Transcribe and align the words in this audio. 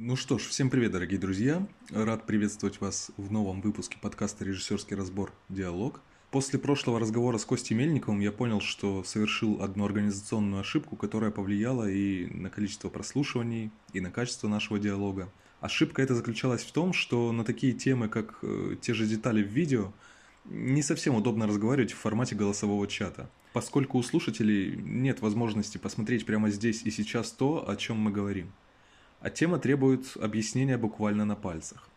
Ну 0.00 0.14
что 0.14 0.38
ж, 0.38 0.42
всем 0.42 0.70
привет, 0.70 0.92
дорогие 0.92 1.18
друзья. 1.18 1.66
Рад 1.90 2.24
приветствовать 2.24 2.80
вас 2.80 3.10
в 3.16 3.32
новом 3.32 3.60
выпуске 3.60 3.96
подкаста 4.00 4.44
«Режиссерский 4.44 4.94
разбор. 4.94 5.32
Диалог». 5.48 6.00
После 6.30 6.60
прошлого 6.60 7.00
разговора 7.00 7.36
с 7.36 7.44
Костей 7.44 7.74
Мельниковым 7.74 8.20
я 8.20 8.30
понял, 8.30 8.60
что 8.60 9.02
совершил 9.02 9.60
одну 9.60 9.84
организационную 9.84 10.60
ошибку, 10.60 10.94
которая 10.94 11.32
повлияла 11.32 11.90
и 11.90 12.26
на 12.26 12.48
количество 12.48 12.90
прослушиваний, 12.90 13.72
и 13.92 14.00
на 14.00 14.12
качество 14.12 14.46
нашего 14.46 14.78
диалога. 14.78 15.32
Ошибка 15.60 16.00
эта 16.00 16.14
заключалась 16.14 16.62
в 16.62 16.70
том, 16.70 16.92
что 16.92 17.32
на 17.32 17.42
такие 17.42 17.72
темы, 17.72 18.08
как 18.08 18.38
э, 18.42 18.76
те 18.80 18.94
же 18.94 19.04
детали 19.04 19.42
в 19.42 19.48
видео, 19.48 19.92
не 20.44 20.82
совсем 20.82 21.16
удобно 21.16 21.48
разговаривать 21.48 21.90
в 21.90 21.98
формате 21.98 22.36
голосового 22.36 22.86
чата, 22.86 23.28
поскольку 23.52 23.98
у 23.98 24.04
слушателей 24.04 24.76
нет 24.76 25.22
возможности 25.22 25.76
посмотреть 25.76 26.24
прямо 26.24 26.50
здесь 26.50 26.82
и 26.84 26.92
сейчас 26.92 27.32
то, 27.32 27.68
о 27.68 27.74
чем 27.74 27.96
мы 27.96 28.12
говорим 28.12 28.52
а 29.20 29.30
тема 29.30 29.58
требует 29.58 30.16
объяснения 30.16 30.78
буквально 30.78 31.24
на 31.24 31.36
пальцах. 31.36 31.88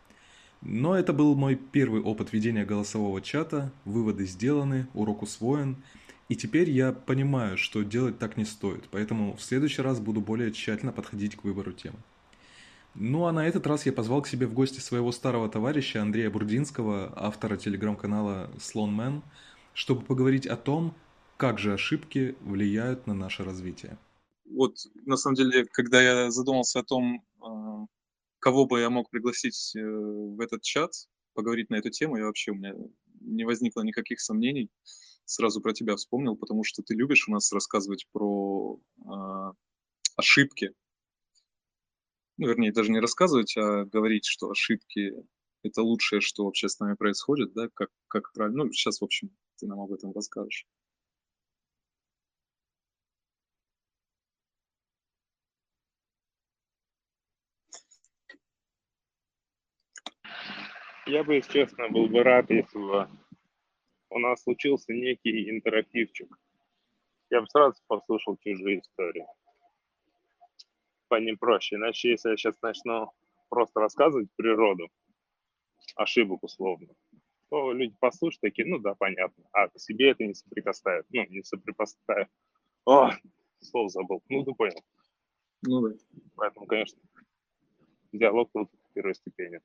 Но 0.60 0.96
это 0.96 1.12
был 1.12 1.34
мой 1.34 1.56
первый 1.56 2.00
опыт 2.00 2.32
ведения 2.32 2.64
голосового 2.64 3.20
чата, 3.20 3.72
выводы 3.84 4.26
сделаны, 4.26 4.86
урок 4.94 5.22
усвоен, 5.22 5.76
и 6.28 6.36
теперь 6.36 6.70
я 6.70 6.92
понимаю, 6.92 7.58
что 7.58 7.82
делать 7.82 8.18
так 8.18 8.36
не 8.36 8.44
стоит, 8.44 8.84
поэтому 8.90 9.36
в 9.36 9.42
следующий 9.42 9.82
раз 9.82 9.98
буду 10.00 10.20
более 10.20 10.52
тщательно 10.52 10.92
подходить 10.92 11.36
к 11.36 11.44
выбору 11.44 11.72
темы. 11.72 11.98
Ну 12.94 13.26
а 13.26 13.32
на 13.32 13.46
этот 13.46 13.66
раз 13.66 13.86
я 13.86 13.92
позвал 13.92 14.22
к 14.22 14.28
себе 14.28 14.46
в 14.46 14.52
гости 14.52 14.78
своего 14.78 15.12
старого 15.12 15.48
товарища 15.48 16.00
Андрея 16.00 16.30
Бурдинского, 16.30 17.12
автора 17.16 17.56
телеграм-канала 17.56 18.50
Слонмен, 18.60 19.22
чтобы 19.74 20.02
поговорить 20.02 20.46
о 20.46 20.56
том, 20.56 20.94
как 21.38 21.58
же 21.58 21.72
ошибки 21.72 22.36
влияют 22.42 23.06
на 23.06 23.14
наше 23.14 23.44
развитие 23.44 23.96
вот 24.54 24.76
на 25.06 25.16
самом 25.16 25.36
деле, 25.36 25.66
когда 25.66 26.02
я 26.02 26.30
задумался 26.30 26.80
о 26.80 26.84
том, 26.84 27.24
а, 27.40 27.86
кого 28.38 28.66
бы 28.66 28.80
я 28.80 28.90
мог 28.90 29.10
пригласить 29.10 29.74
э, 29.76 29.80
в 29.80 30.40
этот 30.40 30.62
чат, 30.62 30.92
поговорить 31.34 31.70
на 31.70 31.76
эту 31.76 31.90
тему, 31.90 32.16
я 32.16 32.26
вообще 32.26 32.50
у 32.50 32.54
меня 32.54 32.74
не 33.20 33.44
возникло 33.44 33.82
никаких 33.82 34.20
сомнений. 34.20 34.70
Сразу 35.24 35.60
про 35.60 35.72
тебя 35.72 35.96
вспомнил, 35.96 36.36
потому 36.36 36.64
что 36.64 36.82
ты 36.82 36.94
любишь 36.94 37.28
у 37.28 37.32
нас 37.32 37.52
рассказывать 37.52 38.06
про 38.12 38.80
э, 38.98 39.52
ошибки. 40.16 40.74
Ну, 42.36 42.48
вернее, 42.48 42.72
даже 42.72 42.90
не 42.90 43.00
рассказывать, 43.00 43.56
а 43.56 43.84
говорить, 43.84 44.24
что 44.24 44.50
ошибки– 44.50 45.14
это 45.62 45.82
лучшее, 45.82 46.20
что 46.20 46.44
вообще 46.44 46.68
с 46.68 46.80
нами 46.80 46.94
происходит, 46.94 47.52
да, 47.52 47.68
как, 47.72 47.90
как 48.08 48.32
правильно. 48.32 48.64
Ну, 48.64 48.72
сейчас, 48.72 49.00
в 49.00 49.04
общем, 49.04 49.30
ты 49.58 49.66
нам 49.66 49.80
об 49.80 49.92
этом 49.92 50.12
расскажешь. 50.12 50.66
Я 61.06 61.24
бы, 61.24 61.34
если 61.34 61.52
честно, 61.52 61.88
был 61.88 62.06
бы 62.06 62.22
рад, 62.22 62.48
если 62.50 62.78
бы 62.78 63.08
у 64.10 64.18
нас 64.18 64.42
случился 64.42 64.92
некий 64.92 65.50
интерактивчик. 65.50 66.28
Я 67.30 67.40
бы 67.40 67.46
сразу 67.48 67.80
послушал 67.88 68.36
чужие 68.36 68.80
истории. 68.80 69.26
По 71.08 71.18
ним 71.18 71.38
проще. 71.38 71.76
Иначе, 71.76 72.10
если 72.10 72.30
я 72.30 72.36
сейчас 72.36 72.54
начну 72.62 73.10
просто 73.48 73.80
рассказывать 73.80 74.28
природу, 74.36 74.88
ошибок 75.96 76.42
условно, 76.42 76.88
то 77.48 77.72
люди 77.72 77.94
послушают 77.98 78.40
такие, 78.42 78.68
ну 78.68 78.78
да, 78.78 78.94
понятно. 78.94 79.44
А 79.52 79.68
к 79.68 79.78
себе 79.78 80.10
это 80.10 80.24
не 80.24 80.34
соприкасают. 80.34 81.06
Ну, 81.10 81.26
не 81.28 81.42
соприкасают. 81.42 82.28
О, 82.84 83.10
слово 83.60 83.88
забыл. 83.88 84.22
Ну, 84.28 84.44
ты 84.44 84.52
понял. 84.52 84.84
Ну 85.62 85.88
да. 85.88 85.96
Поэтому, 86.36 86.66
конечно, 86.66 87.00
диалог 88.12 88.50
тут 88.52 88.70
первой 88.94 89.14
степени. 89.14 89.60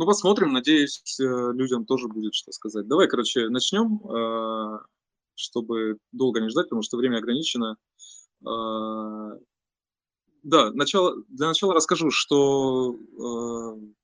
Ну, 0.00 0.06
посмотрим. 0.06 0.54
Надеюсь, 0.54 1.02
э, 1.20 1.52
людям 1.52 1.84
тоже 1.84 2.08
будет 2.08 2.34
что 2.34 2.52
сказать. 2.52 2.88
Давай, 2.88 3.06
короче, 3.06 3.50
начнем, 3.50 4.00
э, 4.08 4.78
чтобы 5.34 5.98
долго 6.10 6.40
не 6.40 6.48
ждать, 6.48 6.68
потому 6.70 6.80
что 6.80 6.96
время 6.96 7.18
ограничено. 7.18 7.76
Э, 8.40 9.38
да, 10.42 10.70
начало, 10.72 11.22
для 11.28 11.48
начала 11.48 11.74
расскажу, 11.74 12.10
что 12.10 12.96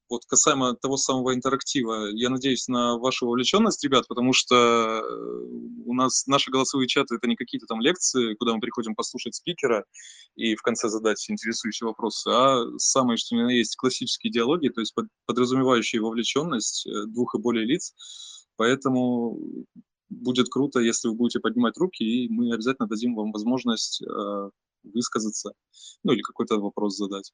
вот 0.08 0.24
касаемо 0.26 0.74
того 0.74 0.96
самого 0.96 1.34
интерактива, 1.34 2.08
я 2.12 2.30
надеюсь 2.30 2.68
на 2.68 2.96
вашу 2.98 3.26
вовлеченность, 3.26 3.82
ребят, 3.84 4.06
потому 4.08 4.32
что 4.32 4.54
э, 4.54 5.02
у 5.84 5.94
нас 5.94 6.26
наши 6.26 6.50
голосовые 6.50 6.88
чаты 6.88 7.16
это 7.16 7.26
не 7.26 7.36
какие-то 7.36 7.66
там 7.66 7.80
лекции, 7.80 8.34
куда 8.34 8.54
мы 8.54 8.60
приходим 8.60 8.94
послушать 8.94 9.34
спикера 9.34 9.84
и 10.36 10.54
в 10.54 10.62
конце 10.62 10.88
задать 10.88 11.24
интересующие 11.28 11.86
вопросы, 11.86 12.28
а 12.28 12.64
самые, 12.78 13.16
что 13.16 13.34
ни 13.36 13.42
на 13.42 13.50
есть, 13.50 13.76
классические 13.76 14.32
диалоги, 14.32 14.68
то 14.68 14.80
есть 14.80 14.94
подразумевающие 15.26 16.00
вовлеченность 16.00 16.86
э, 16.86 17.06
двух 17.06 17.34
и 17.34 17.38
более 17.38 17.66
лиц. 17.66 17.94
Поэтому 18.56 19.38
будет 20.08 20.48
круто, 20.48 20.80
если 20.80 21.08
вы 21.08 21.14
будете 21.14 21.40
поднимать 21.40 21.76
руки, 21.76 22.02
и 22.02 22.28
мы 22.28 22.52
обязательно 22.52 22.88
дадим 22.88 23.14
вам 23.14 23.32
возможность 23.32 24.02
э, 24.02 24.50
высказаться, 24.84 25.52
ну 26.04 26.12
или 26.12 26.22
какой-то 26.22 26.58
вопрос 26.58 26.96
задать. 26.96 27.32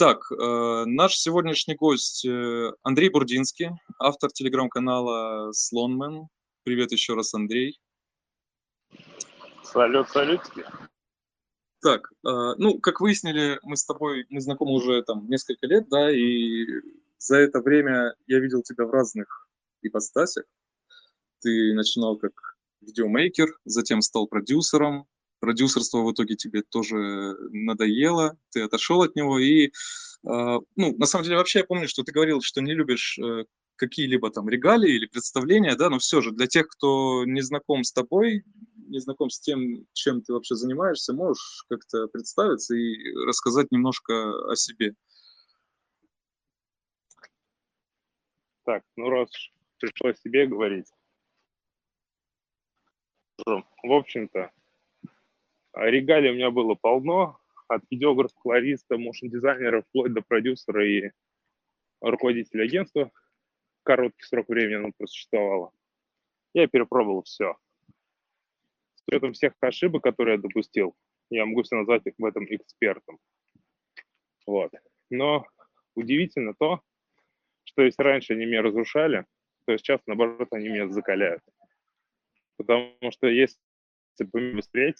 Так, 0.00 0.32
э, 0.32 0.84
наш 0.86 1.14
сегодняшний 1.18 1.74
гость 1.74 2.24
э, 2.24 2.72
Андрей 2.82 3.10
Бурдинский, 3.10 3.68
автор 3.98 4.32
телеграм-канала 4.32 5.52
Слонмен. 5.52 6.28
Привет 6.62 6.90
еще 6.92 7.12
раз, 7.12 7.34
Андрей. 7.34 7.78
Салют, 9.62 10.08
салютки. 10.08 10.64
Так, 11.82 12.10
э, 12.26 12.54
ну, 12.56 12.80
как 12.80 13.02
выяснили, 13.02 13.58
мы 13.62 13.76
с 13.76 13.84
тобой, 13.84 14.24
мы 14.30 14.40
знакомы 14.40 14.72
уже 14.72 15.02
там 15.02 15.28
несколько 15.28 15.66
лет, 15.66 15.90
да, 15.90 16.10
и 16.10 16.64
за 17.18 17.36
это 17.36 17.60
время 17.60 18.14
я 18.26 18.38
видел 18.38 18.62
тебя 18.62 18.86
в 18.86 18.90
разных 18.90 19.50
ипостасях. 19.82 20.46
Ты 21.40 21.74
начинал 21.74 22.16
как 22.16 22.32
видеомейкер, 22.80 23.48
затем 23.66 24.00
стал 24.00 24.28
продюсером, 24.28 25.06
продюсерство 25.40 26.02
в 26.02 26.12
итоге 26.12 26.36
тебе 26.36 26.62
тоже 26.62 27.36
надоело, 27.50 28.38
ты 28.50 28.62
отошел 28.62 29.02
от 29.02 29.16
него, 29.16 29.38
и, 29.38 29.72
а, 30.26 30.58
ну, 30.76 30.96
на 30.96 31.06
самом 31.06 31.24
деле, 31.24 31.38
вообще 31.38 31.60
я 31.60 31.64
помню, 31.64 31.88
что 31.88 32.02
ты 32.02 32.12
говорил, 32.12 32.40
что 32.42 32.60
не 32.60 32.74
любишь 32.74 33.18
э, 33.18 33.44
какие-либо 33.76 34.30
там 34.30 34.48
регалии 34.48 34.94
или 34.94 35.06
представления, 35.06 35.74
да, 35.74 35.90
но 35.90 35.98
все 35.98 36.20
же 36.20 36.32
для 36.32 36.46
тех, 36.46 36.68
кто 36.68 37.24
не 37.24 37.40
знаком 37.40 37.82
с 37.82 37.92
тобой, 37.92 38.44
не 38.76 38.98
знаком 39.00 39.30
с 39.30 39.40
тем, 39.40 39.86
чем 39.94 40.20
ты 40.20 40.32
вообще 40.32 40.54
занимаешься, 40.54 41.14
можешь 41.14 41.64
как-то 41.68 42.06
представиться 42.08 42.74
и 42.74 43.14
рассказать 43.26 43.70
немножко 43.70 44.50
о 44.50 44.56
себе. 44.56 44.94
Так, 48.64 48.82
ну 48.96 49.08
раз 49.08 49.30
пришлось 49.78 50.20
себе 50.20 50.46
говорить. 50.46 50.86
В 53.46 53.92
общем-то, 53.92 54.52
регалий 55.74 56.30
у 56.30 56.34
меня 56.34 56.50
было 56.50 56.74
полно, 56.74 57.38
от 57.68 57.82
видеографа, 57.90 58.34
колориста, 58.42 58.98
моушн-дизайнера, 58.98 59.82
вплоть 59.82 60.12
до 60.12 60.22
продюсера 60.22 60.86
и 60.86 61.10
руководителя 62.00 62.64
агентства. 62.64 63.10
Короткий 63.84 64.24
срок 64.24 64.48
времени 64.48 64.74
оно 64.74 64.92
просуществовало. 64.96 65.72
Я 66.52 66.66
перепробовал 66.66 67.22
все. 67.22 67.56
С 68.96 69.02
учетом 69.06 69.32
всех 69.34 69.52
ошибок, 69.60 70.02
которые 70.02 70.34
я 70.34 70.40
допустил, 70.40 70.96
я 71.30 71.46
могу 71.46 71.62
себя 71.62 71.78
назвать 71.78 72.06
их 72.06 72.14
в 72.18 72.24
этом 72.24 72.44
экспертом. 72.44 73.18
Вот. 74.46 74.72
Но 75.08 75.46
удивительно 75.94 76.54
то, 76.58 76.80
что 77.64 77.82
если 77.82 78.02
раньше 78.02 78.32
они 78.32 78.46
меня 78.46 78.62
разрушали, 78.62 79.26
то 79.64 79.76
сейчас, 79.76 80.00
наоборот, 80.06 80.48
они 80.50 80.68
меня 80.68 80.88
закаляют. 80.88 81.42
Потому 82.56 82.96
что 83.10 83.28
если 83.28 83.58
быстрее 84.18 84.94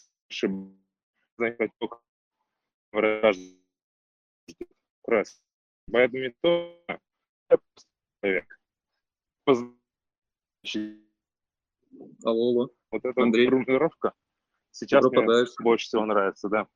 только 1.79 2.01
раз. 5.05 5.43
Поэтому 5.91 6.23
не 6.23 6.35
то 6.41 6.85
человек. 8.23 8.61
Алло, 12.25 12.71
Вот 12.91 13.05
эта 13.05 13.23
Андрей. 13.23 13.47
формулировка 13.49 14.15
сейчас 14.71 15.05
мне 15.05 15.45
больше 15.61 15.87
всего 15.87 16.07
нравится, 16.07 16.49
да. 16.49 16.69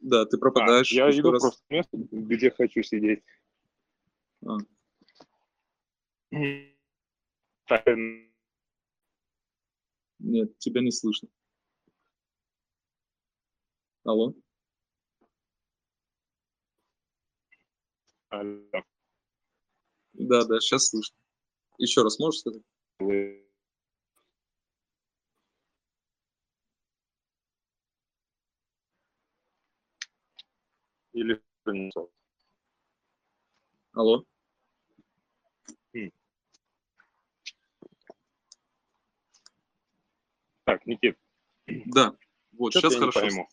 Да, 0.00 0.26
ты 0.26 0.36
пропадаешь. 0.36 0.92
А, 0.92 0.96
я 0.96 1.10
иду 1.10 1.30
раз. 1.32 1.42
просто 1.42 1.64
место, 1.70 1.96
где 1.96 2.50
хочу 2.50 2.82
сидеть. 2.82 3.22
А. 4.44 4.58
Нет, 10.18 10.58
тебя 10.58 10.82
не 10.82 10.90
слышно. 10.90 11.28
Алло. 14.04 14.34
Алло. 18.28 18.84
Да, 20.12 20.44
да, 20.44 20.60
сейчас 20.60 20.88
слышно. 20.88 21.16
Еще 21.78 22.02
раз 22.02 22.18
можешь 22.18 22.40
сказать? 22.40 22.62
Или 31.12 31.42
Алло. 33.92 34.24
Так, 40.64 40.84
Никит. 40.86 41.18
Да, 41.66 42.16
вот, 42.52 42.72
Что-то 42.72 42.88
сейчас 42.90 43.00
я 43.00 43.06
не 43.06 43.12
хорошо. 43.12 43.20
пойму. 43.20 43.48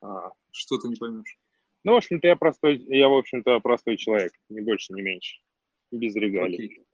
А, 0.00 0.30
Что 0.50 0.78
ты 0.78 0.88
не 0.88 0.96
поймешь? 0.96 1.38
Ну, 1.84 1.92
в 1.92 1.96
общем-то, 1.96 2.26
я 2.26 2.36
простой, 2.36 2.76
я, 2.88 3.08
в 3.08 3.14
общем-то, 3.14 3.60
простой 3.60 3.96
человек, 3.96 4.32
ни 4.48 4.60
больше, 4.60 4.92
ни 4.92 5.00
меньше. 5.00 5.40
Без 5.90 6.14
регалий. 6.14 6.66
Окей. 6.66 6.86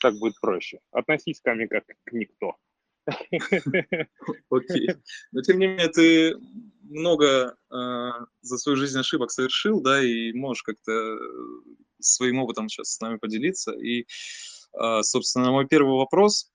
Так 0.00 0.14
будет 0.18 0.38
проще. 0.40 0.80
Относись 0.90 1.40
ко 1.40 1.54
мне 1.54 1.66
как 1.66 1.84
к 1.86 2.12
никто. 2.12 2.56
Окей. 4.50 4.90
Но 5.32 5.42
тем 5.42 5.58
не 5.58 5.66
менее, 5.68 5.88
ты 5.88 6.36
много 6.82 7.56
э, 7.70 8.10
за 8.42 8.58
свою 8.58 8.76
жизнь 8.76 8.98
ошибок 8.98 9.30
совершил, 9.30 9.80
да, 9.80 10.02
и 10.02 10.32
можешь 10.32 10.62
как-то 10.62 10.92
э, 10.92 11.18
своим 12.00 12.38
опытом 12.38 12.68
сейчас 12.68 12.94
с 12.94 13.00
нами 13.00 13.16
поделиться. 13.16 13.72
И, 13.72 14.02
э, 14.02 15.02
собственно, 15.02 15.50
мой 15.50 15.66
первый 15.66 15.96
вопрос, 15.96 16.52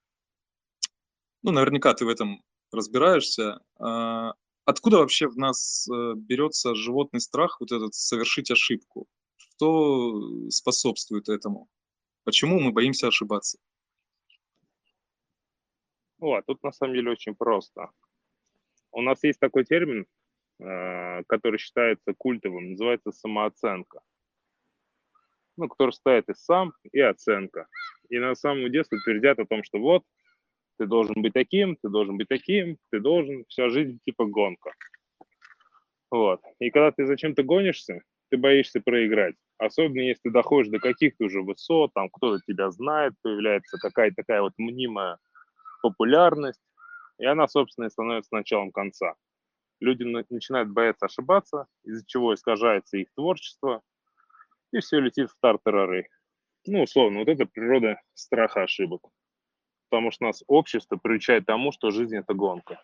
ну, 1.43 1.51
наверняка 1.51 1.93
ты 1.93 2.05
в 2.05 2.09
этом 2.09 2.43
разбираешься. 2.71 3.59
э, 3.79 4.31
откуда 4.67 4.97
вообще 4.97 5.27
в 5.27 5.37
нас 5.37 5.87
э, 5.89 6.13
берется 6.15 6.75
животный 6.75 7.21
страх 7.21 7.59
вот 7.59 7.71
этот 7.71 7.95
совершить 7.95 8.51
ошибку? 8.51 9.07
Что 9.37 10.49
способствует 10.49 11.29
этому? 11.29 11.69
Почему 12.25 12.59
мы 12.59 12.71
боимся 12.73 13.07
ошибаться? 13.07 13.57
Вот, 16.19 16.45
тут 16.45 16.61
на 16.63 16.71
самом 16.73 16.95
деле 16.95 17.11
очень 17.11 17.33
просто. 17.33 17.91
У 18.91 19.01
нас 19.01 19.23
есть 19.23 19.39
такой 19.39 19.63
термин, 19.63 20.05
э, 20.59 21.23
который 21.27 21.59
считается 21.59 22.13
культовым, 22.13 22.71
называется 22.71 23.11
самооценка. 23.11 24.01
Ну, 25.55 25.69
который 25.69 25.91
стоит 25.91 26.27
и 26.29 26.33
сам, 26.33 26.73
и 26.91 26.99
оценка. 26.99 27.67
И 28.09 28.19
на 28.19 28.35
самом 28.35 28.69
детстве 28.69 28.99
твердят 29.03 29.39
о 29.39 29.45
том, 29.45 29.63
что 29.63 29.79
вот, 29.79 30.03
ты 30.77 30.85
должен 30.85 31.21
быть 31.21 31.33
таким, 31.33 31.75
ты 31.75 31.89
должен 31.89 32.17
быть 32.17 32.27
таким, 32.27 32.77
ты 32.91 32.99
должен, 32.99 33.45
вся 33.47 33.69
жизнь 33.69 33.99
типа 34.05 34.25
гонка. 34.25 34.71
Вот. 36.11 36.41
И 36.59 36.69
когда 36.69 36.91
ты 36.91 37.05
зачем-то 37.05 37.43
гонишься, 37.43 38.01
ты 38.29 38.37
боишься 38.37 38.81
проиграть. 38.81 39.35
Особенно 39.57 40.01
если 40.01 40.21
ты 40.23 40.31
доходишь 40.31 40.71
до 40.71 40.79
каких-то 40.79 41.25
уже 41.25 41.41
высот, 41.41 41.91
там 41.93 42.09
кто-то 42.09 42.41
тебя 42.45 42.69
знает, 42.71 43.13
появляется 43.21 43.77
какая-то 43.77 44.15
такая 44.17 44.41
вот 44.41 44.53
мнимая 44.57 45.17
популярность, 45.81 46.61
и 47.17 47.25
она, 47.25 47.47
собственно, 47.47 47.85
и 47.85 47.89
становится 47.89 48.35
началом 48.35 48.71
конца. 48.71 49.15
Люди 49.79 50.03
на- 50.03 50.25
начинают 50.29 50.69
бояться 50.69 51.07
ошибаться, 51.07 51.65
из-за 51.83 52.05
чего 52.05 52.33
искажается 52.33 52.97
их 52.97 53.07
творчество, 53.15 53.81
и 54.71 54.79
все 54.79 54.99
летит 54.99 55.29
в 55.29 55.35
тартарары. 55.41 56.07
Ну, 56.65 56.83
условно, 56.83 57.19
вот 57.19 57.27
это 57.27 57.45
природа 57.45 57.99
страха 58.13 58.63
ошибок. 58.63 59.01
Потому 59.89 60.11
что 60.11 60.25
нас 60.25 60.43
общество 60.47 60.97
приучает 60.97 61.45
тому, 61.45 61.71
что 61.71 61.91
жизнь– 61.91 62.15
это 62.17 62.33
гонка. 62.33 62.81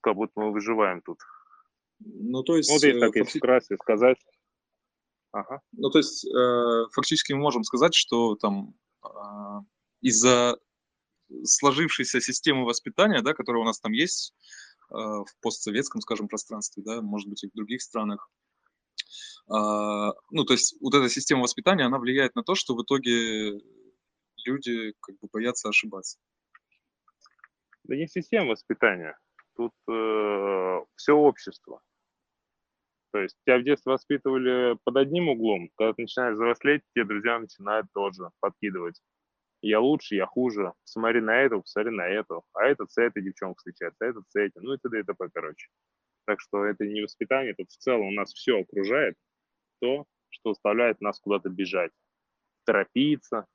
Как 0.00 0.14
будто 0.14 0.32
мы 0.36 0.52
выживаем 0.52 1.00
тут. 1.02 1.18
Ну, 2.00 2.42
то 2.42 2.56
есть, 2.56 2.70
Вот 2.70 2.82
если 2.82 2.96
э, 2.96 3.00
так, 3.00 3.16
если 3.16 3.38
вкратце 3.38 3.76
сказать. 3.76 4.18
Ага. 5.32 5.60
Ну, 5.72 5.90
то 5.90 5.98
есть, 5.98 6.26
э, 6.26 6.84
фактически 6.92 7.32
мы 7.32 7.40
можем 7.40 7.62
сказать, 7.62 7.94
что 7.94 8.36
там 8.36 8.74
а, 9.02 9.60
из-за 10.00 10.58
сложившейся 11.44 12.20
системы 12.20 12.64
воспитания, 12.64 13.22
да, 13.22 13.34
которая 13.34 13.62
у 13.62 13.66
нас 13.66 13.80
там 13.80 13.92
есть 13.92 14.34
э, 14.90 14.94
в 14.94 15.26
постсоветском, 15.40 16.00
скажем, 16.00 16.28
пространстве, 16.28 16.82
да, 16.84 17.00
может 17.02 17.28
быть, 17.28 17.44
и 17.44 17.48
в 17.48 17.52
других 17.54 17.82
странах, 17.82 18.30
а, 19.48 20.12
ну, 20.30 20.44
то 20.44 20.54
есть, 20.54 20.76
вот 20.80 20.94
эта 20.94 21.08
система 21.08 21.42
воспитания, 21.42 21.84
она 21.84 21.98
влияет 21.98 22.34
на 22.34 22.42
то, 22.42 22.54
что 22.54 22.74
в 22.74 22.82
итоге 22.82 23.60
люди 24.46 24.94
как 25.00 25.16
бы 25.18 25.28
боятся 25.32 25.68
ошибаться. 25.68 26.18
Да 27.84 27.96
не 27.96 28.06
система 28.06 28.50
воспитания. 28.50 29.18
Тут 29.56 29.72
все 30.96 31.12
общество. 31.12 31.80
То 33.12 33.20
есть 33.20 33.36
тебя 33.44 33.58
в 33.58 33.62
детстве 33.62 33.92
воспитывали 33.92 34.76
под 34.84 34.96
одним 34.96 35.28
углом, 35.28 35.70
когда 35.76 35.94
ты 35.94 36.02
начинаешь 36.02 36.34
взрослеть, 36.34 36.82
те 36.94 37.04
друзья 37.04 37.38
начинают 37.38 37.86
тоже 37.94 38.30
подкидывать. 38.40 39.00
Я 39.62 39.80
лучше, 39.80 40.16
я 40.16 40.26
хуже. 40.26 40.74
Смотри 40.84 41.20
на 41.20 41.40
эту, 41.40 41.62
посмотри 41.62 41.92
на 41.92 42.06
эту. 42.06 42.44
А 42.52 42.64
этот 42.64 42.92
с 42.92 42.98
этой 42.98 43.22
девчонкой 43.22 43.56
встречается, 43.56 44.04
а 44.04 44.08
этот 44.08 44.24
с 44.28 44.36
этим. 44.36 44.62
Ну 44.62 44.74
и 44.74 44.78
т.д. 44.78 45.00
и 45.00 45.02
т.п. 45.02 45.28
короче. 45.32 45.68
Так 46.26 46.40
что 46.40 46.64
это 46.64 46.84
не 46.84 47.02
воспитание, 47.02 47.54
тут 47.54 47.70
в 47.70 47.78
целом 47.78 48.08
у 48.08 48.10
нас 48.10 48.32
все 48.34 48.60
окружает 48.60 49.14
то, 49.80 50.04
что 50.28 50.52
заставляет 50.52 51.00
нас 51.00 51.20
куда-то 51.20 51.48
бежать, 51.48 51.92
торопиться, 52.64 53.46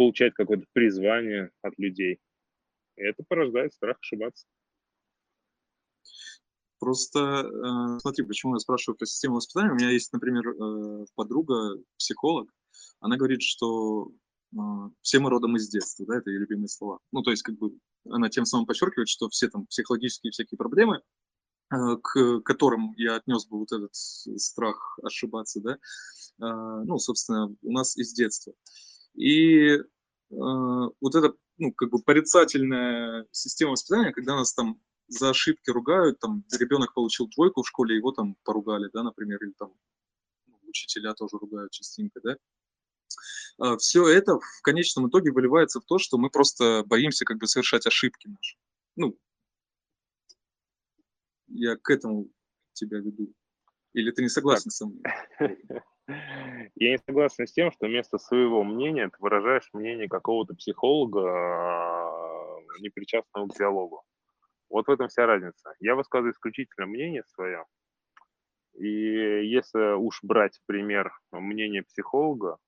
получать 0.00 0.32
какое-то 0.32 0.64
призвание 0.72 1.50
от 1.60 1.78
людей. 1.78 2.20
И 2.96 3.02
это 3.02 3.22
порождает 3.28 3.74
страх 3.74 3.98
ошибаться. 4.00 4.46
Просто 6.78 7.18
э, 7.18 7.98
смотри, 8.00 8.24
почему 8.24 8.54
я 8.54 8.60
спрашиваю 8.60 8.96
про 8.96 9.04
систему 9.04 9.34
воспитания. 9.34 9.72
У 9.72 9.74
меня 9.74 9.90
есть, 9.90 10.10
например, 10.14 10.48
э, 10.48 11.04
подруга, 11.14 11.76
психолог. 11.98 12.48
Она 13.00 13.18
говорит, 13.18 13.42
что 13.42 14.10
э, 14.54 14.56
все 15.02 15.18
мы 15.18 15.28
родом 15.28 15.56
из 15.56 15.68
детства, 15.68 16.06
да, 16.06 16.16
это 16.16 16.30
ее 16.30 16.38
любимые 16.38 16.68
слова. 16.68 17.00
Ну, 17.12 17.20
то 17.20 17.30
есть, 17.30 17.42
как 17.42 17.58
бы, 17.58 17.76
она 18.08 18.30
тем 18.30 18.46
самым 18.46 18.64
подчеркивает, 18.64 19.10
что 19.10 19.28
все 19.28 19.50
там 19.50 19.66
психологические 19.66 20.30
всякие 20.30 20.56
проблемы, 20.56 21.02
э, 21.74 21.96
к 22.02 22.40
которым 22.40 22.94
я 22.96 23.16
отнес 23.16 23.46
бы 23.46 23.58
вот 23.58 23.70
этот 23.70 23.94
страх 23.94 24.98
ошибаться, 25.02 25.60
да, 25.60 25.74
э, 25.74 25.76
ну, 26.86 26.96
собственно, 26.96 27.54
у 27.60 27.70
нас 27.70 27.98
из 27.98 28.14
детства. 28.14 28.54
И 29.14 29.70
э, 29.72 29.80
вот 30.30 31.14
эта, 31.14 31.34
ну, 31.58 31.72
как 31.72 31.90
бы 31.90 32.02
порицательная 32.02 33.26
система 33.30 33.72
воспитания, 33.72 34.12
когда 34.12 34.36
нас 34.36 34.52
там 34.54 34.80
за 35.08 35.30
ошибки 35.30 35.70
ругают, 35.70 36.20
там 36.20 36.44
ребенок 36.58 36.94
получил 36.94 37.28
двойку 37.28 37.62
в 37.62 37.68
школе, 37.68 37.96
его 37.96 38.12
там 38.12 38.36
поругали, 38.44 38.88
да, 38.92 39.02
например, 39.02 39.42
или 39.42 39.52
там 39.58 39.72
ну, 40.46 40.58
учителя 40.68 41.14
тоже 41.14 41.36
ругают 41.38 41.72
частенько, 41.72 42.20
да. 42.22 43.76
Все 43.76 44.08
это 44.08 44.38
в 44.38 44.62
конечном 44.62 45.08
итоге 45.08 45.32
выливается 45.32 45.80
в 45.80 45.84
то, 45.84 45.98
что 45.98 46.16
мы 46.16 46.30
просто 46.30 46.84
боимся 46.86 47.24
как 47.24 47.38
бы 47.38 47.46
совершать 47.46 47.86
ошибки 47.86 48.28
наши. 48.28 48.56
Ну, 48.96 49.18
я 51.48 51.76
к 51.76 51.90
этому 51.90 52.30
тебя 52.72 52.98
веду. 52.98 53.34
Или 53.92 54.12
ты 54.12 54.22
не 54.22 54.28
согласен 54.28 54.70
со 54.70 54.86
мной? 54.86 55.02
Я 56.76 56.90
не 56.90 56.98
согласен 56.98 57.46
с 57.46 57.52
тем, 57.52 57.70
что 57.70 57.86
вместо 57.86 58.18
своего 58.18 58.64
мнения 58.64 59.08
ты 59.08 59.16
выражаешь 59.18 59.68
мнение 59.72 60.08
какого-то 60.08 60.54
психолога, 60.54 61.20
а, 61.20 62.10
непричастного 62.80 63.48
к 63.48 63.56
диалогу. 63.56 64.02
Вот 64.68 64.86
в 64.86 64.90
этом 64.90 65.08
вся 65.08 65.26
разница. 65.26 65.74
Я 65.80 65.94
высказываю 65.94 66.32
исключительно 66.32 66.86
мнение 66.86 67.24
свое. 67.34 67.64
И 68.78 68.86
если 68.86 69.94
уж 69.96 70.20
брать 70.22 70.60
пример 70.66 71.12
мнения 71.32 71.82
психолога, 71.82 72.58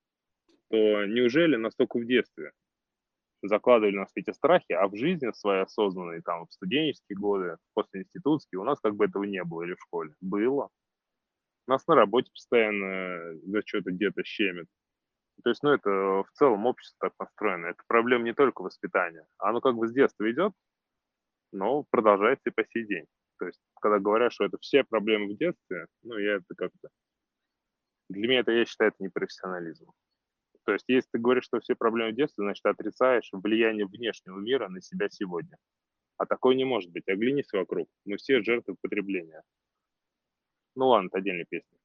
то 0.69 1.05
неужели 1.07 1.57
настолько 1.57 1.99
в 1.99 2.07
детстве 2.07 2.53
закладывали 3.43 3.97
нас 3.97 4.11
эти 4.15 4.31
страхи, 4.31 4.73
а 4.73 4.89
в 4.89 4.97
жизни 4.97 5.33
своей 5.33 5.63
осознанной, 5.63 6.23
там, 6.23 6.47
в 6.47 6.53
студенческие 6.53 7.19
годы, 7.19 7.57
после 7.75 8.03
институтские, 8.03 8.61
у 8.61 8.65
нас 8.65 8.79
как 8.81 8.95
бы 8.95 9.07
этого 9.07 9.25
не 9.25 9.43
было 9.45 9.63
или 9.63 9.75
в 9.75 9.83
школе? 9.83 10.15
Было. 10.21 10.71
Нас 11.67 11.87
на 11.87 11.95
работе 11.95 12.31
постоянно 12.33 13.39
за 13.45 13.63
что-то 13.65 13.93
где-то 13.93 14.25
щемит. 14.25 14.67
То 15.45 15.51
есть, 15.51 15.63
ну, 15.63 15.71
это 15.71 15.91
в 15.91 16.29
целом 16.35 16.67
общество 16.67 17.09
так 17.09 17.19
настроено. 17.19 17.67
Это 17.67 17.83
проблема 17.87 18.25
не 18.25 18.35
только 18.35 18.63
воспитания. 18.63 19.27
Оно 19.39 19.61
как 19.61 19.77
бы 19.77 19.89
с 19.89 19.93
детства 19.93 20.31
идет, 20.31 20.53
но 21.53 21.85
продолжается 21.91 22.51
и 22.51 22.53
по 22.53 22.65
сей 22.65 22.87
день. 22.87 23.07
То 23.39 23.47
есть, 23.47 23.61
когда 23.81 23.99
говорят, 23.99 24.33
что 24.33 24.45
это 24.45 24.59
все 24.59 24.85
проблемы 24.85 25.33
в 25.33 25.37
детстве, 25.37 25.87
ну, 26.03 26.17
я 26.17 26.37
это 26.37 26.55
как-то... 26.57 26.89
Для 28.09 28.29
меня 28.29 28.41
это, 28.41 28.53
я 28.53 28.65
считаю, 28.65 28.91
это 28.91 29.03
непрофессионализм. 29.03 29.91
То 30.65 30.73
есть, 30.73 30.85
если 30.87 31.09
ты 31.13 31.19
говоришь, 31.19 31.45
что 31.45 31.59
все 31.61 31.75
проблемы 31.75 32.13
в 32.13 32.17
детстве, 32.17 32.45
значит, 32.45 32.63
ты 32.63 32.69
отрицаешь 32.69 33.29
влияние 33.33 33.87
внешнего 33.87 34.39
мира 34.39 34.69
на 34.69 34.81
себя 34.81 35.09
сегодня. 35.11 35.57
А 36.19 36.27
такое 36.27 36.55
не 36.55 36.65
может 36.65 36.93
быть. 36.93 37.09
Оглянись 37.09 37.53
вокруг. 37.53 37.89
Мы 38.05 38.17
все 38.17 38.43
жертвы 38.43 38.77
потребления. 38.81 39.43
Ну 40.75 40.89
ладно, 40.89 41.09
это 41.09 41.19
отдельная 41.19 41.45
песня. 41.45 41.79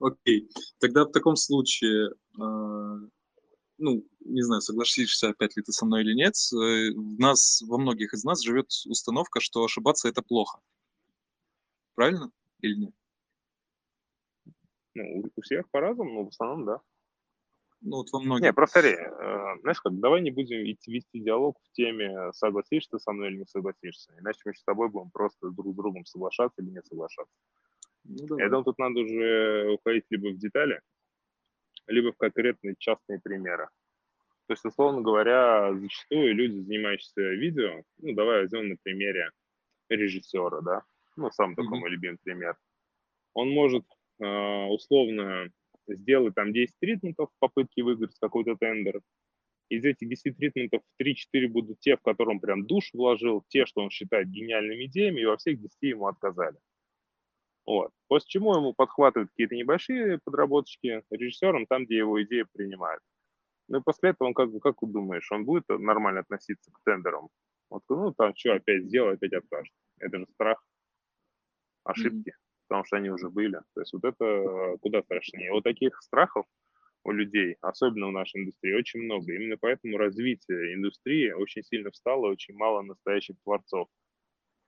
Окей. 0.00 0.48
Тогда 0.78 1.04
в 1.04 1.12
таком 1.12 1.36
случае, 1.36 2.10
э, 2.10 3.08
ну, 3.78 4.06
не 4.20 4.42
знаю, 4.42 4.60
согласишься 4.60 5.28
опять 5.28 5.56
ли 5.56 5.62
ты 5.62 5.72
со 5.72 5.86
мной 5.86 6.02
или 6.02 6.14
нет, 6.14 6.34
э, 6.52 6.92
в 6.94 7.18
нас, 7.18 7.62
во 7.62 7.78
многих 7.78 8.12
из 8.12 8.24
нас 8.24 8.42
живет 8.42 8.70
установка, 8.86 9.40
что 9.40 9.64
ошибаться 9.64 10.08
это 10.08 10.22
плохо. 10.22 10.60
Правильно 11.94 12.30
или 12.60 12.76
нет? 12.76 12.94
Ну, 14.94 15.20
у, 15.20 15.30
у 15.36 15.42
всех 15.42 15.70
по-разному, 15.70 16.12
но 16.12 16.24
в 16.24 16.28
основном, 16.28 16.64
да. 16.66 16.80
Ну, 17.84 17.98
вот 17.98 18.10
во 18.12 18.20
многих. 18.20 18.44
Не, 18.44 18.52
просто 18.54 18.80
смотри, 18.80 18.96
э, 18.96 19.60
знаешь 19.60 19.80
как, 19.82 20.00
давай 20.00 20.22
не 20.22 20.30
будем 20.30 20.64
идти, 20.64 20.90
вести 20.90 21.20
диалог 21.20 21.58
в 21.62 21.72
теме, 21.72 22.32
согласишься 22.32 22.98
со 22.98 23.12
мной 23.12 23.28
или 23.28 23.38
не 23.38 23.46
согласишься. 23.46 24.10
Иначе 24.18 24.40
мы 24.46 24.54
с 24.54 24.64
тобой 24.64 24.88
будем 24.88 25.10
просто 25.10 25.50
друг 25.50 25.74
с 25.74 25.76
другом 25.76 26.06
соглашаться 26.06 26.62
или 26.62 26.70
не 26.70 26.82
соглашаться. 26.82 27.34
Ну, 28.04 28.38
Я 28.38 28.48
думаю, 28.48 28.64
тут 28.64 28.78
надо 28.78 29.00
уже 29.00 29.72
уходить 29.72 30.04
либо 30.08 30.28
в 30.28 30.38
детали, 30.38 30.80
либо 31.86 32.12
в 32.12 32.16
конкретные 32.16 32.74
частные 32.78 33.20
примеры. 33.20 33.68
То 34.46 34.54
есть, 34.54 34.64
условно 34.64 35.02
говоря, 35.02 35.74
зачастую 35.74 36.34
люди, 36.34 36.60
занимающиеся 36.60 37.20
видео, 37.20 37.82
ну, 37.98 38.14
давай 38.14 38.42
возьмем 38.42 38.70
на 38.70 38.76
примере 38.82 39.30
режиссера, 39.90 40.62
да, 40.62 40.82
ну, 41.16 41.30
сам 41.30 41.54
такой 41.54 41.78
mm-hmm. 41.78 41.80
мой 41.80 41.90
любимый 41.90 42.18
пример. 42.22 42.56
Он 43.34 43.50
может 43.50 43.84
э, 44.20 44.66
условно 44.68 45.50
сделать 45.86 46.34
там 46.34 46.52
10 46.52 46.74
тритментов 46.80 47.30
в 47.30 47.38
попытке 47.38 47.82
выиграть 47.82 48.16
какой-то 48.20 48.56
тендер. 48.56 49.00
Из 49.70 49.84
этих 49.84 50.08
10 50.08 50.36
тритментов 50.36 50.82
3-4 51.00 51.48
будут 51.48 51.80
те, 51.80 51.96
в 51.96 52.02
котором 52.02 52.40
прям 52.40 52.66
душ 52.66 52.90
вложил, 52.92 53.44
те, 53.48 53.66
что 53.66 53.82
он 53.82 53.90
считает 53.90 54.30
гениальными 54.30 54.84
идеями, 54.84 55.20
и 55.20 55.26
во 55.26 55.36
всех 55.36 55.60
10 55.60 55.76
ему 55.82 56.06
отказали. 56.06 56.56
Вот. 57.66 57.90
После 58.08 58.28
чего 58.28 58.56
ему 58.56 58.74
подхватывают 58.74 59.30
какие-то 59.30 59.56
небольшие 59.56 60.20
подработочки 60.24 61.02
режиссером 61.10 61.66
там, 61.66 61.86
где 61.86 61.96
его 61.96 62.22
идеи 62.22 62.44
принимают. 62.52 63.00
Ну 63.68 63.78
и 63.78 63.82
после 63.82 64.10
этого 64.10 64.28
он 64.28 64.34
как, 64.34 64.50
как 64.60 64.78
ты 64.78 64.86
думаешь, 64.86 65.30
он 65.32 65.44
будет 65.46 65.64
нормально 65.68 66.20
относиться 66.20 66.70
к 66.70 66.80
тендерам? 66.84 67.28
Вот, 67.70 67.82
ну 67.88 68.12
там 68.12 68.34
что 68.36 68.54
опять 68.54 68.84
сделал, 68.84 69.14
опять 69.14 69.32
откажет. 69.32 69.74
Это 69.98 70.18
же 70.18 70.26
страх 70.34 70.62
ошибки, 71.84 72.30
mm-hmm. 72.30 72.43
Потому 72.68 72.84
что 72.84 72.96
они 72.96 73.10
уже 73.10 73.30
были. 73.30 73.58
То 73.74 73.80
есть 73.80 73.92
вот 73.92 74.04
это 74.04 74.76
куда 74.80 75.02
страшнее. 75.02 75.52
Вот 75.52 75.64
таких 75.64 76.00
страхов 76.02 76.46
у 77.04 77.12
людей, 77.12 77.56
особенно 77.60 78.08
в 78.08 78.12
нашей 78.12 78.40
индустрии, 78.42 78.74
очень 78.74 79.00
много. 79.00 79.32
Именно 79.32 79.56
поэтому 79.60 79.98
развитие 79.98 80.74
индустрии 80.74 81.30
очень 81.30 81.62
сильно 81.62 81.90
встало, 81.90 82.28
очень 82.28 82.54
мало 82.54 82.82
настоящих 82.82 83.36
творцов. 83.44 83.88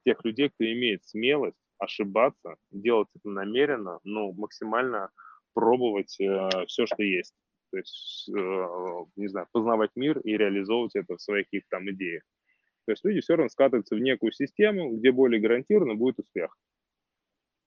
Тех 0.05 0.25
людей, 0.25 0.51
кто 0.51 0.65
имеет 0.65 1.05
смелость 1.05 1.57
ошибаться, 1.79 2.57
делать 2.71 3.09
это 3.15 3.29
намеренно, 3.29 3.99
ну, 4.05 4.33
максимально 4.33 5.11
пробовать 5.55 6.19
э, 6.21 6.67
все, 6.67 6.87
что 6.87 7.03
есть. 7.03 7.35
То 7.71 7.79
есть, 7.79 8.29
э, 8.29 9.05
не 9.17 9.29
знаю, 9.29 9.49
познавать 9.53 9.91
мир 9.97 10.19
и 10.21 10.37
реализовывать 10.37 10.95
это 10.95 11.17
в 11.17 11.23
своих 11.23 11.47
каких-то 11.47 11.69
там 11.71 11.91
идеях. 11.91 12.23
То 12.87 12.93
есть 12.93 13.05
люди 13.05 13.21
все 13.21 13.35
равно 13.35 13.49
скатываются 13.49 13.97
в 13.97 14.01
некую 14.01 14.33
систему, 14.33 14.97
где 14.97 15.11
более 15.11 15.41
гарантированно 15.41 15.97
будет 15.97 16.21
успех. 16.21 16.57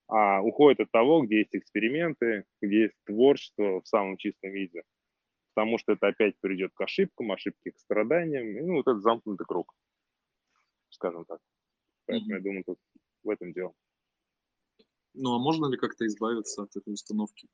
А 0.10 0.42
уходят 0.42 0.80
от 0.80 0.92
того, 0.92 1.22
где 1.22 1.40
есть 1.40 1.56
эксперименты, 1.56 2.46
где 2.62 2.84
есть 2.84 2.96
творчество 3.06 3.80
в 3.82 3.88
самом 3.88 4.18
чистом 4.18 4.52
виде. 4.52 4.82
Потому 5.54 5.78
что 5.78 5.94
это 5.94 6.08
опять 6.08 6.34
придет 6.40 6.72
к 6.74 6.82
ошибкам, 6.82 7.32
ошибки 7.32 7.70
к 7.70 7.78
страданиям. 7.78 8.58
И, 8.58 8.62
ну, 8.62 8.74
вот 8.76 8.88
этот 8.88 9.04
замкнутый 9.04 9.46
круг, 9.46 9.72
скажем 10.90 11.26
так. 11.26 11.40
Поэтому 12.08 12.32
mm-hmm. 12.32 12.38
я 12.38 12.42
думаю, 12.42 12.64
тут 12.66 12.80
в 13.24 13.30
этом 13.30 13.54
дело. 13.54 13.74
Ну, 15.14 15.36
а 15.36 15.40
можно 15.40 15.68
ли 15.68 15.78
как-то 15.78 16.08
избавиться 16.08 16.64
от 16.64 16.76
этой 16.76 16.94
установки? 16.94 17.48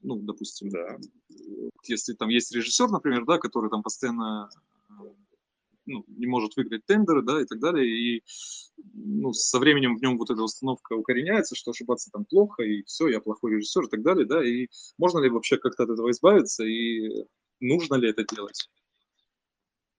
Ну, 0.00 0.16
допустим, 0.16 0.70
да. 0.70 0.98
если 1.84 2.14
там 2.14 2.28
есть 2.28 2.54
режиссер, 2.54 2.88
например, 2.88 3.24
да, 3.24 3.38
который 3.38 3.70
там 3.70 3.82
постоянно 3.82 4.50
ну, 5.86 6.04
не 6.08 6.26
может 6.26 6.56
выиграть 6.56 6.84
тендеры, 6.86 7.22
да, 7.22 7.40
и 7.40 7.44
так 7.44 7.60
далее, 7.60 7.86
и 7.86 8.22
ну, 8.92 9.32
со 9.32 9.58
временем 9.58 9.96
в 9.96 10.02
нем 10.02 10.18
вот 10.18 10.30
эта 10.30 10.42
установка 10.42 10.94
укореняется, 10.94 11.54
что 11.54 11.70
ошибаться 11.70 12.10
там 12.10 12.24
плохо, 12.24 12.62
и 12.62 12.82
все, 12.84 13.08
я 13.08 13.20
плохой 13.20 13.52
режиссер 13.52 13.84
и 13.84 13.88
так 13.88 14.02
далее, 14.02 14.26
да, 14.26 14.44
и 14.44 14.68
можно 14.98 15.18
ли 15.18 15.28
вообще 15.28 15.56
как-то 15.56 15.84
от 15.84 15.90
этого 15.90 16.10
избавиться, 16.10 16.64
и 16.64 17.26
нужно 17.60 17.96
ли 17.96 18.10
это 18.10 18.24
делать? 18.24 18.68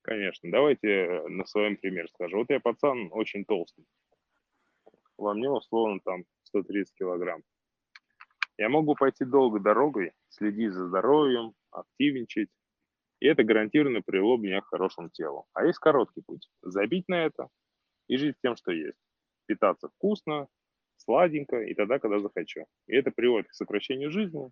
Конечно, 0.02 0.52
давайте 0.52 1.24
на 1.28 1.46
своем 1.46 1.78
примере 1.78 2.08
скажу. 2.10 2.38
Вот 2.38 2.50
я 2.50 2.60
пацан 2.60 3.10
очень 3.12 3.44
толстый, 3.44 3.86
во 5.18 5.34
мне 5.34 5.50
условно 5.50 6.00
там 6.04 6.26
130 6.44 6.94
килограмм. 6.96 7.44
Я 8.58 8.70
могу 8.70 8.96
пойти 8.96 9.26
долгой 9.26 9.62
дорогой, 9.62 10.14
следить 10.30 10.74
за 10.74 10.88
здоровьем, 10.88 11.54
активничать, 11.72 12.50
и 13.20 13.28
это 13.28 13.44
гарантированно 13.44 14.02
привело 14.02 14.38
меня 14.38 14.62
к 14.62 14.68
хорошему 14.68 15.10
телу. 15.10 15.46
А 15.54 15.66
есть 15.66 15.80
короткий 15.80 16.22
путь. 16.22 16.50
Забить 16.62 17.08
на 17.08 17.26
это 17.26 17.48
и 18.08 18.18
жить 18.18 18.36
тем, 18.42 18.56
что 18.56 18.72
есть. 18.72 19.00
Питаться 19.48 19.90
вкусно, 19.90 20.48
сладенько 20.98 21.62
и 21.62 21.74
тогда, 21.74 22.00
когда 22.00 22.20
захочу. 22.20 22.66
И 22.88 22.96
это 22.96 23.12
приводит 23.12 23.50
к 23.50 23.54
сокращению 23.54 24.12
жизни 24.12 24.52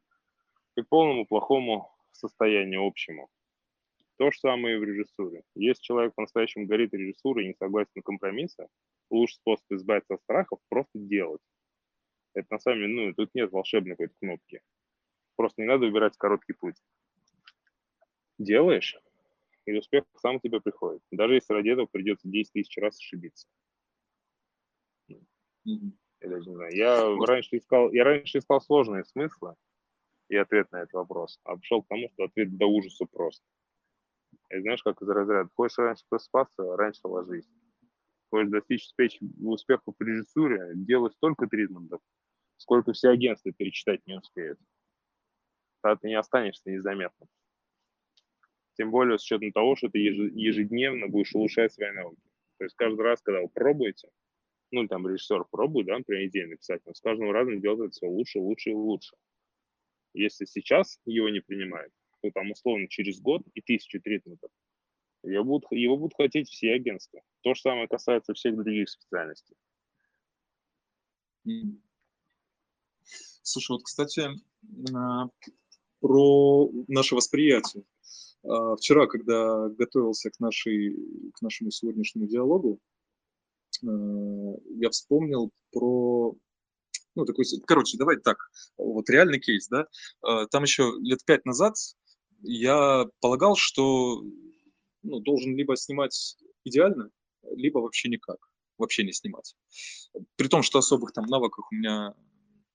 и 0.75 0.82
к 0.82 0.89
полному 0.89 1.25
плохому 1.25 1.91
состоянию 2.12 2.86
общему. 2.86 3.29
То 4.17 4.32
же 4.32 4.39
самое 4.39 4.75
и 4.75 4.79
в 4.79 4.84
режиссуре. 4.84 5.43
Если 5.55 5.82
человек 5.82 6.13
по-настоящему 6.15 6.67
горит 6.67 6.93
режиссурой 6.93 7.46
и 7.46 7.48
не 7.48 7.55
согласен 7.55 7.91
на 7.96 8.01
компромиссы, 8.03 8.67
лучший 9.10 9.36
способ 9.36 9.65
избавиться 9.72 10.15
от 10.15 10.22
страхов– 10.22 10.60
просто 10.70 11.00
делать. 11.00 11.41
Это 12.34 12.48
на 12.51 12.60
самом 12.60 12.79
деле, 12.79 13.08
ну, 13.08 13.13
тут 13.13 13.29
нет 13.34 13.51
волшебной 13.51 13.96
какой-то 13.96 14.13
кнопки. 14.20 14.62
Просто 15.36 15.62
не 15.62 15.67
надо 15.67 15.86
выбирать 15.86 16.17
короткий 16.17 16.53
путь. 16.53 16.75
Делаешь, 18.43 18.97
и 19.65 19.77
успех 19.77 20.03
сам 20.17 20.39
тебе 20.39 20.59
приходит. 20.59 21.01
Даже 21.12 21.35
если 21.35 21.53
ради 21.53 21.69
этого 21.69 21.85
придется 21.85 22.27
10 22.27 22.51
тысяч 22.51 22.77
раз 22.77 22.97
ошибиться. 22.97 23.47
Я 25.65 26.29
даже 26.29 26.50
не 26.50 26.55
знаю. 26.55 26.75
Я 26.75 27.25
раньше 27.25 27.57
искал, 27.57 27.91
я 27.91 28.03
раньше 28.03 28.39
искал 28.39 28.62
сложные 28.62 29.05
смыслы 29.05 29.55
и 30.29 30.35
ответ 30.35 30.71
на 30.71 30.81
этот 30.81 30.93
вопрос, 30.93 31.39
а 31.43 31.57
пришел 31.57 31.83
к 31.83 31.88
тому, 31.88 32.09
что 32.13 32.25
ответ 32.25 32.55
до 32.57 32.65
ужаса 32.65 33.05
прост. 33.05 33.43
И 34.50 34.59
знаешь, 34.59 34.83
как 34.83 35.01
из 35.01 35.07
разряда, 35.07 35.50
хочешь 35.55 35.77
раньше 35.77 36.03
проспаться, 36.09 36.75
раньше 36.75 37.07
ложись. 37.07 37.50
Хочешь 38.29 38.50
достичь 38.50 39.19
успеха 39.41 39.91
в 39.97 40.01
режиссуре, 40.01 40.71
делай 40.75 41.12
столько 41.12 41.47
тритментов, 41.47 42.01
сколько 42.57 42.93
все 42.93 43.09
агентства 43.09 43.51
перечитать 43.51 44.05
не 44.05 44.17
успеют. 44.17 44.59
Тогда 45.81 45.97
ты 45.97 46.07
не 46.07 46.15
останешься 46.15 46.71
незаметным. 46.71 47.29
Тем 48.75 48.92
более 48.92 49.20
с 49.20 49.24
учетом 49.24 49.51
того, 49.51 49.75
что 49.75 49.89
ты 49.89 50.00
ежедневно 50.00 51.08
будешь 51.08 51.34
улучшать 51.36 51.74
свои 51.74 51.92
навыки. 51.92 52.22
То 52.58 52.65
есть 52.65 52.75
каждый 52.75 53.01
раз, 53.01 53.22
когда 53.22 53.42
вы 53.42 53.50
пробуете, 53.50 54.10
ну, 54.72 54.88
там 54.88 55.08
режиссер 55.08 55.46
пробует, 55.51 55.88
да, 55.88 55.98
например, 55.98 56.27
идею 56.27 56.50
написать, 56.50 56.82
но 56.86 56.94
с 56.94 57.01
каждым 57.01 57.32
разом 57.32 57.62
делает 57.62 57.94
все 57.94 58.08
лучше, 58.08 58.39
лучше 58.39 58.72
и 58.72 58.74
лучше. 58.74 59.15
Если 60.13 60.46
сейчас 60.46 61.00
его 61.06 61.30
не 61.30 61.42
принимают, 61.42 61.94
то 62.22 62.32
там 62.32 62.51
условно 62.51 62.88
через 62.88 63.20
год 63.20 63.44
и 63.53 63.62
тысячу 63.62 64.01
тритментов, 64.01 64.50
его 65.24 65.44
будут, 65.44 65.72
его 65.72 65.98
будут 65.98 66.15
хотеть 66.15 66.50
все 66.50 66.74
агентства. 66.74 67.22
То 67.42 67.53
же 67.53 67.62
самое 67.62 67.88
касается 67.88 68.34
всех 68.34 68.56
других 68.56 68.89
специальностей. 68.89 69.56
Слушай, 73.42 73.74
вот, 73.74 73.84
кстати, 73.84 74.30
а, 74.96 75.27
про 76.00 76.70
наше 76.88 77.15
восприятие. 77.15 77.84
А, 78.43 78.75
вчера, 78.75 79.07
когда 79.07 79.69
готовился 79.69 80.29
к, 80.29 80.39
нашей, 80.39 80.95
к 81.33 81.41
нашему 81.41 81.71
сегодняшнему 81.71 82.27
диалогу, 82.27 82.79
а, 83.83 83.88
я 84.75 84.89
вспомнил 84.89 85.51
про 85.71 86.35
ну, 87.15 87.25
такой, 87.25 87.45
короче, 87.67 87.97
давай 87.97 88.17
так, 88.17 88.38
вот 88.75 89.07
реальный 89.07 89.39
кейс, 89.39 89.67
да, 89.67 89.85
там 90.50 90.63
еще 90.63 90.93
лет 91.00 91.23
пять 91.25 91.45
назад 91.45 91.75
я 92.41 93.05
полагал, 93.19 93.55
что 93.55 94.23
ну, 95.03 95.19
должен 95.19 95.55
либо 95.55 95.75
снимать 95.75 96.38
идеально, 96.63 97.12
либо 97.55 97.77
вообще 97.77 98.09
никак, 98.09 98.38
вообще 98.79 99.03
не 99.03 99.13
снимать. 99.13 99.55
При 100.38 100.47
том, 100.47 100.63
что 100.63 100.79
особых 100.79 101.13
там 101.13 101.25
навыков 101.25 101.65
у 101.71 101.75
меня 101.75 102.15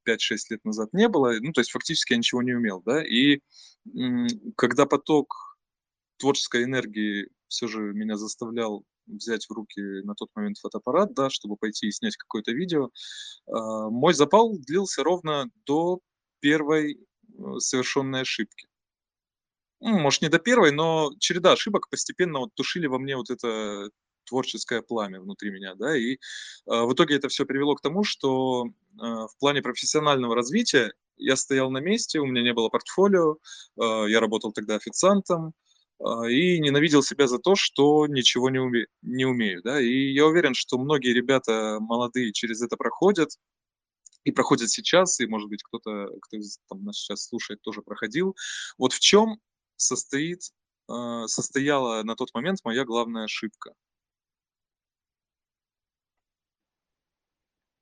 5-6 0.09 0.17
лет 0.51 0.65
назад 0.65 0.91
не 0.93 1.09
было, 1.09 1.35
ну, 1.41 1.53
то 1.53 1.61
есть 1.61 1.73
фактически 1.73 2.13
я 2.13 2.19
ничего 2.19 2.41
не 2.43 2.53
умел, 2.53 2.81
да, 2.85 3.05
и 3.05 3.41
когда 4.57 4.87
поток 4.87 5.48
творческой 6.19 6.65
энергии 6.65 7.29
все 7.49 7.67
же 7.67 7.81
меня 7.81 8.17
заставлял 8.17 8.85
взять 9.09 9.47
в 9.47 9.53
руки 9.53 9.81
на 10.05 10.15
тот 10.15 10.29
момент 10.35 10.59
фотоаппарат, 10.59 11.15
да, 11.15 11.31
чтобы 11.31 11.57
пойти 11.57 11.89
и 11.89 11.93
снять 11.93 12.17
какое-то 12.17 12.53
видео, 12.53 12.91
а, 13.47 13.89
мой 13.89 14.15
запал 14.15 14.57
длился 14.59 15.03
ровно 15.03 15.51
до 15.67 16.01
первой 16.41 16.95
э, 16.95 17.59
совершенной 17.59 18.21
ошибки. 18.21 18.69
Ну, 19.81 19.99
может, 19.99 20.23
не 20.23 20.29
до 20.29 20.39
первой, 20.39 20.73
но 20.73 21.13
череда 21.19 21.53
ошибок 21.53 21.89
постепенно 21.89 22.41
вот 22.41 22.55
тушили 22.55 22.87
во 22.87 22.99
мне 22.99 23.17
вот 23.17 23.31
это 23.31 23.91
творческое 24.25 24.83
пламя 24.83 25.21
внутри 25.21 25.51
меня, 25.51 25.75
да, 25.75 25.97
и 25.97 26.15
э, 26.15 26.17
в 26.67 26.93
итоге 26.93 27.17
это 27.17 27.29
все 27.29 27.45
привело 27.45 27.75
к 27.75 27.81
тому, 27.81 28.05
что 28.05 28.67
э, 28.67 28.71
в 28.99 29.31
плане 29.41 29.63
профессионального 29.63 30.35
развития 30.35 30.93
я 31.17 31.35
стоял 31.35 31.71
на 31.71 31.79
месте, 31.79 32.21
у 32.21 32.27
меня 32.27 32.43
не 32.43 32.53
было 32.53 32.69
портфолио, 32.69 33.39
я 33.77 34.21
работал 34.21 34.53
тогда 34.53 34.77
официантом, 34.77 35.53
и 36.01 36.61
ненавидел 36.61 37.03
себя 37.03 37.27
за 37.27 37.39
то, 37.39 37.55
что 37.57 38.07
ничего 38.07 38.51
не, 38.51 38.59
уме, 38.59 38.87
не 39.03 39.25
умею, 39.25 39.63
да, 39.63 39.81
и 39.81 40.13
я 40.13 40.27
уверен, 40.27 40.55
что 40.55 40.79
многие 40.79 41.13
ребята 41.13 41.79
молодые 41.81 42.33
через 42.33 42.63
это 42.63 42.77
проходят, 42.77 43.31
и 44.25 44.33
проходят 44.33 44.71
сейчас, 44.71 45.21
и, 45.21 45.27
может 45.27 45.49
быть, 45.49 45.63
кто-то, 45.63 46.09
кто 46.23 46.39
там 46.69 46.85
нас 46.85 46.97
сейчас 46.97 47.27
слушает, 47.27 47.63
тоже 47.63 47.83
проходил. 47.83 48.37
Вот 48.77 48.93
в 48.93 49.01
чем 49.01 49.41
состоит, 49.77 50.41
э, 50.91 51.25
состояла 51.27 52.03
на 52.03 52.15
тот 52.15 52.35
момент 52.35 52.59
моя 52.65 52.85
главная 52.85 53.25
ошибка? 53.25 53.75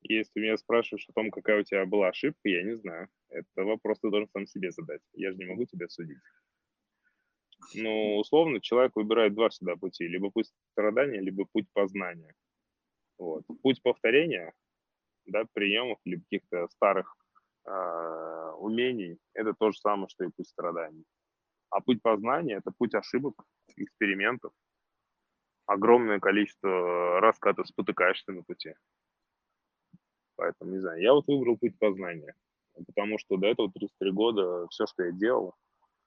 Если 0.02 0.38
меня 0.38 0.56
спрашиваешь 0.56 1.06
о 1.08 1.12
том, 1.12 1.32
какая 1.32 1.61
у 1.61 1.64
тебя 1.64 1.85
была 1.85 2.08
ошибка, 2.08 2.49
я 2.49 2.62
не 2.62 2.76
знаю. 2.76 3.08
Это 3.28 3.64
вопрос 3.64 3.99
ты 3.99 4.08
должен 4.08 4.28
сам 4.32 4.46
себе 4.46 4.70
задать. 4.70 5.00
Я 5.14 5.32
же 5.32 5.38
не 5.38 5.46
могу 5.46 5.64
тебя 5.66 5.88
судить. 5.88 6.18
Ну, 7.75 8.18
условно, 8.18 8.60
человек 8.60 8.92
выбирает 8.94 9.34
два 9.34 9.48
всегда 9.48 9.76
пути. 9.76 10.06
Либо 10.06 10.30
путь 10.30 10.50
страдания, 10.72 11.20
либо 11.20 11.44
путь 11.44 11.66
познания. 11.72 12.34
Вот. 13.18 13.44
Путь 13.62 13.82
повторения, 13.82 14.52
да, 15.26 15.44
приемов 15.52 15.98
или 16.04 16.20
каких-то 16.20 16.68
старых 16.68 17.16
э, 17.66 18.52
умений, 18.58 19.18
это 19.34 19.54
то 19.54 19.70
же 19.70 19.78
самое, 19.78 20.08
что 20.08 20.25
и 20.25 20.30
путь 20.30 20.48
страданий. 20.48 21.04
А 21.70 21.80
путь 21.80 22.02
познания– 22.02 22.56
это 22.58 22.70
путь 22.76 22.94
ошибок, 22.94 23.34
экспериментов, 23.76 24.52
огромное 25.66 26.20
количество 26.20 27.20
раз, 27.20 27.38
когда 27.38 27.62
ты 27.62 27.68
спотыкаешься 27.68 28.32
на 28.32 28.42
пути. 28.42 28.75
Поэтому, 30.36 30.72
не 30.72 30.78
знаю, 30.78 31.02
я 31.02 31.12
вот 31.12 31.26
выбрал 31.26 31.56
путь 31.56 31.78
познания, 31.78 32.34
потому 32.86 33.18
что 33.18 33.36
до 33.36 33.48
этого 33.48 33.70
33 33.72 34.10
года 34.12 34.66
все, 34.68 34.86
что 34.86 35.04
я 35.04 35.12
делал, 35.12 35.54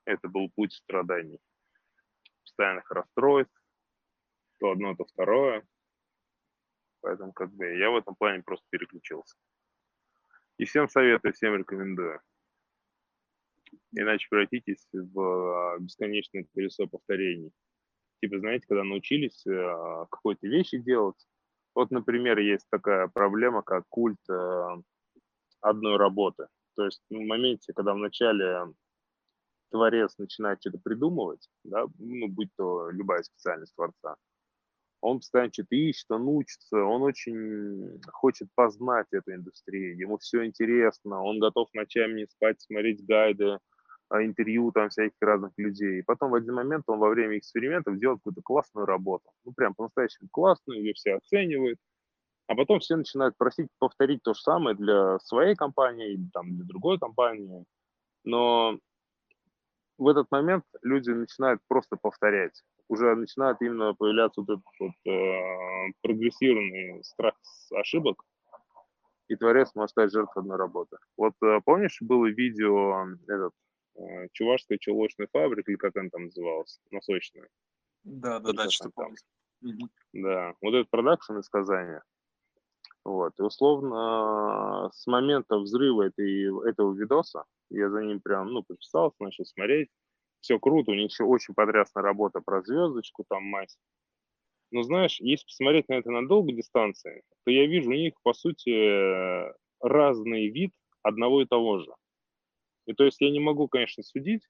это 0.10 0.28
был 0.28 0.50
путь 0.56 0.74
страданий, 0.74 1.39
постоянных 2.44 2.89
расстройств, 2.92 3.54
то 4.60 4.72
одно, 4.72 4.96
то 4.96 5.06
второе. 5.06 5.66
Поэтому 7.01 7.32
как 7.32 7.54
бы 7.54 7.66
я 7.78 7.89
в 7.92 7.98
этом 7.98 8.16
плане 8.16 8.44
просто 8.44 8.66
переключился. 8.70 9.38
И 10.58 10.66
всем 10.66 10.89
советую, 10.89 11.34
всем 11.34 11.56
рекомендую. 11.56 12.20
Иначе 13.92 14.28
превратитесь 14.30 14.88
в 14.92 15.20
а, 15.20 15.80
бесконечное 15.80 16.46
колесо 16.54 16.88
повторений. 16.88 17.51
Типа, 18.22 18.39
знаете, 18.39 18.66
когда 18.68 18.84
научились 18.84 19.46
а, 19.48 20.06
какой-то 20.08 20.48
вещи 20.48 20.80
делать, 20.80 21.24
вот, 21.75 21.92
например, 21.92 22.39
есть 22.39 22.68
такая 22.70 23.08
проблема, 23.08 23.62
как 23.62 23.86
культ 23.88 24.20
э, 24.28 24.82
одной 25.62 25.98
работы. 25.98 26.48
То 26.75 26.86
есть 26.86 27.01
ну, 27.10 27.24
в 27.24 27.28
моменте, 27.28 27.74
когда 27.74 27.94
вначале 27.94 28.74
творец 29.70 30.18
начинает 30.18 30.60
что-то 30.62 30.80
придумывать, 30.84 31.48
да, 31.64 31.86
ну, 31.98 32.28
будь 32.28 32.50
то 32.58 32.90
любая 32.90 33.24
специальность 33.24 33.76
творца, 33.76 34.16
он 35.02 35.20
постоянно 35.20 35.54
что-то 35.54 35.76
ищет, 35.76 36.06
он 36.10 36.28
учится, 36.28 36.84
он 36.84 37.04
очень 37.04 38.02
хочет 38.12 38.50
познать 38.56 39.08
эту 39.12 39.34
индустрию, 39.34 39.98
ему 39.98 40.18
все 40.18 40.46
интересно, 40.46 41.24
он 41.24 41.40
готов 41.40 41.70
ночами 41.74 42.22
не 42.22 42.28
спать, 42.28 42.62
смотреть 42.62 43.06
гайды, 43.06 43.60
а, 44.10 44.24
интервью 44.24 44.72
там 44.72 44.90
всяких 44.90 45.18
разных 45.22 45.52
людей. 45.58 46.00
И 46.00 46.02
потом 46.02 46.32
в 46.32 46.36
один 46.36 46.56
момент 46.56 46.84
он 46.88 46.98
во 46.98 47.10
время 47.10 47.38
экспериментов 47.38 48.00
делает 48.00 48.20
какую-то 48.20 48.42
классную 48.42 48.88
работу. 48.88 49.30
Ну, 49.46 49.54
прям 49.54 49.76
по-настоящему 49.76 50.30
классную, 50.32 50.80
ее 50.80 50.94
все 50.94 51.16
оценивают. 51.16 51.78
А 52.48 52.56
потом 52.56 52.80
все 52.80 52.96
начинают 52.96 53.38
просить 53.38 53.68
повторить 53.78 54.24
то 54.24 54.34
же 54.34 54.42
самое 54.42 54.76
для 54.76 55.20
своей 55.20 55.56
компании 55.56 56.14
или 56.14 56.28
там 56.34 56.56
для 56.56 56.66
другой 56.66 56.98
компании. 56.98 57.64
Но 58.24 58.80
в 60.00 60.08
этот 60.08 60.32
момент 60.32 60.65
люди 60.82 61.12
начинают 61.12 61.62
просто 61.68 61.96
повторять. 61.96 62.63
Уже 62.88 63.15
начинает 63.15 63.58
именно 63.62 63.94
появляться 63.94 64.41
вот 64.41 64.50
этот 64.50 64.65
вот, 64.79 65.12
э, 65.12 65.91
прогрессированный 66.01 67.03
страх 67.03 67.36
ошибок, 67.75 68.24
и 69.27 69.36
творец 69.36 69.75
может 69.75 69.91
стать 69.91 70.12
жертвой 70.12 70.41
одной 70.41 70.58
работы. 70.58 70.98
Вот 71.18 71.34
э, 71.44 71.60
помнишь, 71.63 72.00
было 72.01 72.25
видео, 72.25 73.06
этот, 73.27 73.53
Э, 74.00 74.27
чувашская 74.32 74.77
чулочная 74.77 75.27
фабрика, 75.32 75.72
или 75.72 75.77
как 75.77 75.96
она 75.98 76.10
там 76.10 76.25
называлась, 76.25 76.79
носочная. 76.89 77.50
Да, 78.03 78.39
да, 78.39 78.53
да, 78.53 78.70
что 78.70 78.89
помню. 78.89 79.18
Да, 80.13 80.53
вот 80.62 80.74
этот 80.74 80.89
продакшн 80.89 81.38
из 81.39 81.50
Казани. 81.50 82.00
Вот, 83.06 83.34
и 83.39 83.41
условно 83.41 84.89
с 84.94 85.08
момента 85.08 85.57
взрыва 85.57 86.03
этой, 86.03 86.70
этого 86.70 86.94
видоса, 86.94 87.46
я 87.70 87.90
за 87.90 88.03
ним 88.03 88.20
прям, 88.20 88.51
ну, 88.51 88.64
подписался, 88.64 89.16
начал 89.20 89.46
смотреть, 89.46 89.90
все 90.42 90.59
круто, 90.59 90.92
у 90.92 90.96
них 90.96 91.12
еще 91.12 91.24
очень 91.24 91.53
потрясная 91.53 92.03
работа 92.03 92.42
про 92.42 92.62
звездочку, 92.62 93.25
там 93.27 93.44
мать. 93.44 93.77
Но 94.72 94.83
знаешь, 94.83 95.20
если 95.20 95.46
посмотреть 95.46 95.90
на 95.90 95.94
это 95.94 96.12
на 96.12 96.27
долгой 96.27 96.53
дистанции, 96.53 97.24
то 97.46 97.51
я 97.51 97.66
вижу 97.66 97.90
у 97.90 97.94
них, 97.94 98.14
по 98.22 98.33
сути, 98.33 98.70
разный 99.81 100.50
вид 100.50 100.72
одного 101.01 101.42
и 101.42 101.46
того 101.46 101.79
же. 101.79 101.92
И 102.85 102.94
то 102.94 103.03
есть 103.05 103.22
я 103.22 103.31
не 103.31 103.40
могу, 103.40 103.68
конечно, 103.68 104.03
судить, 104.03 104.44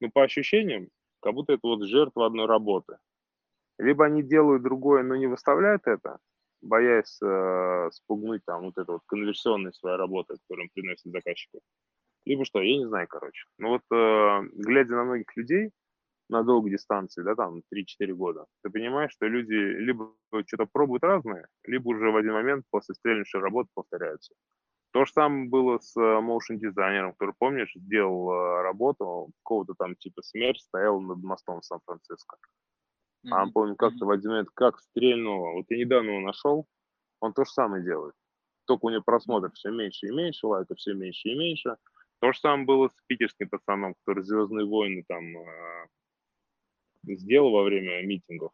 но 0.00 0.10
по 0.10 0.22
ощущениям, 0.22 0.88
как 1.20 1.34
будто 1.34 1.54
это 1.54 1.66
вот 1.66 1.84
жертва 1.84 2.26
одной 2.26 2.46
работы. 2.46 2.98
Либо 3.78 4.04
они 4.04 4.22
делают 4.22 4.62
другое, 4.62 5.02
но 5.02 5.16
не 5.16 5.26
выставляют 5.26 5.86
это, 5.86 6.18
боясь 6.62 7.18
э, 7.22 7.90
спугнуть 7.92 8.42
там 8.46 8.62
вот 8.62 8.78
это 8.78 8.92
вот 8.92 9.02
конверсионной 9.06 9.72
своей 9.74 9.96
работы, 9.96 10.36
которую 10.42 10.66
им 10.66 10.70
приносит 10.72 11.12
заказчику. 11.12 11.60
Либо 12.24 12.44
что, 12.44 12.60
я 12.62 12.78
не 12.78 12.86
знаю, 12.86 13.08
короче. 13.08 13.44
Но 13.58 13.70
вот 13.70 13.82
э, 13.92 14.48
глядя 14.54 14.94
на 14.94 15.04
многих 15.04 15.36
людей 15.36 15.70
на 16.28 16.44
долгой 16.44 16.70
дистанции, 16.70 17.22
да, 17.22 17.34
там 17.34 17.62
3-4 17.74 18.12
года, 18.14 18.46
ты 18.62 18.70
понимаешь, 18.70 19.12
что 19.12 19.26
люди 19.26 19.54
либо 19.54 20.14
что-то 20.46 20.66
пробуют 20.72 21.02
разное, 21.02 21.46
либо 21.64 21.88
уже 21.88 22.10
в 22.10 22.16
один 22.16 22.32
момент 22.32 22.64
после 22.70 22.94
стрельнувшей 22.94 23.40
работы 23.40 23.68
повторяются. 23.74 24.34
То 24.92 25.04
же 25.04 25.12
самое 25.12 25.48
было 25.48 25.78
с 25.78 25.96
motion 25.96 26.56
дизайнером, 26.56 27.12
который, 27.12 27.34
помнишь, 27.38 27.72
сделал 27.74 28.30
э, 28.30 28.62
работу, 28.62 29.30
какого-то 29.42 29.74
там 29.74 29.96
типа 29.96 30.22
смерть 30.22 30.60
стоял 30.60 31.00
над 31.00 31.22
мостом 31.22 31.60
в 31.60 31.64
Сан-Франциско. 31.64 32.36
Mm-hmm. 33.24 33.30
А 33.30 33.46
помню, 33.52 33.76
как-то 33.76 34.04
в 34.04 34.10
один 34.10 34.30
момент 34.30 34.48
как 34.54 34.78
стрельнуло. 34.80 35.52
Вот 35.52 35.66
я 35.68 35.78
недавно 35.78 36.10
его 36.10 36.20
нашел, 36.20 36.66
он 37.20 37.32
то 37.32 37.44
же 37.44 37.50
самое 37.50 37.84
делает. 37.84 38.14
Только 38.66 38.86
у 38.86 38.90
него 38.90 39.02
просмотров 39.02 39.54
все 39.54 39.70
меньше 39.70 40.08
и 40.08 40.12
меньше, 40.12 40.46
лайков 40.46 40.78
все 40.78 40.94
меньше 40.94 41.28
и 41.28 41.34
меньше. 41.34 41.76
То 42.20 42.32
же 42.32 42.38
самое 42.38 42.64
было 42.64 42.88
с 42.88 42.94
питерским 43.06 43.48
пацаном, 43.48 43.94
который 43.94 44.22
«Звездные 44.22 44.66
войны» 44.66 45.04
там 45.08 45.24
э, 45.24 45.88
сделал 47.14 47.50
во 47.50 47.64
время 47.64 48.04
митингов. 48.06 48.52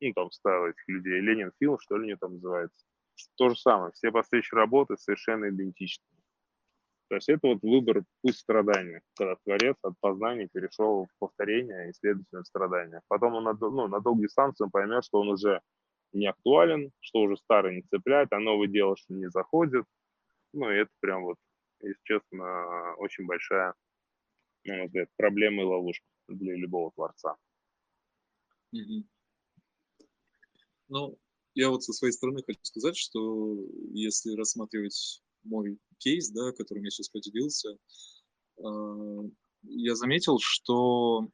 Ну, 0.00 0.12
там 0.12 0.30
ставил 0.30 0.66
этих 0.66 0.86
людей. 0.88 1.20
Ленин 1.20 1.52
фильм, 1.58 1.78
что 1.78 1.96
ли, 1.96 2.08
него 2.08 2.18
там 2.20 2.34
называется 2.34 2.84
то 3.36 3.48
же 3.48 3.56
самое. 3.56 3.92
Все 3.92 4.10
последующие 4.10 4.58
работы 4.58 4.96
совершенно 4.96 5.48
идентичны. 5.48 6.04
То 7.08 7.14
есть 7.14 7.28
это 7.28 7.46
вот 7.46 7.62
выбор 7.62 8.04
путь 8.22 8.36
страдания, 8.36 9.00
когда 9.14 9.36
творец 9.44 9.76
от 9.82 9.94
познания 10.00 10.48
перешел 10.52 11.04
в 11.06 11.18
повторение 11.18 11.90
и, 11.90 11.92
следовательно, 11.92 12.42
в 12.42 12.46
страдания. 12.46 13.00
Потом 13.08 13.34
он 13.34 13.44
на, 13.44 13.52
ну, 13.52 13.86
на 13.86 14.00
долгую 14.00 14.26
дистанцию 14.26 14.70
поймет, 14.70 15.04
что 15.04 15.20
он 15.20 15.28
уже 15.28 15.60
не 16.12 16.26
актуален, 16.26 16.90
что 17.00 17.20
уже 17.20 17.36
старый 17.36 17.76
не 17.76 17.82
цепляет, 17.82 18.32
а 18.32 18.40
новый 18.40 18.68
дело, 18.68 18.96
что 18.96 19.14
не 19.14 19.30
заходит. 19.30 19.84
Ну, 20.52 20.70
и 20.70 20.76
это 20.76 20.90
прям 21.00 21.24
вот, 21.24 21.36
если 21.80 22.00
честно, 22.02 22.94
очень 22.96 23.26
большая, 23.26 23.74
на 24.64 24.76
мой 24.76 24.86
взгляд, 24.86 25.08
проблема 25.16 25.62
и 25.62 25.66
ловушка 25.66 26.06
для 26.28 26.56
любого 26.56 26.90
творца. 26.92 27.36
Ну, 30.88 31.18
я 31.54 31.70
вот 31.70 31.84
со 31.84 31.92
своей 31.92 32.12
стороны 32.12 32.42
хочу 32.44 32.60
сказать, 32.62 32.96
что 32.96 33.56
если 33.92 34.36
рассматривать 34.36 35.22
мой 35.46 35.78
кейс, 35.98 36.30
да, 36.30 36.52
которым 36.52 36.84
я 36.84 36.90
сейчас 36.90 37.08
поделился, 37.08 37.76
а, 38.62 39.22
я 39.62 39.94
заметил, 39.94 40.38
что 40.38 41.28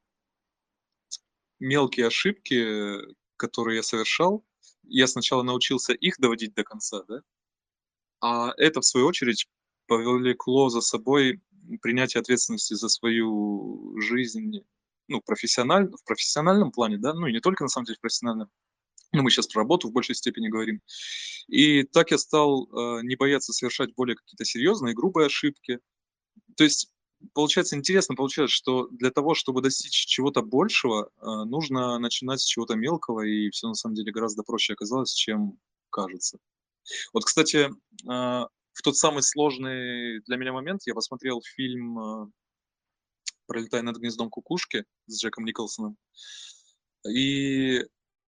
мелкие 1.58 2.06
ошибки, 2.06 2.98
которые 3.36 3.76
я 3.76 3.82
совершал, 3.82 4.44
я 4.84 5.06
сначала 5.06 5.42
научился 5.42 5.92
их 5.92 6.18
доводить 6.18 6.54
до 6.54 6.64
конца, 6.64 7.04
да, 7.08 7.22
а 8.20 8.52
это, 8.56 8.80
в 8.80 8.86
свою 8.86 9.06
очередь, 9.06 9.46
повлекло 9.86 10.68
за 10.68 10.80
собой 10.80 11.42
принятие 11.80 12.20
ответственности 12.20 12.74
за 12.74 12.88
свою 12.88 14.00
жизнь, 14.00 14.64
ну, 15.08 15.20
профессионально, 15.20 15.96
в 15.96 16.04
профессиональном 16.04 16.72
плане, 16.72 16.98
да, 16.98 17.14
ну, 17.14 17.26
и 17.26 17.32
не 17.32 17.40
только, 17.40 17.64
на 17.64 17.68
самом 17.68 17.86
деле, 17.86 17.96
в 17.96 18.00
профессиональном, 18.00 18.50
ну, 19.12 19.22
мы 19.22 19.30
сейчас 19.30 19.46
про 19.46 19.60
работу 19.60 19.88
в 19.88 19.92
большей 19.92 20.14
степени 20.14 20.48
говорим. 20.48 20.80
И 21.48 21.82
так 21.84 22.10
я 22.10 22.18
стал 22.18 22.66
э, 22.66 23.02
не 23.02 23.16
бояться 23.16 23.52
совершать 23.52 23.94
более 23.94 24.16
какие-то 24.16 24.44
серьезные, 24.44 24.94
грубые 24.94 25.26
ошибки. 25.26 25.80
То 26.56 26.64
есть, 26.64 26.90
получается, 27.34 27.76
интересно 27.76 28.14
получается, 28.14 28.54
что 28.54 28.88
для 28.88 29.10
того, 29.10 29.34
чтобы 29.34 29.60
достичь 29.60 30.06
чего-то 30.06 30.42
большего, 30.42 31.10
э, 31.20 31.24
нужно 31.44 31.98
начинать 31.98 32.40
с 32.40 32.46
чего-то 32.46 32.74
мелкого, 32.74 33.20
и 33.20 33.50
все 33.50 33.68
на 33.68 33.74
самом 33.74 33.96
деле 33.96 34.12
гораздо 34.12 34.42
проще 34.42 34.72
оказалось, 34.72 35.12
чем 35.12 35.58
кажется. 35.90 36.38
Вот, 37.12 37.24
кстати, 37.24 37.68
э, 37.68 38.46
в 38.72 38.82
тот 38.82 38.96
самый 38.96 39.22
сложный 39.22 40.20
для 40.22 40.36
меня 40.36 40.52
момент 40.52 40.80
я 40.86 40.94
посмотрел 40.94 41.42
фильм 41.54 41.98
э, 41.98 42.26
«Пролетая 43.46 43.82
над 43.82 43.98
гнездом 43.98 44.30
кукушки» 44.30 44.84
с 45.06 45.22
Джеком 45.22 45.44
Николсоном. 45.44 45.96
И 47.06 47.84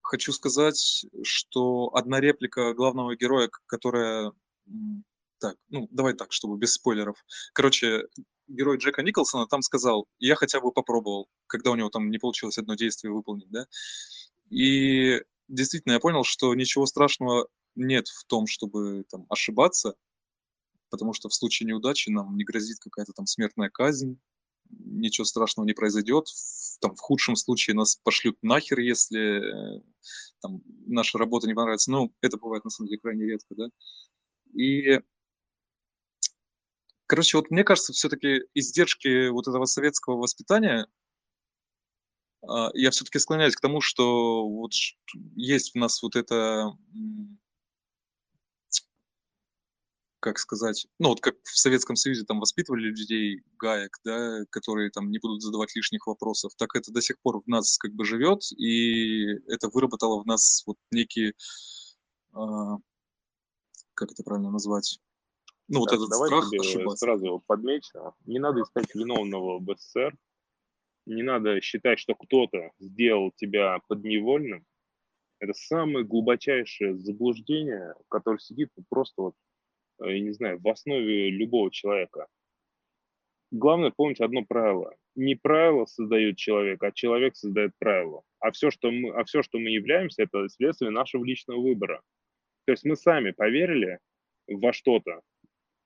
хочу 0.07 0.33
сказать, 0.33 1.05
что 1.23 1.91
одна 1.95 2.21
реплика 2.21 2.73
главного 2.75 3.17
героя, 3.17 3.51
которая... 3.67 4.33
Так, 5.39 5.57
ну, 5.69 5.87
давай 5.91 6.15
так, 6.15 6.33
чтобы 6.33 6.57
без 6.57 6.73
спойлеров. 6.73 7.23
Короче, 7.53 8.07
герой 8.49 8.79
Джека 8.79 9.03
Николсона 9.03 9.47
там 9.47 9.61
сказал, 9.61 10.07
я 10.19 10.35
хотя 10.35 10.61
бы 10.61 10.73
попробовал, 10.73 11.29
когда 11.47 11.73
у 11.73 11.75
него 11.75 11.91
там 11.91 12.11
не 12.11 12.19
получилось 12.19 12.57
одно 12.57 12.75
действие 12.75 13.13
выполнить, 13.13 13.51
да. 13.51 13.67
И 14.49 15.21
действительно 15.49 15.93
я 15.93 16.01
понял, 16.01 16.25
что 16.25 16.55
ничего 16.55 16.87
страшного 16.87 17.49
нет 17.75 18.09
в 18.09 18.25
том, 18.25 18.47
чтобы 18.47 19.05
там 19.11 19.27
ошибаться, 19.29 19.95
потому 20.89 21.13
что 21.13 21.29
в 21.29 21.35
случае 21.35 21.67
неудачи 21.67 22.09
нам 22.09 22.35
не 22.37 22.45
грозит 22.45 22.79
какая-то 22.79 23.13
там 23.13 23.27
смертная 23.27 23.69
казнь, 23.69 24.19
ничего 24.71 25.25
страшного 25.25 25.67
не 25.67 25.73
произойдет. 25.73 26.29
Там, 26.81 26.95
в 26.95 27.01
худшем 27.01 27.37
случае 27.37 27.75
нас 27.77 27.97
пошлют 27.97 28.37
нахер, 28.43 28.79
если 28.81 29.79
э, 29.79 29.83
там, 30.41 30.63
наша 30.87 31.19
работа 31.19 31.47
не 31.47 31.55
понравится. 31.55 31.91
Ну, 31.91 32.15
это 32.21 32.37
бывает 32.37 32.65
на 32.65 32.71
самом 32.71 32.89
деле 32.89 33.01
крайне 33.01 33.25
редко, 33.25 33.55
да. 33.55 33.69
И, 34.53 35.01
короче, 37.07 37.37
вот 37.37 37.51
мне 37.51 37.65
кажется, 37.65 37.93
все-таки 37.93 38.43
издержки 38.55 39.29
вот 39.29 39.49
этого 39.49 39.65
советского 39.65 40.17
воспитания, 40.17 40.87
а, 42.49 42.71
я 42.75 42.91
все-таки 42.91 43.19
склоняюсь 43.19 43.57
к 43.57 43.61
тому, 43.61 43.81
что 43.81 44.49
вот 44.49 44.73
есть 45.35 45.75
у 45.75 45.79
нас 45.79 46.03
вот 46.03 46.17
это 46.17 46.77
как 50.27 50.41
сказать, 50.41 50.89
ну 50.99 51.11
вот 51.11 51.21
как 51.21 51.37
в 51.45 51.57
Советском 51.57 51.95
Союзе 51.95 52.25
там 52.25 52.41
воспитывали 52.41 52.89
людей 52.89 53.45
гаек, 53.61 53.97
да, 54.05 54.41
которые 54.51 54.91
там 54.91 55.09
не 55.13 55.21
будут 55.21 55.41
задавать 55.41 55.77
лишних 55.77 56.09
вопросов, 56.09 56.51
так 56.59 56.75
это 56.75 56.93
до 56.93 57.01
сих 57.01 57.21
пор 57.21 57.41
в 57.41 57.47
нас 57.47 57.79
как 57.79 57.93
бы 57.93 58.05
живет, 58.05 58.41
и 58.59 59.25
это 59.47 59.69
выработало 59.69 60.21
в 60.21 60.27
нас 60.27 60.65
вот 60.67 60.79
некие, 60.91 61.35
а, 62.33 62.79
как 63.95 64.11
это 64.11 64.25
правильно 64.25 64.51
назвать, 64.51 64.99
ну 65.69 65.79
вот 65.79 65.91
так, 65.91 65.99
этот 65.99 66.11
давай 66.11 66.29
страх 66.29 66.51
тебе 66.51 66.61
ошибаться. 66.61 67.07
сразу 67.07 67.45
подмечу, 67.47 68.15
не 68.25 68.41
надо 68.41 68.63
искать 68.63 68.93
виновного 68.97 69.61
в 69.61 69.77
СССР, 69.79 70.13
не 71.07 71.23
надо 71.23 71.61
считать, 71.61 72.01
что 72.01 72.17
кто-то 72.17 72.73
сделал 72.81 73.31
тебя 73.37 73.79
подневольным, 73.87 74.67
это 75.39 75.53
самое 75.55 76.05
глубочайшее 76.05 76.99
заблуждение, 76.99 77.95
которое 78.09 78.41
сидит 78.41 78.73
просто 78.89 79.23
вот 79.23 79.35
Э, 79.37 79.46
я 80.01 80.21
не 80.21 80.33
знаю, 80.33 80.61
в 80.61 80.69
основе 80.69 81.31
любого 81.31 81.71
человека. 81.71 82.27
Главное 83.51 83.91
помнить 83.91 84.21
одно 84.21 84.45
правило. 84.45 84.95
Не 85.15 85.35
правило 85.35 85.87
создает 85.87 86.37
человек, 86.37 86.83
а 86.83 86.93
человек 86.93 87.37
создает 87.37 87.73
правила. 87.79 88.23
А 88.41 88.51
все, 88.51 88.71
что 88.71 88.91
мы, 88.91 89.11
а 89.11 89.25
все, 89.25 89.43
что 89.43 89.59
мы 89.59 89.71
являемся, 89.71 90.25
это 90.25 90.49
следствие 90.49 90.91
нашего 90.91 91.25
личного 91.25 91.61
выбора. 91.61 92.03
То 92.67 92.73
есть 92.73 92.85
мы 92.85 92.97
сами 92.97 93.31
поверили 93.31 93.99
во 94.49 94.73
что-то, 94.73 95.21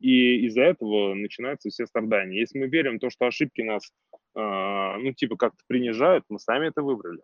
и 0.00 0.46
из-за 0.46 0.62
этого 0.62 1.14
начинаются 1.14 1.68
все 1.68 1.86
страдания. 1.86 2.40
Если 2.40 2.58
мы 2.58 2.68
верим 2.68 2.96
в 2.96 3.00
то, 3.00 3.10
что 3.10 3.26
ошибки 3.26 3.60
нас, 3.60 3.92
э, 4.34 4.98
ну, 4.98 5.12
типа, 5.12 5.36
как-то 5.36 5.62
принижают, 5.66 6.24
мы 6.30 6.38
сами 6.38 6.68
это 6.68 6.82
выбрали. 6.82 7.22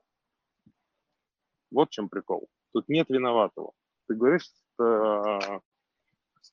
Вот 1.70 1.88
в 1.88 1.92
чем 1.92 2.10
прикол. 2.10 2.48
Тут 2.72 2.88
нет 2.88 3.08
виноватого. 3.08 3.72
Ты 4.08 4.14
говоришь, 4.14 4.50
э, 4.78 5.38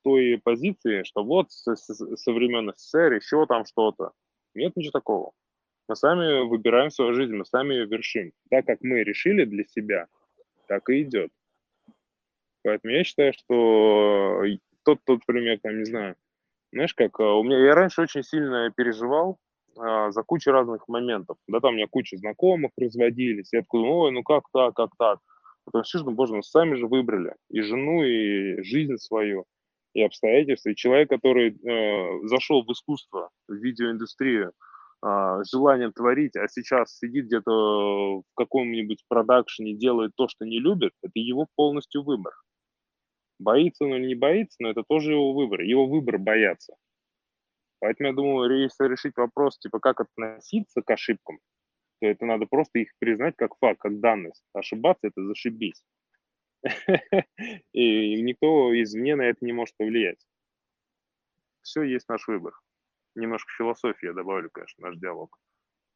той 0.03 0.39
позиции, 0.43 1.03
что 1.03 1.23
вот 1.23 1.51
со, 1.51 1.75
со 1.75 2.31
времен 2.31 2.71
СССР 2.75 3.13
еще 3.13 3.45
там 3.45 3.65
что-то. 3.65 4.11
Нет 4.53 4.75
ничего 4.75 4.91
такого. 4.91 5.31
Мы 5.87 5.95
сами 5.95 6.47
выбираем 6.47 6.89
свою 6.89 7.13
жизнь, 7.13 7.33
мы 7.33 7.45
сами 7.45 7.73
ее 7.73 7.85
вершим. 7.85 8.31
Так 8.49 8.65
как 8.65 8.79
мы 8.81 9.03
решили 9.03 9.45
для 9.45 9.65
себя, 9.65 10.07
так 10.67 10.89
и 10.89 11.01
идет. 11.01 11.31
Поэтому 12.63 12.93
я 12.93 13.03
считаю, 13.03 13.33
что 13.33 14.41
тот, 14.83 14.99
тот 15.05 15.25
пример, 15.25 15.59
там, 15.61 15.77
не 15.77 15.85
знаю, 15.85 16.15
знаешь, 16.71 16.93
как 16.93 17.19
а, 17.19 17.35
у 17.35 17.43
меня, 17.43 17.59
я 17.59 17.75
раньше 17.75 18.01
очень 18.01 18.23
сильно 18.23 18.71
переживал 18.71 19.37
а, 19.77 20.11
за 20.11 20.23
кучу 20.23 20.51
разных 20.51 20.87
моментов. 20.87 21.37
Да, 21.47 21.59
там 21.59 21.73
у 21.73 21.75
меня 21.75 21.87
куча 21.89 22.17
знакомых 22.17 22.71
разводились. 22.77 23.51
Я 23.51 23.61
такой, 23.61 23.81
ой, 23.81 24.11
ну 24.11 24.23
как 24.23 24.45
так, 24.51 24.73
как 24.73 24.91
так? 24.97 25.19
Потому 25.65 25.83
что, 25.83 26.03
ну, 26.03 26.11
боже, 26.11 26.35
мы 26.35 26.43
сами 26.43 26.75
же 26.75 26.87
выбрали 26.87 27.35
и 27.49 27.61
жену, 27.61 28.03
и 28.03 28.61
жизнь 28.63 28.97
свою 28.97 29.45
и 29.93 30.01
обстоятельства. 30.01 30.69
И 30.69 30.75
человек, 30.75 31.09
который 31.09 31.51
э, 31.51 32.27
зашел 32.27 32.63
в 32.63 32.71
искусство, 32.71 33.29
в 33.47 33.53
видеоиндустрию, 33.53 34.51
э, 35.05 35.43
желанием 35.51 35.93
творить, 35.93 36.35
а 36.35 36.47
сейчас 36.47 36.97
сидит 36.97 37.25
где-то 37.25 37.51
в 38.21 38.23
каком-нибудь 38.35 39.03
продакшене, 39.07 39.73
делает 39.75 40.11
то, 40.15 40.27
что 40.27 40.45
не 40.45 40.59
любит, 40.59 40.93
это 41.01 41.13
его 41.15 41.47
полностью 41.55 42.03
выбор. 42.03 42.33
Боится 43.39 43.85
он 43.85 43.95
или 43.95 44.07
не 44.07 44.15
боится, 44.15 44.55
но 44.59 44.69
это 44.69 44.83
тоже 44.87 45.11
его 45.11 45.33
выбор. 45.33 45.61
Его 45.61 45.85
выбор 45.85 46.17
бояться. 46.17 46.75
Поэтому 47.79 48.09
я 48.09 48.15
думаю, 48.15 48.61
если 48.61 48.87
решить 48.87 49.17
вопрос, 49.17 49.59
типа, 49.59 49.79
как 49.79 49.99
относиться 49.99 50.81
к 50.81 50.89
ошибкам, 50.89 51.39
то 51.99 52.07
это 52.07 52.25
надо 52.25 52.45
просто 52.45 52.79
их 52.79 52.91
признать 52.99 53.35
как 53.35 53.57
факт, 53.59 53.81
как 53.81 53.99
данность. 53.99 54.43
Ошибаться– 54.53 55.07
это 55.07 55.25
зашибись. 55.25 55.83
И 57.73 58.21
никто 58.21 58.71
извне 58.81 59.15
на 59.15 59.23
это 59.23 59.43
не 59.45 59.53
может 59.53 59.75
повлиять. 59.77 60.19
Все 61.61 61.83
есть 61.83 62.07
наш 62.09 62.27
выбор. 62.27 62.53
Немножко 63.15 63.51
философии 63.57 64.07
я 64.07 64.13
добавлю, 64.13 64.49
конечно, 64.49 64.87
наш 64.87 64.97
диалог. 64.97 65.37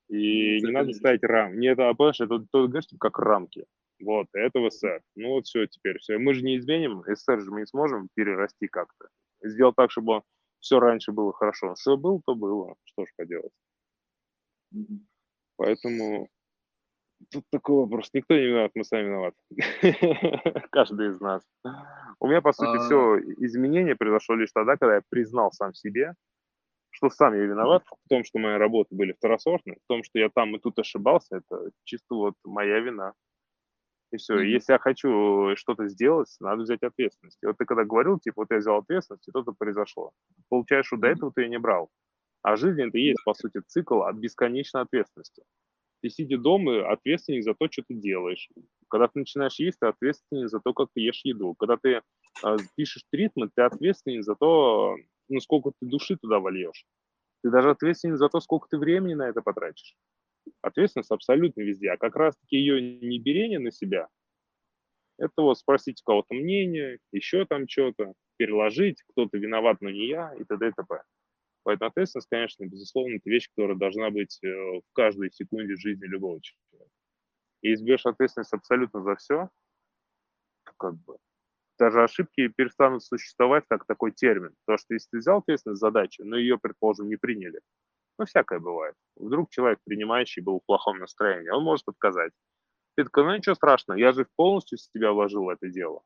И 0.10 0.60
ну, 0.62 0.68
не 0.68 0.74
надо 0.74 0.94
ставить 0.94 1.24
рам. 1.24 1.60
Не 1.60 1.68
это, 1.68 1.90
а 1.90 1.94
понимаешь, 1.94 2.22
это, 2.22 2.36
это 2.36 2.68
знаешь, 2.68 2.86
как 3.00 3.20
рамки. 3.20 3.66
Вот, 4.00 4.28
это 4.34 4.70
СССР. 4.70 5.02
Ну 5.16 5.30
вот 5.30 5.48
все, 5.48 5.66
теперь 5.68 5.98
все. 6.00 6.18
Мы 6.18 6.34
же 6.34 6.44
не 6.44 6.58
изменим, 6.58 7.04
СССР 7.08 7.42
же 7.42 7.52
мы 7.52 7.62
не 7.62 7.66
сможем 7.66 8.10
перерасти 8.14 8.68
как-то. 8.68 9.10
Сделать 9.42 9.76
так, 9.76 9.92
чтобы 9.92 10.22
все 10.60 10.80
раньше 10.80 11.12
было 11.12 11.34
хорошо. 11.34 11.76
Что 11.76 11.98
было, 11.98 12.22
то 12.26 12.36
было. 12.36 12.76
Что 12.86 13.06
ж 13.06 13.10
поделать. 13.16 13.52
Поэтому 15.56 16.30
Тут 17.32 17.44
такой 17.52 17.76
вопрос. 17.76 18.10
Никто 18.14 18.36
не 18.36 18.46
виноват, 18.46 18.72
мы 18.76 18.84
сами 18.84 19.08
виноваты. 19.08 19.38
Каждый 20.72 21.10
из 21.10 21.20
нас. 21.20 21.44
У 22.20 22.28
меня, 22.28 22.42
по 22.42 22.54
сути, 22.54 22.78
все 22.86 23.14
а. 23.14 23.20
изменение 23.46 23.96
произошло 23.96 24.36
лишь 24.36 24.52
тогда, 24.52 24.78
когда 24.78 24.96
я 24.96 25.02
признал 25.10 25.52
сам 25.52 25.74
себе, 25.74 26.14
что 26.92 27.10
сам 27.10 27.34
я 27.34 27.46
виноват 27.46 27.84
в 27.86 28.10
том, 28.10 28.24
что 28.24 28.40
мои 28.40 28.58
работы 28.58 28.96
были 28.96 29.14
второсортные, 29.14 29.78
в 29.78 29.88
том, 29.88 30.04
что 30.04 30.20
я 30.20 30.30
там 30.30 30.56
и 30.56 30.60
тут 30.60 30.80
ошибался, 30.80 31.38
это 31.38 31.72
чисто 31.84 32.16
вот 32.16 32.34
моя 32.44 32.80
вина. 32.80 33.14
И 34.12 34.18
все. 34.18 34.36
Mm-hmm. 34.36 34.46
Если 34.46 34.74
я 34.74 34.80
хочу 34.80 35.56
что-то 35.58 35.88
сделать, 35.90 36.34
надо 36.40 36.64
взять 36.64 36.82
ответственность. 36.82 37.38
И 37.44 37.46
вот 37.46 37.58
ты 37.58 37.66
когда 37.66 37.84
говорил, 37.84 38.20
типа, 38.20 38.42
вот 38.42 38.52
я 38.52 38.58
взял 38.58 38.78
ответственность, 38.78 39.28
и 39.28 39.32
что-то 39.32 39.52
произошло. 39.52 40.12
Получается, 40.50 40.88
что 40.88 40.98
до 40.98 41.08
этого 41.08 41.32
ты 41.34 41.42
ее 41.42 41.50
не 41.50 41.60
брал. 41.60 41.90
А 42.42 42.56
жизнь 42.56 42.82
это 42.82 42.98
и 42.98 43.02
есть, 43.02 43.24
по 43.26 43.34
сути, 43.34 43.62
цикл 43.68 44.04
от 44.04 44.16
бесконечной 44.16 44.84
ответственности. 44.84 45.44
Ты 46.02 46.10
сидя 46.10 46.38
дома, 46.38 46.92
ответственный 46.92 47.42
за 47.42 47.54
то, 47.54 47.68
что 47.72 47.84
ты 47.88 47.96
делаешь. 47.96 48.50
Когда 48.88 49.08
ты 49.08 49.20
начинаешь 49.20 49.60
есть, 49.60 49.80
ты 49.80 49.88
ответственный 49.88 50.48
за 50.48 50.60
то, 50.60 50.74
как 50.74 50.90
ты 50.94 51.02
ешь 51.02 51.22
еду. 51.24 51.56
Когда 51.56 51.78
ты 51.78 52.02
э, 52.44 52.58
пишешь 52.76 53.04
тритмент, 53.12 53.52
ты 53.56 53.64
ответственный 53.64 54.22
за 54.22 54.36
то, 54.36 54.96
ну, 55.28 55.40
сколько 55.40 55.72
ты 55.80 55.88
души 55.88 56.18
туда 56.18 56.40
вольешь. 56.40 56.86
Ты 57.44 57.50
даже 57.50 57.72
ответственен 57.72 58.18
за 58.18 58.30
то, 58.30 58.40
сколько 58.40 58.68
ты 58.70 58.78
времени 58.78 59.16
на 59.16 59.28
это 59.28 59.42
потратишь. 59.42 59.96
Ответственность 60.62 61.12
абсолютно 61.12 61.62
везде. 61.62 61.90
А 61.92 61.98
как 61.98 62.16
раз-таки 62.16 62.58
ее 62.58 62.82
не 62.82 63.20
берение 63.20 63.60
на 63.60 63.72
себя, 63.72 64.08
это 65.18 65.42
вот 65.42 65.58
спросить 65.58 66.02
у 66.02 66.06
кого-то 66.06 66.34
мнение, 66.34 67.00
еще 67.12 67.46
там 67.46 67.68
что-то, 67.68 68.14
переложить, 68.38 69.02
кто-то 69.10 69.38
виноват, 69.38 69.78
но 69.82 69.90
не 69.90 70.08
я, 70.08 70.34
и 70.36 70.44
т.д. 70.44 70.68
и 70.68 70.72
т.п. 70.72 71.02
Поэтому 71.68 71.90
ответственность, 71.90 72.30
конечно, 72.30 72.66
безусловно, 72.66 73.18
это 73.18 73.30
вещь, 73.30 73.50
которая 73.50 73.76
должна 73.76 74.10
быть 74.10 74.40
э, 74.42 74.48
в 74.48 74.94
каждой 74.94 75.30
секунде 75.34 75.76
жизни 75.76 76.06
любого 76.06 76.40
человека. 76.42 76.90
И 77.62 77.76
берешь 77.84 78.06
ответственность 78.06 78.54
абсолютно 78.54 79.02
за 79.02 79.18
все, 79.18 79.50
как 80.78 80.96
бы 80.96 81.18
даже 81.78 82.02
ошибки 82.02 82.48
перестанут 82.48 83.04
существовать 83.04 83.66
как 83.70 83.86
такой 83.86 84.14
термин. 84.14 84.56
Потому 84.64 84.78
что 84.78 84.94
если 84.94 85.10
ты 85.12 85.18
взял 85.18 85.40
ответственность 85.40 85.82
за 85.82 85.88
задачу, 85.88 86.24
но 86.24 86.38
ее, 86.38 86.58
предположим, 86.58 87.10
не 87.10 87.18
приняли, 87.18 87.60
ну, 88.18 88.24
всякое 88.24 88.60
бывает. 88.60 88.96
Вдруг 89.18 89.50
человек, 89.50 89.80
принимающий, 89.84 90.42
был 90.42 90.62
в 90.62 90.66
плохом 90.66 91.00
настроении, 91.00 91.50
он 91.50 91.66
может 91.66 91.86
отказать. 91.90 92.32
Ты 92.96 93.04
такой, 93.04 93.26
ну 93.26 93.36
ничего 93.36 93.56
страшного, 93.56 93.98
я 93.98 94.14
же 94.14 94.26
полностью 94.38 94.78
с 94.78 94.90
тебя 94.90 95.12
вложил 95.12 95.44
в 95.44 95.50
это 95.50 95.68
дело. 95.68 96.02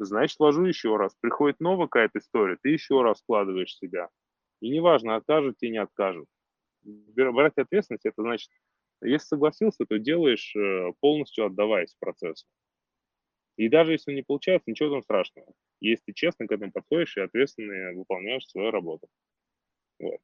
Значит, 0.00 0.36
вложу 0.40 0.64
еще 0.64 0.96
раз. 0.96 1.14
Приходит 1.20 1.60
новая 1.60 1.86
какая-то 1.86 2.18
история, 2.18 2.58
ты 2.60 2.70
еще 2.70 3.02
раз 3.02 3.22
вкладываешь 3.22 3.76
себя. 3.76 4.10
И 4.64 4.70
неважно, 4.70 5.16
откажут 5.16 5.58
тебе, 5.58 5.72
не 5.72 5.76
откажут. 5.76 6.26
Брать 6.84 7.58
ответственность, 7.58 8.06
это 8.06 8.22
значит, 8.22 8.48
если 9.02 9.26
согласился, 9.26 9.84
то 9.84 9.98
делаешь 9.98 10.56
э, 10.56 10.90
полностью 11.00 11.44
отдаваясь 11.44 11.94
процессу. 12.00 12.46
И 13.56 13.68
даже 13.68 13.92
если 13.92 14.14
не 14.14 14.22
получается, 14.22 14.70
ничего 14.70 14.88
там 14.88 15.02
страшного. 15.02 15.52
Если 15.80 16.04
ты 16.06 16.12
честно 16.14 16.46
к 16.46 16.52
этому 16.52 16.72
подходишь 16.72 17.14
и 17.18 17.20
ответственно 17.20 17.92
выполняешь 17.92 18.46
свою 18.46 18.70
работу. 18.70 19.06
Вот. 19.98 20.20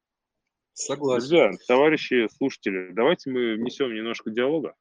Согласен. 0.73 1.19
Друзья, 1.19 1.51
товарищи 1.67 2.27
слушатели, 2.35 2.89
давайте 2.93 3.29
мы 3.29 3.53
внесем 3.57 3.93
немножко 3.93 4.31
диалога. 4.31 4.73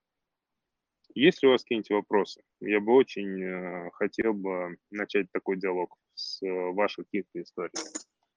Есть 1.15 1.43
ли 1.43 1.49
у 1.49 1.53
вас 1.53 1.65
какие-нибудь 1.65 1.91
вопросы? 1.91 2.41
Я 2.61 2.81
бы 2.81 2.95
очень 2.95 3.43
э, 3.43 3.91
хотел 3.93 4.33
бы 4.33 4.79
начать 4.91 5.31
такой 5.33 5.59
диалог 5.59 5.95
с 6.15 6.43
э, 6.43 6.49
ваших 6.73 7.05
каких-то 7.05 7.43
историй. 7.43 7.75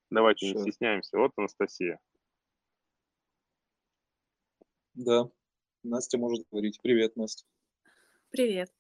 Давайте 0.10 0.48
Все. 0.48 0.56
не 0.56 0.62
стесняемся. 0.62 1.18
Вот 1.18 1.32
Анастасия. 1.38 2.00
Да, 4.94 5.30
Настя 5.84 6.18
может 6.18 6.46
говорить. 6.52 6.80
Привет, 6.82 7.16
Настя. 7.16 7.46
Привет. 8.30 8.72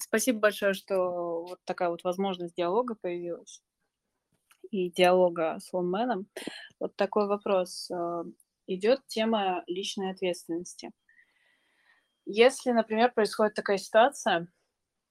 Спасибо 0.00 0.40
большое, 0.40 0.74
что 0.74 1.44
вот 1.44 1.60
такая 1.64 1.90
вот 1.90 2.04
возможность 2.04 2.54
диалога 2.54 2.94
появилась 2.94 3.62
и 4.70 4.90
диалога 4.90 5.58
с 5.60 5.72
лонменом. 5.72 6.28
Вот 6.78 6.94
такой 6.96 7.26
вопрос. 7.26 7.90
Э, 7.90 8.24
Идет 8.70 9.00
тема 9.06 9.64
личной 9.66 10.10
ответственности. 10.10 10.90
Если, 12.26 12.70
например, 12.70 13.10
происходит 13.14 13.54
такая 13.54 13.78
ситуация, 13.78 14.46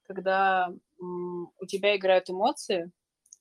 когда 0.03 0.71
у 0.99 1.65
тебя 1.65 1.97
играют 1.97 2.29
эмоции, 2.29 2.91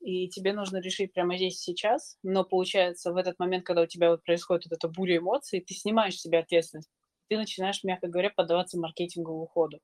и 0.00 0.28
тебе 0.28 0.52
нужно 0.52 0.78
решить 0.78 1.12
прямо 1.12 1.37
здесь 1.37 1.59
сейчас, 1.59 2.18
но 2.22 2.44
получается 2.44 3.12
в 3.12 3.16
этот 3.16 3.38
момент, 3.38 3.64
когда 3.64 3.82
у 3.82 3.87
тебя 3.87 4.11
вот 4.11 4.22
происходит 4.22 4.66
вот 4.66 4.76
эта 4.76 4.88
буря 4.88 5.18
эмоций, 5.18 5.61
ты 5.61 5.74
снимаешь 5.74 6.16
с 6.16 6.22
себя 6.22 6.40
ответственность, 6.40 6.90
ты 7.28 7.37
начинаешь, 7.37 7.82
мягко 7.82 8.09
говоря, 8.09 8.30
поддаваться 8.30 8.78
маркетинговому 8.78 9.46
ходу. 9.46 9.80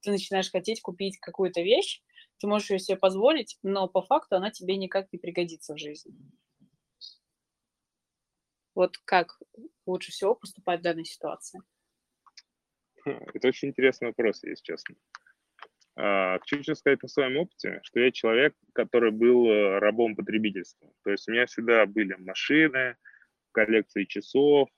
Ты 0.00 0.10
начинаешь 0.10 0.50
хотеть 0.50 0.82
купить 0.82 1.18
какую-то 1.18 1.62
вещь, 1.62 2.02
ты 2.38 2.46
можешь 2.46 2.70
ее 2.70 2.78
себе 2.78 2.96
позволить, 2.96 3.58
но 3.62 3.88
по 3.88 4.02
факту 4.02 4.36
она 4.36 4.50
тебе 4.50 4.76
никак 4.76 5.12
не 5.12 5.18
пригодится 5.18 5.74
в 5.74 5.78
жизни. 5.78 6.14
Вот 8.74 8.98
как 9.04 9.38
лучше 9.86 10.10
всего 10.10 10.34
поступать 10.34 10.80
в 10.80 10.82
данной 10.82 11.04
ситуации? 11.04 11.60
Это 13.04 13.48
очень 13.48 13.68
интересный 13.68 14.08
вопрос, 14.08 14.42
если 14.42 14.64
честно. 14.64 14.96
А, 15.96 16.38
хочу 16.40 16.74
сказать 16.74 17.02
на 17.02 17.08
своем 17.08 17.36
опыте, 17.36 17.80
что 17.84 18.00
я 18.00 18.10
человек, 18.10 18.54
который 18.72 19.12
был 19.12 19.46
э, 19.46 19.78
рабом 19.78 20.16
потребительства. 20.16 20.90
То 21.04 21.10
есть 21.10 21.28
у 21.28 21.32
меня 21.32 21.46
всегда 21.46 21.86
были 21.86 22.14
машины, 22.14 22.96
коллекции 23.52 24.04
часов, 24.04 24.68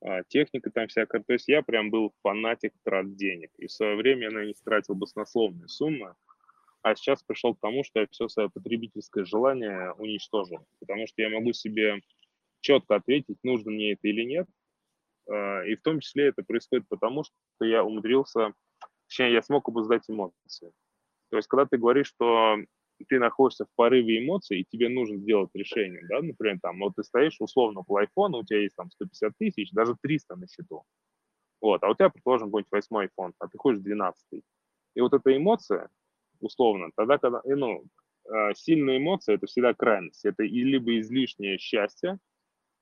а, 0.00 0.24
техника 0.24 0.70
там 0.70 0.88
всякая. 0.88 1.22
То 1.22 1.32
есть 1.32 1.46
я 1.48 1.62
прям 1.62 1.90
был 1.90 2.12
фанатик 2.22 2.72
трат 2.84 3.14
денег. 3.14 3.50
И 3.58 3.66
в 3.66 3.72
свое 3.72 3.94
время 3.94 4.24
я 4.24 4.30
на 4.30 4.44
них 4.44 4.56
тратил 4.64 4.94
баснословные 4.94 5.68
суммы. 5.68 6.14
А 6.82 6.94
сейчас 6.94 7.22
пришел 7.22 7.54
к 7.54 7.60
тому, 7.60 7.84
что 7.84 8.00
я 8.00 8.06
все 8.10 8.28
свое 8.28 8.50
потребительское 8.50 9.24
желание 9.24 9.92
уничтожил. 9.92 10.66
Потому 10.80 11.06
что 11.06 11.22
я 11.22 11.30
могу 11.30 11.52
себе 11.52 12.00
четко 12.60 12.96
ответить, 12.96 13.38
нужно 13.44 13.70
мне 13.70 13.92
это 13.92 14.08
или 14.08 14.22
нет. 14.22 14.48
А, 15.30 15.62
и 15.62 15.76
в 15.76 15.82
том 15.82 16.00
числе 16.00 16.26
это 16.26 16.42
происходит 16.42 16.88
потому, 16.88 17.22
что 17.22 17.64
я 17.64 17.84
умудрился 17.84 18.54
точнее, 19.08 19.32
я 19.32 19.42
смог 19.42 19.68
обуздать 19.68 20.02
эмоции. 20.08 20.72
То 21.30 21.36
есть, 21.36 21.48
когда 21.48 21.66
ты 21.66 21.78
говоришь, 21.78 22.08
что 22.08 22.56
ты 23.08 23.18
находишься 23.18 23.64
в 23.64 23.68
порыве 23.74 24.24
эмоций, 24.24 24.60
и 24.60 24.64
тебе 24.64 24.88
нужно 24.88 25.18
сделать 25.18 25.50
решение, 25.54 26.02
да, 26.08 26.22
например, 26.22 26.58
там, 26.62 26.78
вот 26.80 26.94
ты 26.96 27.02
стоишь 27.02 27.36
условно 27.40 27.82
по 27.82 28.00
iPhone, 28.02 28.38
у 28.38 28.44
тебя 28.44 28.60
есть 28.62 28.76
там 28.76 28.90
150 28.90 29.32
тысяч, 29.38 29.70
даже 29.72 29.96
300 30.00 30.36
на 30.36 30.46
счету, 30.48 30.84
вот, 31.60 31.82
а 31.82 31.90
у 31.90 31.94
тебя, 31.94 32.10
предположим, 32.10 32.48
какой-нибудь 32.48 32.72
восьмой 32.72 33.06
iPhone, 33.06 33.32
а 33.38 33.48
ты 33.48 33.58
хочешь 33.58 33.80
12 33.82 34.42
И 34.94 35.00
вот 35.00 35.12
эта 35.14 35.36
эмоция, 35.36 35.88
условно, 36.40 36.90
тогда, 36.96 37.18
когда, 37.18 37.40
э, 37.44 37.54
ну, 37.54 37.84
э, 38.32 38.54
сильная 38.54 38.98
эмоция, 38.98 39.36
это 39.36 39.46
всегда 39.46 39.74
крайность, 39.74 40.24
это 40.24 40.44
и 40.44 40.62
либо 40.62 40.98
излишнее 41.00 41.58
счастье, 41.58 42.18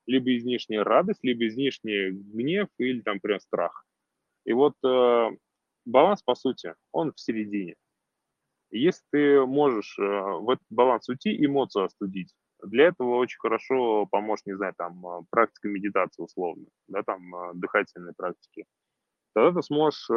либо 0.06 0.37
излишняя 0.37 0.84
радость, 0.84 1.20
либо 1.22 1.46
излишний 1.46 2.10
гнев 2.10 2.68
или 2.78 3.00
там 3.00 3.20
прям 3.20 3.40
страх. 3.40 3.87
И 4.44 4.52
вот 4.52 4.74
э, 4.84 5.30
баланс, 5.85 6.23
по 6.23 6.35
сути, 6.35 6.75
он 6.92 7.12
в 7.12 7.20
середине. 7.20 7.75
Если 8.70 9.03
ты 9.12 9.47
можешь 9.47 9.97
э, 9.99 10.03
в 10.03 10.51
этот 10.51 10.66
баланс 10.68 11.09
уйти, 11.09 11.44
эмоцию 11.44 11.85
остудить, 11.85 12.35
для 12.62 12.87
этого 12.87 13.16
очень 13.16 13.38
хорошо 13.38 14.07
поможет, 14.07 14.47
не 14.47 14.57
знаю, 14.57 14.75
там, 14.77 15.07
э, 15.07 15.20
практика 15.31 15.68
медитации 15.68 16.23
условно, 16.23 16.66
да, 16.88 17.03
там, 17.03 17.35
э, 17.35 17.53
дыхательные 17.55 18.14
практики. 18.16 18.64
Тогда 19.33 19.61
ты 19.61 19.62
сможешь 19.64 20.09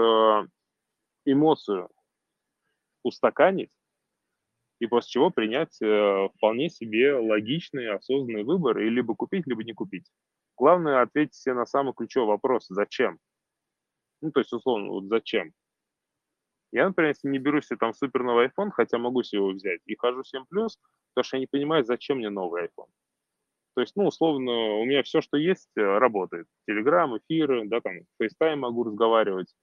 эмоцию 1.26 1.90
устаканить, 3.04 3.72
и 4.80 4.86
после 4.86 5.10
чего 5.10 5.32
принять 5.32 5.76
вполне 6.36 6.70
себе 6.70 7.16
логичный, 7.16 7.90
осознанный 7.90 8.44
выбор 8.44 8.78
и 8.78 8.90
либо 8.90 9.16
купить, 9.16 9.48
либо 9.48 9.64
не 9.64 9.74
купить. 9.74 10.06
Главное 10.56 11.02
ответить 11.02 11.34
себе 11.36 11.56
на 11.56 11.66
самый 11.66 11.94
ключевой 11.96 12.28
вопрос 12.28 12.68
«Зачем?». 12.70 13.20
Ну, 14.22 14.32
то 14.32 14.40
есть, 14.40 14.54
условно, 14.54 14.90
вот 14.90 15.06
зачем? 15.06 15.54
Я, 16.72 16.88
например, 16.88 17.10
если 17.12 17.30
не 17.30 17.40
беру 17.40 17.62
себе 17.62 17.78
там 17.78 17.94
супер 17.94 18.24
новый 18.24 18.48
iPhone, 18.48 18.72
хотя 18.72 18.98
могу 18.98 19.24
себе 19.24 19.40
его 19.40 19.52
взять, 19.52 19.82
и 19.86 19.96
хожу 19.96 20.24
7+, 20.24 20.46
потому 20.50 21.24
что 21.24 21.38
я 21.38 21.40
не 21.42 21.48
понимаю, 21.48 21.84
зачем 21.86 22.18
мне 22.18 22.30
новый 22.30 22.66
iPhone. 22.66 22.90
То 23.76 23.82
есть, 23.82 23.96
ну, 23.96 24.08
условно, 24.08 24.52
у 24.80 24.86
меня 24.86 25.04
все, 25.04 25.22
что 25.22 25.38
есть, 25.38 25.70
э, 25.78 25.82
работает. 25.82 26.48
Телеграм, 26.68 27.18
эфиры, 27.18 27.68
да, 27.68 27.80
там, 27.82 27.94
FaceTime 28.22 28.56
могу 28.58 28.84
разговаривать, 28.84 29.54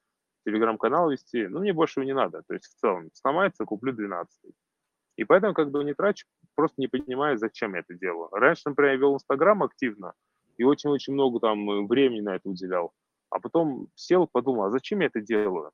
телеграм-канал 0.47 1.11
вести, 1.11 1.49
ну, 1.49 1.61
мне 1.61 1.73
больше 1.73 2.01
его 2.01 2.07
не 2.07 2.14
надо. 2.14 2.43
То 2.49 2.55
есть, 2.55 2.67
в 2.67 2.77
целом, 2.81 3.11
сломается, 3.12 3.64
куплю 3.64 3.93
12 3.93 4.53
И 5.17 5.25
поэтому, 5.25 5.55
как 5.55 5.71
бы, 5.71 5.85
не 5.85 5.95
трачу, 5.95 6.27
просто 6.55 6.81
не 6.81 6.88
понимаю, 6.88 7.38
зачем 7.38 7.75
я 7.75 7.81
это 7.81 7.95
делаю. 7.95 8.29
Раньше, 8.33 8.62
например, 8.67 8.93
я 8.93 8.99
вел 8.99 9.14
Инстаграм 9.14 9.62
активно, 9.62 10.14
и 10.59 10.64
очень-очень 10.64 11.14
много 11.14 11.40
там 11.40 11.87
времени 11.88 12.21
на 12.21 12.37
это 12.37 12.49
уделял. 12.49 12.93
А 13.35 13.40
потом 13.40 13.88
сел, 13.97 14.29
подумал, 14.31 14.64
а 14.64 14.70
зачем 14.70 15.01
я 15.01 15.07
это 15.09 15.20
делаю? 15.20 15.73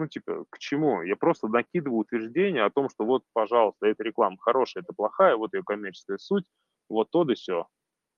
ну, 0.00 0.08
типа, 0.08 0.46
к 0.48 0.58
чему? 0.58 1.02
Я 1.02 1.14
просто 1.14 1.46
накидываю 1.46 2.00
утверждение 2.00 2.64
о 2.64 2.70
том, 2.70 2.88
что 2.88 3.04
вот, 3.04 3.22
пожалуйста, 3.34 3.86
эта 3.86 4.02
реклама 4.02 4.38
хорошая, 4.40 4.82
это 4.82 4.94
плохая, 4.94 5.36
вот 5.36 5.52
ее 5.52 5.62
коммерческая 5.62 6.16
суть, 6.16 6.46
вот 6.88 7.10
то 7.10 7.24
да 7.24 7.34
все. 7.34 7.66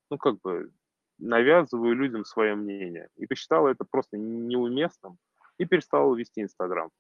Ну, 0.09 0.17
как 0.17 0.41
бы 0.43 0.71
навязываю 1.19 1.95
людям 1.97 2.25
свое 2.25 2.55
мнение. 2.55 3.09
И 3.17 3.27
посчитал 3.27 3.67
это 3.67 3.85
просто 3.85 4.17
неуместным 4.17 5.19
и 5.59 5.65
перестал 5.65 6.15
вести 6.15 6.43
Инстаграм. 6.43 6.91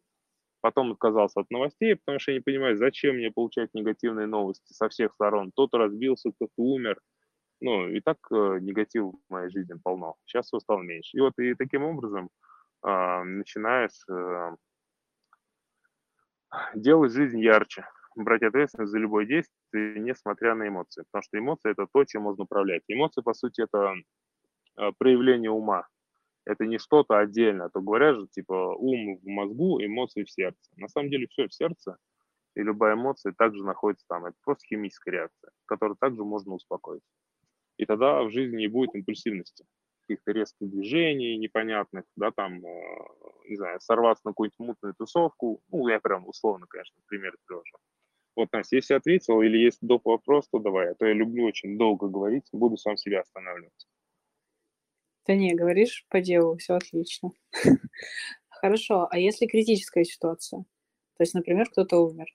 Потом 0.61 0.93
отказался 0.93 1.41
от 1.41 1.51
новостей, 1.51 1.95
потому 1.95 2.19
что 2.19 2.33
я 2.33 2.39
не 2.39 2.43
понимаю, 2.43 2.77
зачем 2.77 3.17
мне 3.17 3.31
получать 3.31 3.71
негативные 3.75 4.27
новости 4.27 4.73
со 4.73 4.89
всех 4.89 5.13
сторон. 5.13 5.53
Кто-то 5.53 5.79
разбился, 5.79 6.33
кто-то 6.33 6.53
умер. 6.57 7.01
Ну, 7.65 7.89
и 7.89 8.01
так 8.01 8.19
э, 8.33 8.59
негатив 8.61 9.05
в 9.13 9.33
моей 9.33 9.49
жизни 9.49 9.75
полно. 9.81 10.17
Сейчас 10.27 10.53
его 10.53 10.59
стало 10.59 10.83
меньше. 10.83 11.17
И 11.17 11.21
вот 11.21 11.39
и 11.39 11.55
таким 11.55 11.85
образом 11.85 12.29
э, 12.85 13.23
начинаешь 13.23 14.05
э, 14.11 14.57
делать 16.75 17.13
жизнь 17.13 17.39
ярче, 17.39 17.87
брать 18.17 18.43
ответственность 18.43 18.91
за 18.91 18.99
любое 18.99 19.27
действие, 19.27 20.01
несмотря 20.01 20.57
на 20.57 20.67
эмоции. 20.67 21.05
Потому 21.13 21.23
что 21.23 21.39
эмоции– 21.39 21.71
это 21.73 21.87
то, 21.93 22.05
чем 22.05 22.23
можно 22.23 22.43
управлять. 22.43 22.83
Эмоции, 22.89 23.23
по 23.23 23.33
сути, 23.33 23.63
это 23.63 23.95
а, 24.77 24.91
проявление 24.99 25.53
ума. 25.53 25.87
Это 26.45 26.67
не 26.67 26.79
что-то 26.79 27.19
отдельно. 27.19 27.71
То 27.71 27.81
говорят 27.81 28.17
же, 28.17 28.27
типа, 28.27 28.75
ум 28.77 29.19
в 29.19 29.27
мозгу, 29.29 29.81
эмоции 29.81 30.25
в 30.25 30.31
сердце. 30.31 30.61
На 30.77 30.89
самом 30.89 31.11
деле 31.11 31.29
все 31.29 31.47
в 31.47 31.55
сердце, 31.55 31.97
и 32.57 32.63
любая 32.63 32.95
эмоция 32.95 33.33
также 33.33 33.65
находится 33.65 34.05
там. 34.09 34.27
Это 34.27 34.37
просто 34.43 34.67
химическая 34.67 35.13
реакция, 35.13 35.53
которую 35.67 35.97
также 35.97 36.25
можно 36.25 36.55
успокоить. 36.55 37.03
И 37.77 37.87
тогда 37.87 38.23
в 38.23 38.31
жизни 38.31 38.57
не 38.57 38.69
будет 38.69 38.95
импульсивности 38.95 39.65
каких-то 40.03 40.33
резких 40.33 40.69
движений 40.69 41.39
непонятных, 41.39 42.05
да, 42.17 42.31
там, 42.33 42.65
э, 42.65 43.49
не 43.49 43.57
знаю, 43.57 43.81
сорваться 43.81 44.23
на 44.25 44.33
какую-нибудь 44.33 44.59
мутную 44.59 44.95
тусовку. 44.95 45.63
Ну, 45.71 45.89
я 45.89 46.01
прям 46.01 46.27
условно, 46.29 46.67
конечно, 46.67 46.97
пример 47.07 47.37
привожу. 47.47 47.77
Вот, 48.35 48.51
Настя, 48.53 48.77
если 48.77 48.95
ответил 48.95 49.43
или 49.43 49.59
есть 49.59 49.79
доп. 49.83 50.07
вопрос, 50.07 50.49
то 50.49 50.59
давай, 50.59 50.91
а 50.91 50.95
то 50.95 51.07
я 51.07 51.13
люблю 51.13 51.45
очень 51.45 51.77
долго 51.77 52.09
говорить, 52.09 52.49
буду 52.53 52.77
сам 52.77 52.97
себя 52.97 53.21
останавливать. 53.21 53.87
Да 55.27 55.35
не, 55.35 55.55
говоришь 55.55 56.07
по 56.09 56.21
делу, 56.21 56.57
все 56.57 56.75
отлично. 56.75 57.31
Хорошо, 58.49 59.07
а 59.11 59.19
если 59.19 59.47
критическая 59.47 60.05
ситуация? 60.05 60.61
То 61.17 61.23
есть, 61.23 61.35
например, 61.35 61.69
кто-то 61.71 61.99
умер, 61.99 62.27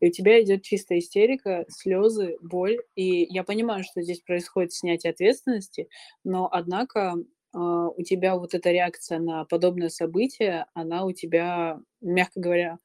и 0.00 0.08
у 0.08 0.10
тебя 0.10 0.42
идет 0.42 0.62
чистая 0.62 0.98
истерика, 0.98 1.64
слезы, 1.68 2.36
боль. 2.40 2.78
И 2.94 3.24
я 3.24 3.44
понимаю, 3.44 3.84
что 3.84 4.02
здесь 4.02 4.20
происходит 4.20 4.72
снятие 4.72 5.10
ответственности, 5.12 5.88
но 6.24 6.48
однако 6.50 7.14
э, 7.16 7.58
у 7.58 8.02
тебя 8.02 8.36
вот 8.36 8.54
эта 8.54 8.70
реакция 8.70 9.18
на 9.18 9.44
подобное 9.44 9.88
событие, 9.88 10.66
она 10.74 11.04
у 11.04 11.12
тебя, 11.12 11.80
мягко 12.00 12.40
говоря, 12.40 12.78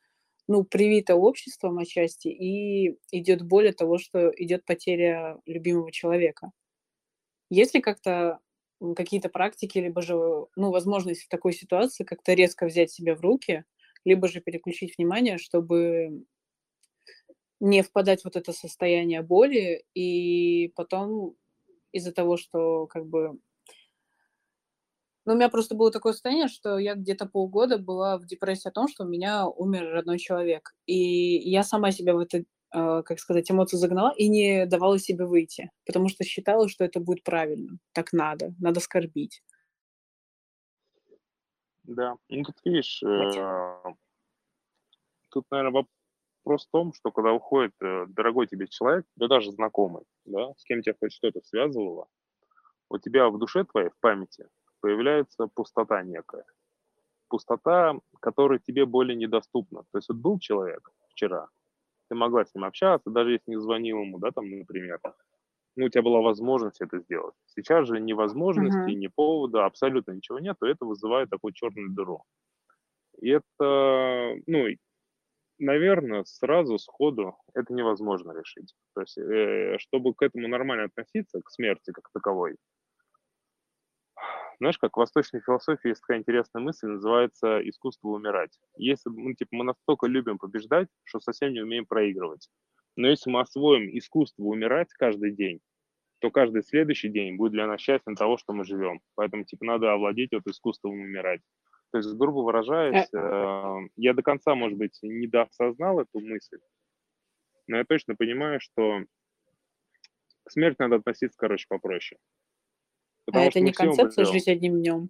ну, 0.48 0.64
привита 0.64 1.16
обществом 1.16 1.78
отчасти, 1.80 2.28
и 2.28 2.98
идет 3.12 3.42
боль 3.42 3.70
от 3.70 3.78
того, 3.78 3.98
что 3.98 4.32
идет 4.36 4.66
потеря 4.66 5.38
любимого 5.46 5.92
человека. 5.92 6.52
Есть 7.50 7.74
ли 7.76 7.82
как-то 7.82 8.40
какие-то 8.96 9.30
практики, 9.30 9.78
либо 9.78 10.02
же, 10.02 10.16
ну, 10.56 10.72
возможность 10.72 11.24
в 11.24 11.28
такой 11.28 11.54
ситуации 11.54 12.04
как-то 12.04 12.34
резко 12.34 12.66
взять 12.66 12.92
себя 12.92 13.16
в 13.16 13.22
руки, 13.22 13.64
либо 14.04 14.28
же 14.28 14.42
переключить 14.42 14.98
внимание, 14.98 15.38
чтобы 15.38 16.24
не 17.62 17.84
впадать 17.84 18.22
в 18.22 18.26
вот 18.26 18.36
это 18.36 18.52
состояние 18.54 19.22
боли, 19.22 19.86
и 19.94 20.74
потом 20.76 21.36
из-за 21.92 22.12
того, 22.12 22.36
что 22.36 22.88
как 22.88 23.06
бы... 23.06 23.40
Ну, 25.26 25.34
у 25.34 25.36
меня 25.36 25.50
просто 25.50 25.76
было 25.76 25.92
такое 25.92 26.14
состояние, 26.14 26.48
что 26.48 26.80
я 26.80 26.96
где-то 26.96 27.28
полгода 27.28 27.78
была 27.78 28.18
в 28.18 28.26
депрессии 28.26 28.68
о 28.68 28.72
том, 28.72 28.88
что 28.88 29.04
у 29.04 29.08
меня 29.08 29.48
умер 29.48 29.92
родной 29.92 30.18
человек. 30.18 30.74
И 30.88 30.96
я 31.48 31.62
сама 31.62 31.92
себя 31.92 32.16
в 32.16 32.20
это, 32.20 32.40
э, 32.40 33.04
как 33.06 33.20
сказать, 33.20 33.50
эмоцию 33.52 33.80
загнала 33.80 34.12
и 34.18 34.28
не 34.28 34.66
давала 34.66 34.98
себе 34.98 35.26
выйти, 35.26 35.70
потому 35.86 36.10
что 36.10 36.24
считала, 36.24 36.68
что 36.68 36.84
это 36.84 37.00
будет 37.00 37.24
правильно, 37.24 37.78
так 37.92 38.12
надо, 38.12 38.56
надо 38.58 38.80
скорбить. 38.80 39.44
Да, 41.84 42.16
ну 42.30 42.44
тут 42.44 42.56
видишь, 42.66 43.04
э, 43.04 43.94
тут, 45.30 45.46
наверное, 45.52 45.72
вопрос 45.72 46.01
в 46.44 46.72
том, 46.72 46.94
что 46.94 47.12
когда 47.12 47.34
уходит 47.34 47.74
э, 47.82 48.06
дорогой 48.08 48.48
тебе 48.48 48.68
человек, 48.68 49.06
да 49.16 49.28
даже 49.28 49.52
знакомый, 49.52 50.04
да, 50.26 50.54
с 50.58 50.64
кем 50.64 50.82
тебя 50.82 50.96
хоть 51.00 51.14
что-то 51.14 51.42
связывало, 51.42 52.08
у 52.90 52.98
тебя 52.98 53.30
в 53.30 53.38
душе 53.38 53.64
твоей, 53.64 53.90
в 53.90 54.00
памяти 54.00 54.48
появляется 54.82 55.48
пустота 55.48 56.04
некая. 56.04 56.46
Пустота, 57.30 57.96
которая 58.20 58.60
тебе 58.60 58.86
более 58.86 59.16
недоступна. 59.16 59.84
То 59.92 59.98
есть 59.98 60.10
вот 60.10 60.18
был 60.18 60.40
человек 60.40 60.90
вчера, 61.10 61.48
ты 62.10 62.16
могла 62.16 62.44
с 62.44 62.54
ним 62.54 62.66
общаться, 62.66 63.10
даже 63.10 63.32
если 63.32 63.52
не 63.52 63.62
звонил 63.62 64.00
ему, 64.02 64.20
да, 64.20 64.32
там, 64.32 64.50
например, 64.50 65.00
ну, 65.78 65.86
у 65.86 65.90
тебя 65.90 66.02
была 66.02 66.20
возможность 66.20 66.82
это 66.82 67.00
сделать. 67.00 67.36
Сейчас 67.46 67.88
же 67.88 68.00
ни 68.00 68.12
возможности, 68.12 68.92
uh-huh. 68.92 68.96
ни 68.96 69.08
повода, 69.08 69.66
абсолютно 69.66 70.12
ничего 70.12 70.40
нет, 70.40 70.58
и 70.62 70.68
это 70.68 70.86
вызывает 70.86 71.30
такую 71.30 71.54
черную 71.54 71.92
дыру. 71.92 72.24
И 73.22 73.30
это, 73.30 74.36
ну, 74.48 74.66
наверное, 75.62 76.24
сразу, 76.26 76.78
сходу 76.78 77.38
это 77.54 77.74
невозможно 77.74 78.32
решить. 78.32 78.74
То 78.96 79.02
есть, 79.02 79.18
э, 79.18 79.78
чтобы 79.80 80.14
к 80.14 80.22
этому 80.22 80.48
нормально 80.48 80.86
относиться, 80.86 81.42
к 81.42 81.50
смерти 81.50 81.92
как 81.92 82.10
таковой, 82.14 82.58
знаешь, 84.60 84.78
как 84.78 84.96
в 84.96 85.00
восточной 85.00 85.42
философии 85.42 85.88
есть 85.88 86.02
такая 86.02 86.20
интересная 86.20 86.62
мысль, 86.62 86.88
называется 86.88 87.68
«искусство 87.68 88.10
умирать». 88.10 88.60
Если 88.78 89.10
ну, 89.10 89.34
типа, 89.34 89.56
мы 89.56 89.64
настолько 89.64 90.06
любим 90.06 90.38
побеждать, 90.38 90.88
что 91.04 91.20
совсем 91.20 91.52
не 91.54 91.62
умеем 91.62 91.88
проигрывать. 91.88 92.48
Но 92.96 93.08
если 93.08 93.32
мы 93.32 93.40
освоим 93.40 93.90
искусство 93.98 94.44
умирать 94.44 94.94
каждый 94.94 95.32
день, 95.32 95.62
то 96.20 96.30
каждый 96.30 96.64
следующий 96.64 97.10
день 97.10 97.38
будет 97.38 97.54
для 97.54 97.66
нас 97.66 97.82
счастьем 97.82 98.16
того, 98.16 98.38
что 98.38 98.54
мы 98.54 98.64
живем. 98.64 99.02
Поэтому, 99.16 99.46
типа, 99.46 99.66
надо 99.66 99.94
овладеть 99.94 100.30
вот 100.32 100.46
искусством 100.46 100.92
умирать. 100.92 101.42
То 101.92 101.98
есть, 101.98 102.14
грубо 102.14 102.40
выражаясь, 102.40 103.10
э, 103.14 103.18
э 103.18 103.90
я 103.98 104.14
до 104.14 104.24
конца, 104.24 104.56
может 104.56 104.78
быть, 104.78 104.98
не 105.02 105.28
доосознал 105.28 106.00
эту 106.00 106.20
мысль, 106.22 106.60
но 107.68 107.78
я 107.78 107.86
точно 107.86 108.16
понимаю, 108.16 108.60
что 108.62 109.02
к 110.44 110.52
смерти 110.52 110.78
надо 110.80 110.98
относиться, 110.98 111.38
короче, 111.38 111.66
попроще. 111.68 112.20
А 112.20 113.32
Потому 113.32 113.46
а 113.46 113.48
это 113.48 113.60
не 113.60 113.74
концепция 113.74 114.26
«жить 114.26 114.48
одним 114.48 114.80
днем»? 114.80 115.10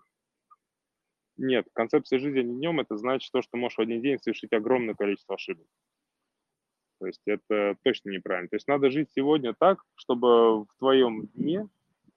Нет, 1.38 1.68
концепция 1.74 2.20
«жизнь 2.20 2.38
одним 2.38 2.58
днем» 2.58 2.80
это 2.80 2.98
значит 2.98 3.32
то, 3.32 3.42
что 3.42 3.58
можешь 3.58 3.78
в 3.78 3.82
один 3.82 4.02
день 4.02 4.20
совершить 4.20 4.52
огромное 4.52 4.96
количество 4.96 5.36
ошибок. 5.36 5.68
То 7.00 7.08
есть 7.08 7.22
это 7.26 7.78
точно 7.84 8.10
неправильно. 8.12 8.50
То 8.50 8.56
есть 8.58 8.68
надо 8.68 8.92
жить 8.92 9.10
сегодня 9.12 9.56
так, 9.58 9.84
чтобы 9.96 10.66
в 10.66 10.68
твоем 10.78 11.28
дне, 11.28 11.68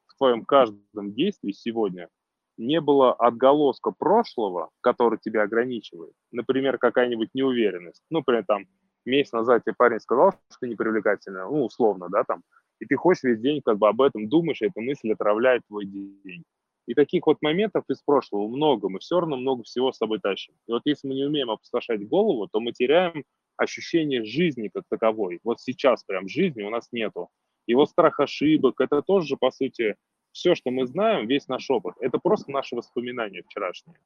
в 0.06 0.16
твоем 0.16 0.44
каждом 0.44 1.14
действии 1.14 1.52
сегодня 1.52 2.08
не 2.56 2.80
было 2.80 3.12
отголоска 3.12 3.90
прошлого, 3.90 4.70
который 4.80 5.18
тебя 5.18 5.42
ограничивает. 5.42 6.12
Например, 6.30 6.78
какая-нибудь 6.78 7.30
неуверенность. 7.34 8.02
Ну, 8.10 8.18
например, 8.18 8.44
там, 8.46 8.64
месяц 9.04 9.32
назад 9.32 9.62
тебе 9.64 9.74
парень 9.76 10.00
сказал, 10.00 10.32
что 10.32 10.58
ты 10.60 10.68
непривлекательная, 10.68 11.46
ну, 11.46 11.64
условно, 11.64 12.08
да, 12.08 12.24
там, 12.24 12.42
и 12.80 12.86
ты 12.86 12.96
хочешь 12.96 13.22
весь 13.22 13.40
день 13.40 13.60
как 13.64 13.78
бы 13.78 13.88
об 13.88 14.00
этом 14.02 14.28
думаешь, 14.28 14.62
и 14.62 14.66
эта 14.66 14.80
мысль 14.80 15.12
отравляет 15.12 15.62
твой 15.68 15.86
день. 15.86 16.44
И 16.86 16.94
таких 16.94 17.26
вот 17.26 17.38
моментов 17.40 17.84
из 17.88 18.02
прошлого 18.02 18.46
много, 18.46 18.88
мы 18.88 18.98
все 18.98 19.18
равно 19.18 19.36
много 19.36 19.62
всего 19.62 19.92
с 19.92 19.96
собой 19.96 20.20
тащим. 20.20 20.54
И 20.66 20.72
вот 20.72 20.82
если 20.84 21.08
мы 21.08 21.14
не 21.14 21.24
умеем 21.24 21.50
опустошать 21.50 22.06
голову, 22.06 22.46
то 22.46 22.60
мы 22.60 22.72
теряем 22.72 23.24
ощущение 23.56 24.24
жизни 24.24 24.68
как 24.68 24.84
таковой. 24.90 25.40
Вот 25.44 25.60
сейчас 25.60 26.04
прям 26.04 26.28
жизни 26.28 26.62
у 26.62 26.70
нас 26.70 26.88
нету. 26.92 27.28
И 27.66 27.74
вот 27.74 27.88
страх 27.88 28.20
ошибок, 28.20 28.80
это 28.80 29.00
тоже, 29.00 29.36
по 29.38 29.50
сути, 29.50 29.96
все, 30.34 30.54
что 30.56 30.70
мы 30.70 30.86
знаем, 30.86 31.28
весь 31.28 31.48
наш 31.48 31.70
опыт, 31.70 31.94
это 32.00 32.18
просто 32.18 32.50
наши 32.50 32.74
воспоминания 32.74 33.42
вчерашние. 33.42 33.96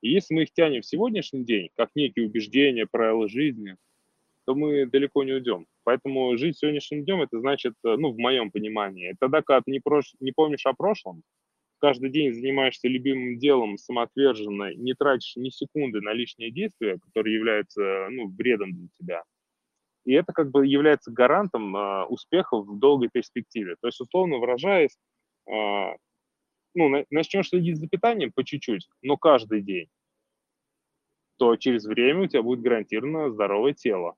И 0.00 0.10
если 0.10 0.34
мы 0.34 0.42
их 0.44 0.52
тянем 0.52 0.82
в 0.82 0.86
сегодняшний 0.86 1.44
день, 1.44 1.70
как 1.74 1.90
некие 1.96 2.26
убеждения, 2.26 2.86
правила 2.86 3.28
жизни, 3.28 3.76
то 4.44 4.54
мы 4.54 4.86
далеко 4.86 5.24
не 5.24 5.32
уйдем. 5.32 5.66
Поэтому 5.82 6.36
жить 6.36 6.56
сегодняшним 6.56 7.04
днем, 7.04 7.22
это 7.22 7.40
значит, 7.40 7.74
э, 7.84 7.96
ну, 7.96 8.12
в 8.12 8.18
моем 8.18 8.52
понимании, 8.52 9.16
тогда, 9.18 9.42
когда 9.42 9.60
ты 9.60 9.72
не, 9.72 9.80
прош... 9.80 10.14
не 10.20 10.30
помнишь 10.30 10.66
о 10.66 10.72
прошлом, 10.72 11.22
каждый 11.80 12.10
день 12.10 12.32
занимаешься 12.32 12.86
любимым 12.86 13.38
делом 13.38 13.76
самоотверженно, 13.76 14.72
не 14.74 14.94
тратишь 14.94 15.34
ни 15.34 15.48
секунды 15.48 16.00
на 16.00 16.12
лишние 16.12 16.52
действия, 16.52 16.98
которые 16.98 17.34
являются, 17.34 18.06
ну, 18.10 18.28
вредом 18.28 18.72
для 18.72 18.88
тебя. 18.96 19.22
И 20.04 20.12
это 20.12 20.32
как 20.32 20.52
бы 20.52 20.64
является 20.64 21.10
гарантом 21.10 21.74
э, 21.74 22.04
успеха 22.04 22.56
в 22.58 22.78
долгой 22.78 23.08
перспективе. 23.12 23.74
То 23.80 23.88
есть, 23.88 24.00
условно 24.00 24.36
выражаясь, 24.38 24.96
ну, 25.46 27.04
начнешь 27.10 27.48
следить 27.48 27.78
за 27.78 27.88
питанием 27.88 28.32
по 28.32 28.44
чуть-чуть, 28.44 28.88
но 29.02 29.16
каждый 29.16 29.62
день, 29.62 29.88
то 31.38 31.56
через 31.56 31.84
время 31.84 32.22
у 32.22 32.26
тебя 32.26 32.42
будет 32.42 32.60
гарантированно 32.60 33.30
здоровое 33.30 33.72
тело 33.72 34.16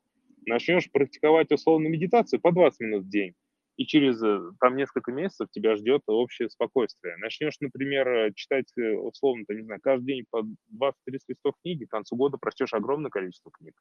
начнешь 0.48 0.90
практиковать 0.90 1.52
условную 1.52 1.92
медитацию 1.92 2.40
по 2.40 2.52
20 2.52 2.80
минут 2.80 3.04
в 3.04 3.08
день, 3.08 3.34
и 3.76 3.86
через 3.86 4.20
э, 4.22 4.40
там 4.58 4.76
несколько 4.76 5.12
месяцев 5.12 5.48
тебя 5.50 5.76
ждет 5.76 6.02
общее 6.06 6.50
спокойствие. 6.50 7.16
Начнешь, 7.18 7.60
например, 7.60 8.08
э, 8.08 8.32
читать 8.34 8.72
э, 8.76 8.94
условно, 8.94 9.44
там, 9.46 9.56
не 9.56 9.62
знаю, 9.62 9.80
каждый 9.80 10.06
день 10.06 10.24
по 10.30 10.42
20-30 10.42 10.92
листов 11.28 11.54
книги, 11.62 11.84
к 11.84 11.90
концу 11.90 12.16
года 12.16 12.38
прочтешь 12.38 12.72
огромное 12.72 13.10
количество 13.10 13.52
книг. 13.52 13.74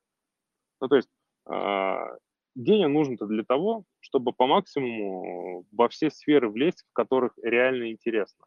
Ну, 0.81 0.88
то 0.88 0.95
есть 0.97 1.10
э, 1.49 2.17
день 2.57 2.87
нужен-то 2.87 3.25
для 3.25 3.43
того, 3.43 3.83
чтобы 3.99 4.33
по 4.33 4.47
максимуму 4.47 5.65
во 5.71 5.89
все 5.89 6.09
сферы 6.09 6.49
влезть, 6.49 6.83
в 6.89 6.93
которых 6.93 7.33
реально 7.41 7.91
интересно. 7.91 8.45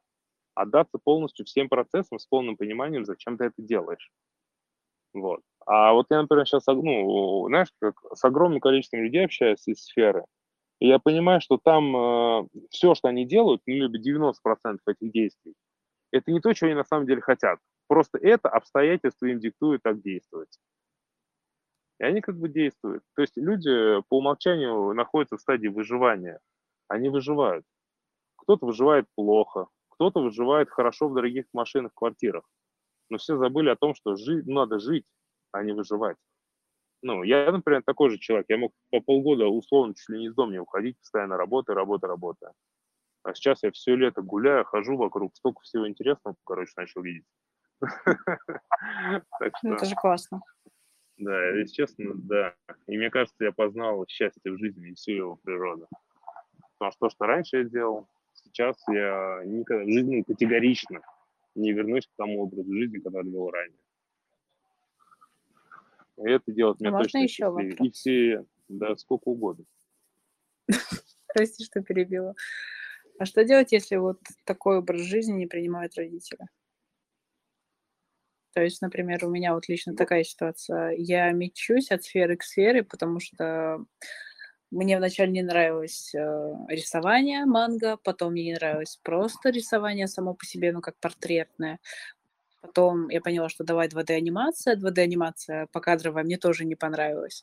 Отдаться 0.54 0.98
полностью 1.02 1.46
всем 1.46 1.68
процессам 1.68 2.18
с 2.18 2.26
полным 2.26 2.56
пониманием, 2.56 3.04
зачем 3.04 3.38
ты 3.38 3.44
это 3.44 3.62
делаешь. 3.62 4.10
Вот. 5.14 5.40
А 5.66 5.92
вот 5.92 6.06
я, 6.10 6.22
например, 6.22 6.46
сейчас, 6.46 6.66
ну, 6.66 7.46
знаешь, 7.48 7.68
как 7.80 7.94
с 8.12 8.24
огромным 8.24 8.60
количеством 8.60 9.02
людей 9.02 9.24
общаюсь 9.24 9.66
из 9.66 9.84
сферы, 9.84 10.24
и 10.80 10.88
я 10.88 10.98
понимаю, 10.98 11.40
что 11.40 11.58
там 11.58 11.96
э, 11.96 12.48
все, 12.70 12.94
что 12.94 13.08
они 13.08 13.26
делают, 13.26 13.62
ну, 13.66 13.74
либо 13.74 13.98
90% 13.98 14.78
этих 14.86 15.12
действий, 15.12 15.54
это 16.10 16.32
не 16.32 16.40
то, 16.40 16.54
что 16.54 16.66
они 16.66 16.74
на 16.74 16.84
самом 16.84 17.06
деле 17.06 17.20
хотят. 17.20 17.58
Просто 17.86 18.18
это 18.18 18.48
обстоятельства 18.48 19.26
им 19.26 19.40
диктуют 19.40 19.82
так 19.82 20.00
действовать. 20.00 20.58
И 22.00 22.04
они 22.04 22.20
как 22.20 22.36
бы 22.36 22.48
действуют. 22.48 23.04
То 23.14 23.22
есть 23.22 23.36
люди 23.36 24.00
по 24.08 24.18
умолчанию 24.18 24.92
находятся 24.94 25.36
в 25.36 25.40
стадии 25.40 25.68
выживания. 25.68 26.40
Они 26.88 27.08
выживают. 27.08 27.64
Кто-то 28.36 28.66
выживает 28.66 29.06
плохо, 29.14 29.66
кто-то 29.90 30.20
выживает 30.20 30.70
хорошо 30.70 31.08
в 31.08 31.14
дорогих 31.14 31.44
машинах, 31.52 31.92
квартирах 31.94 32.44
но 33.10 33.18
все 33.18 33.36
забыли 33.36 33.68
о 33.68 33.76
том, 33.76 33.94
что 33.94 34.16
жить, 34.16 34.46
надо 34.46 34.78
жить, 34.78 35.04
а 35.52 35.62
не 35.62 35.72
выживать. 35.72 36.16
Ну, 37.02 37.22
я, 37.22 37.50
например, 37.50 37.82
такой 37.82 38.10
же 38.10 38.18
человек. 38.18 38.46
Я 38.48 38.58
мог 38.58 38.72
по 38.90 39.00
полгода 39.00 39.46
условно 39.46 39.94
чуть 39.94 40.08
ли 40.10 40.18
не 40.18 40.26
из 40.26 40.34
дома 40.34 40.52
не 40.52 40.58
уходить, 40.58 40.98
постоянно 40.98 41.36
работа, 41.36 41.74
работа, 41.74 42.06
работа. 42.06 42.52
А 43.22 43.34
сейчас 43.34 43.62
я 43.62 43.70
все 43.72 43.96
лето 43.96 44.22
гуляю, 44.22 44.64
хожу 44.64 44.96
вокруг, 44.96 45.34
столько 45.36 45.60
всего 45.62 45.88
интересного, 45.88 46.36
короче, 46.44 46.72
начал 46.76 47.02
видеть. 47.02 47.26
Ну, 49.62 49.74
это 49.74 49.86
же 49.86 49.94
классно. 49.94 50.40
Да, 51.20 51.50
если 51.50 51.74
честно, 51.74 52.14
да. 52.14 52.54
И 52.86 52.96
мне 52.96 53.10
кажется, 53.10 53.44
я 53.44 53.52
познал 53.52 54.06
счастье 54.08 54.50
в 54.50 54.58
жизни 54.58 54.88
и 54.88 54.94
всю 54.94 55.12
его 55.12 55.36
природу. 55.36 55.86
Потому 56.78 56.92
что 56.92 57.06
то, 57.06 57.10
что 57.10 57.26
раньше 57.26 57.58
я 57.58 57.64
делал, 57.64 58.08
сейчас 58.32 58.76
я 58.88 59.42
никогда 59.44 59.84
в 59.84 59.90
жизни 59.90 60.22
категорично 60.22 61.02
не 61.54 61.72
вернусь 61.72 62.06
к 62.06 62.16
тому 62.16 62.42
образу 62.42 62.72
жизни, 62.72 62.98
который 62.98 63.30
был 63.30 63.50
ранее. 63.50 63.78
И 66.16 66.30
это 66.30 66.50
делает 66.52 66.80
меня 66.80 66.96
а 66.96 67.02
точно 67.02 67.18
еще 67.18 67.44
счастливее. 67.44 67.76
И 67.86 67.90
все, 67.90 68.46
да, 68.68 68.96
сколько 68.96 69.28
угодно. 69.28 69.66
Прости, 71.34 71.64
что 71.64 71.82
перебила. 71.82 72.34
А 73.18 73.26
что 73.26 73.44
делать, 73.44 73.72
если 73.72 73.96
вот 73.96 74.18
такой 74.46 74.78
образ 74.78 75.02
жизни 75.02 75.32
не 75.32 75.46
принимают 75.46 75.96
родители? 75.96 76.46
То 78.52 78.62
есть, 78.62 78.82
например, 78.82 79.24
у 79.24 79.30
меня 79.30 79.54
вот 79.54 79.68
лично 79.68 79.94
такая 79.94 80.24
ситуация. 80.24 80.90
Я 80.96 81.30
мечусь 81.32 81.90
от 81.90 82.04
сферы 82.04 82.36
к 82.36 82.42
сфере, 82.42 82.82
потому 82.82 83.20
что 83.20 83.84
мне 84.70 84.98
вначале 84.98 85.32
не 85.32 85.42
нравилось 85.42 86.14
э, 86.14 86.52
рисование 86.68 87.44
манго, 87.44 87.96
потом 87.96 88.32
мне 88.32 88.44
не 88.44 88.54
нравилось 88.54 88.98
просто 89.02 89.50
рисование 89.50 90.06
само 90.06 90.34
по 90.34 90.44
себе, 90.44 90.72
ну, 90.72 90.80
как 90.80 90.96
портретное. 91.00 91.80
Потом 92.60 93.08
я 93.08 93.20
поняла, 93.20 93.48
что 93.48 93.64
давай 93.64 93.88
2D-анимация. 93.88 94.76
2D-анимация 94.76 95.66
покадровая 95.72 96.24
мне 96.24 96.36
тоже 96.36 96.64
не 96.66 96.76
понравилась. 96.76 97.42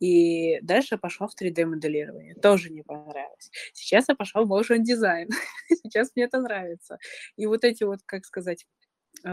И 0.00 0.58
дальше 0.62 0.96
пошла 0.96 1.28
в 1.28 1.34
3D-моделирование. 1.40 2.34
Тоже 2.34 2.70
не 2.70 2.82
понравилось. 2.82 3.50
Сейчас 3.74 4.08
я 4.08 4.14
пошла 4.14 4.42
в 4.42 4.50
motion 4.50 4.78
дизайн. 4.78 5.28
Сейчас 5.68 6.10
мне 6.14 6.24
это 6.24 6.40
нравится. 6.40 6.98
И 7.36 7.46
вот 7.46 7.62
эти 7.64 7.84
вот, 7.84 8.00
как 8.06 8.24
сказать, 8.24 8.64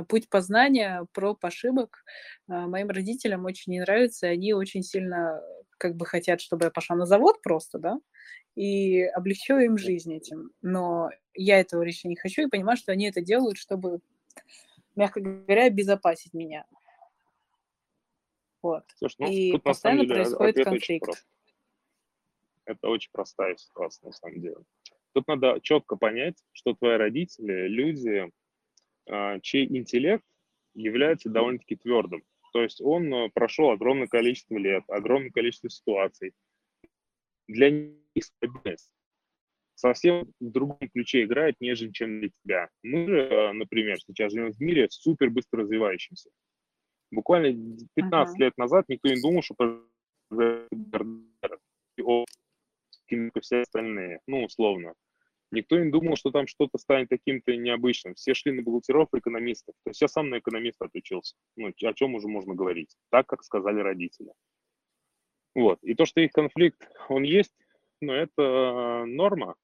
путь 0.08 0.30
познания, 0.30 1.06
про 1.14 1.38
ошибок 1.42 2.04
э, 2.48 2.54
моим 2.54 2.90
родителям 2.90 3.46
очень 3.46 3.74
не 3.74 3.80
нравится, 3.82 4.28
и 4.28 4.32
они 4.32 4.54
очень 4.54 4.84
сильно 4.84 5.42
как 5.78 5.96
бы 5.96 6.06
хотят, 6.06 6.42
чтобы 6.42 6.66
я 6.66 6.72
пошла 6.72 6.96
на 6.96 7.06
завод 7.06 7.42
просто, 7.42 7.80
да, 7.80 8.00
и 8.56 9.02
облегчила 9.04 9.60
им 9.60 9.78
жизнь 9.78 10.14
этим. 10.14 10.52
Но 10.62 11.10
я 11.34 11.60
этого 11.60 11.82
лично 11.84 12.10
не 12.10 12.16
хочу 12.16 12.44
и 12.44 12.50
понимаю, 12.50 12.78
что 12.78 12.92
они 12.92 13.10
это 13.10 13.22
делают, 13.22 13.58
чтобы 13.58 14.00
мягко 14.96 15.22
говоря, 15.22 15.66
обезопасить 15.66 16.34
меня. 16.34 16.66
Вот. 18.62 18.84
Слушай, 18.96 19.16
ну, 19.20 19.28
И 19.28 19.52
тут, 19.54 19.64
постоянно 19.64 20.02
деле, 20.02 20.16
происходит 20.16 20.58
очень 20.58 20.64
конфликт. 20.66 21.06
прост. 21.06 21.28
Это 22.66 22.88
очень 22.90 23.10
простая 23.12 23.56
ситуация, 23.56 24.08
на 24.08 24.14
самом 24.14 24.40
деле. 24.40 24.58
Тут 25.14 25.28
надо 25.28 25.60
четко 25.62 25.96
понять, 25.96 26.38
что 26.52 26.74
твои 26.74 26.98
родители– 26.98 27.68
люди, 27.68 28.10
а, 28.10 28.30
чей 29.42 29.66
интеллект 29.66 30.24
является 30.74 31.30
довольно-таки 31.30 31.76
твердым. 31.76 32.24
То 32.54 32.62
есть 32.62 32.82
он 32.82 33.14
э, 33.14 33.30
прошел 33.34 33.72
огромное 33.72 34.08
количество 34.08 34.58
лет, 34.58 34.84
огромное 34.88 35.32
количество 35.32 35.70
ситуаций. 35.70 36.34
Для 37.48 37.70
них 37.70 37.96
стабильность 38.20 38.92
совсем 39.76 40.32
в 40.40 40.52
другом 40.52 40.78
ключе 40.94 41.24
играет, 41.24 41.56
нежели 41.60 41.92
чем 41.92 42.20
для 42.20 42.30
тебя. 42.30 42.70
Мы 42.84 43.08
же, 43.08 43.22
э, 43.22 43.54
например, 43.54 44.00
сейчас 44.00 44.34
живем 44.34 44.52
в 44.52 44.60
мире 44.60 44.88
супер 44.90 45.30
быстро 45.30 45.62
развивающемся. 45.62 46.30
Буквально 47.10 47.78
15 47.96 48.36
Ага. 48.36 48.44
лет 48.44 48.58
назад 48.58 48.86
никто 48.88 49.10
не 49.10 49.22
думал, 49.22 49.42
что 49.42 49.56
все 53.42 53.62
остальные, 53.62 54.20
ну, 54.28 54.44
условно. 54.44 54.94
Никто 55.52 55.78
не 55.78 55.92
думал, 55.92 56.16
что 56.16 56.32
там 56.32 56.48
что-то 56.48 56.78
станет 56.78 57.10
каким-то 57.10 57.56
необычным. 57.56 58.16
Все 58.16 58.34
шли 58.34 58.54
на 58.54 58.62
бухгалтеров 58.62 59.10
экономистов. 59.14 59.76
То 59.84 59.90
есть 59.90 60.02
я 60.02 60.08
сам 60.08 60.30
на 60.30 60.40
экономиста 60.40 60.86
отучился. 60.86 61.36
Ну, 61.58 61.68
о 61.68 61.94
чем 61.94 62.16
уже 62.16 62.28
можно 62.28 62.56
говорить? 62.56 62.96
Так, 63.10 63.28
как 63.28 63.44
сказали 63.44 63.82
родители. 63.82 64.32
Вот. 65.54 65.84
И 65.84 65.94
то, 65.94 66.06
что 66.06 66.22
их 66.22 66.32
конфликт, 66.32 66.90
он 67.10 67.24
есть, 67.24 67.54
ну, 68.00 68.14
это 68.14 69.04
норма. 69.06 69.56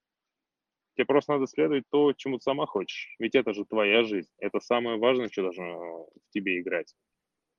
Тебе 0.96 1.06
просто 1.06 1.34
надо 1.34 1.48
следовать 1.48 1.86
то, 1.90 2.12
чему 2.14 2.38
ты 2.38 2.44
сама 2.44 2.66
хочешь. 2.66 3.16
Ведь 3.20 3.36
это 3.36 3.54
же 3.54 3.64
твоя 3.64 4.04
жизнь. 4.04 4.30
Это 4.40 4.60
самое 4.60 4.98
важное, 4.98 5.30
что 5.30 5.44
должно 5.44 6.06
в 6.06 6.30
тебе 6.32 6.60
играть. 6.60 6.94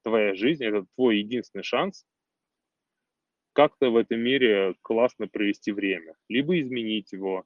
Твоя 0.02 0.34
жизнь– 0.34 0.64
это 0.66 0.84
твой 0.94 1.18
единственный 1.18 1.62
шанс 1.62 2.04
как-то 3.58 3.90
в 3.90 3.96
этом 3.96 4.20
мире 4.20 4.76
классно 4.82 5.26
провести 5.26 5.72
время. 5.72 6.14
Либо 6.28 6.60
изменить 6.60 7.10
его, 7.10 7.44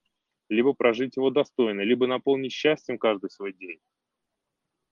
либо 0.52 0.74
прожить 0.74 1.16
его 1.16 1.30
достойно, 1.30 1.80
либо 1.80 2.06
наполнить 2.06 2.52
счастьем 2.52 2.98
каждый 2.98 3.30
свой 3.30 3.52
день. 3.52 3.80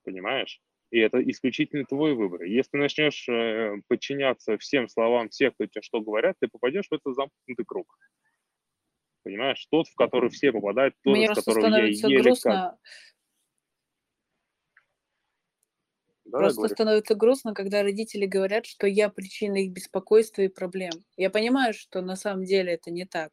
Понимаешь? 0.03 0.61
И 0.91 0.99
это 0.99 1.23
исключительно 1.23 1.85
твой 1.85 2.15
выбор. 2.15 2.43
Если 2.43 2.77
начнешь 2.77 3.29
э, 3.29 3.81
подчиняться 3.87 4.59
всем 4.59 4.89
словам 4.89 5.29
всех, 5.29 5.55
кто 5.55 5.67
тебе 5.67 5.83
что 5.83 6.01
говорят, 6.01 6.37
ты 6.41 6.49
попадешь 6.49 6.89
в 6.91 6.95
этот 6.95 7.15
замкнутый 7.15 7.65
круг. 7.65 7.87
Понимаешь? 9.23 9.65
Тот, 9.71 9.87
в 9.87 9.95
который 9.95 10.31
все 10.31 10.51
попадают, 10.51 10.95
тот, 11.05 11.15
Мне 11.15 11.27
просто 11.27 11.45
которого 11.45 11.77
я 11.77 11.85
еле 11.85 12.17
как... 12.17 12.23
грустно. 12.23 12.79
Давай, 16.25 16.45
Просто 16.45 16.61
говори. 16.61 16.75
становится 16.75 17.15
грустно, 17.17 17.55
когда 17.55 17.83
родители 17.83 18.25
говорят, 18.25 18.65
что 18.65 18.87
я 18.87 19.09
причина 19.09 19.65
их 19.65 19.73
беспокойства 19.73 20.43
и 20.43 20.49
проблем. 20.49 20.93
Я 21.17 21.29
понимаю, 21.29 21.75
что 21.75 22.03
на 22.03 22.15
самом 22.15 22.45
деле 22.45 22.75
это 22.75 22.93
не 22.93 23.05
так, 23.05 23.33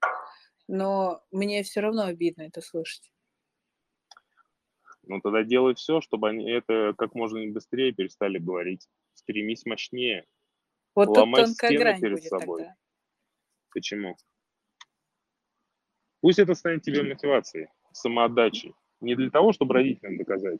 но 0.68 1.24
мне 1.32 1.63
все 1.63 1.82
равно 1.82 2.03
обидно 2.03 2.43
это 2.43 2.61
слышать. 2.61 3.11
Ну, 5.03 5.22
тогда 5.22 5.43
делай 5.43 5.74
все, 5.76 6.01
чтобы 6.01 6.30
они 6.30 6.49
это 6.49 6.93
как 6.97 7.15
можно 7.15 7.39
быстрее 7.51 7.93
перестали 7.93 8.39
говорить. 8.39 8.88
Стремись 9.13 9.65
мощнее. 9.65 10.26
Вот 10.95 11.05
тут 11.05 11.18
Ломай 11.18 11.45
тонкая 11.45 11.70
стены 11.70 11.84
грань 11.84 12.01
перед 12.01 12.18
будет 12.18 12.30
собой. 12.30 12.61
тогда. 12.61 12.76
Почему? 13.74 14.18
Пусть 16.22 16.39
это 16.39 16.55
станет 16.55 16.82
тебе 16.82 17.03
мотивацией, 17.03 17.68
самоотдачей. 17.93 18.74
Не 18.99 19.15
для 19.15 19.30
того, 19.30 19.53
чтобы 19.53 19.76
родителям 19.76 20.18
доказать, 20.18 20.59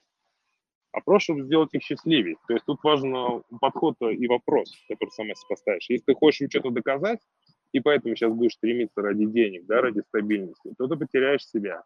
а 0.92 1.02
просто, 1.02 1.34
чтобы 1.34 1.44
сделать 1.44 1.74
их 1.74 1.84
счастливее. 1.84 2.38
То 2.48 2.54
есть 2.54 2.66
тут 2.66 2.84
важен 2.84 3.16
э, 3.16 3.42
подход 3.60 3.96
и 4.02 4.28
вопрос, 4.28 4.72
который 4.88 5.10
сама 5.10 5.34
себе 5.34 5.50
поставишь. 5.50 5.90
Если 5.90 6.06
ты 6.06 6.14
хочешь 6.14 6.42
им 6.42 6.50
что-то 6.50 6.70
доказать, 6.70 7.20
и 7.72 7.80
поэтому 7.80 8.16
сейчас 8.16 8.34
будешь 8.34 8.54
стремиться 8.54 9.02
ради 9.02 9.26
денег, 9.26 9.66
да, 9.66 9.82
ради 9.82 10.02
стабильности, 10.02 10.74
то 10.78 10.88
ты 10.88 10.96
потеряешь 10.96 11.46
себя. 11.46 11.84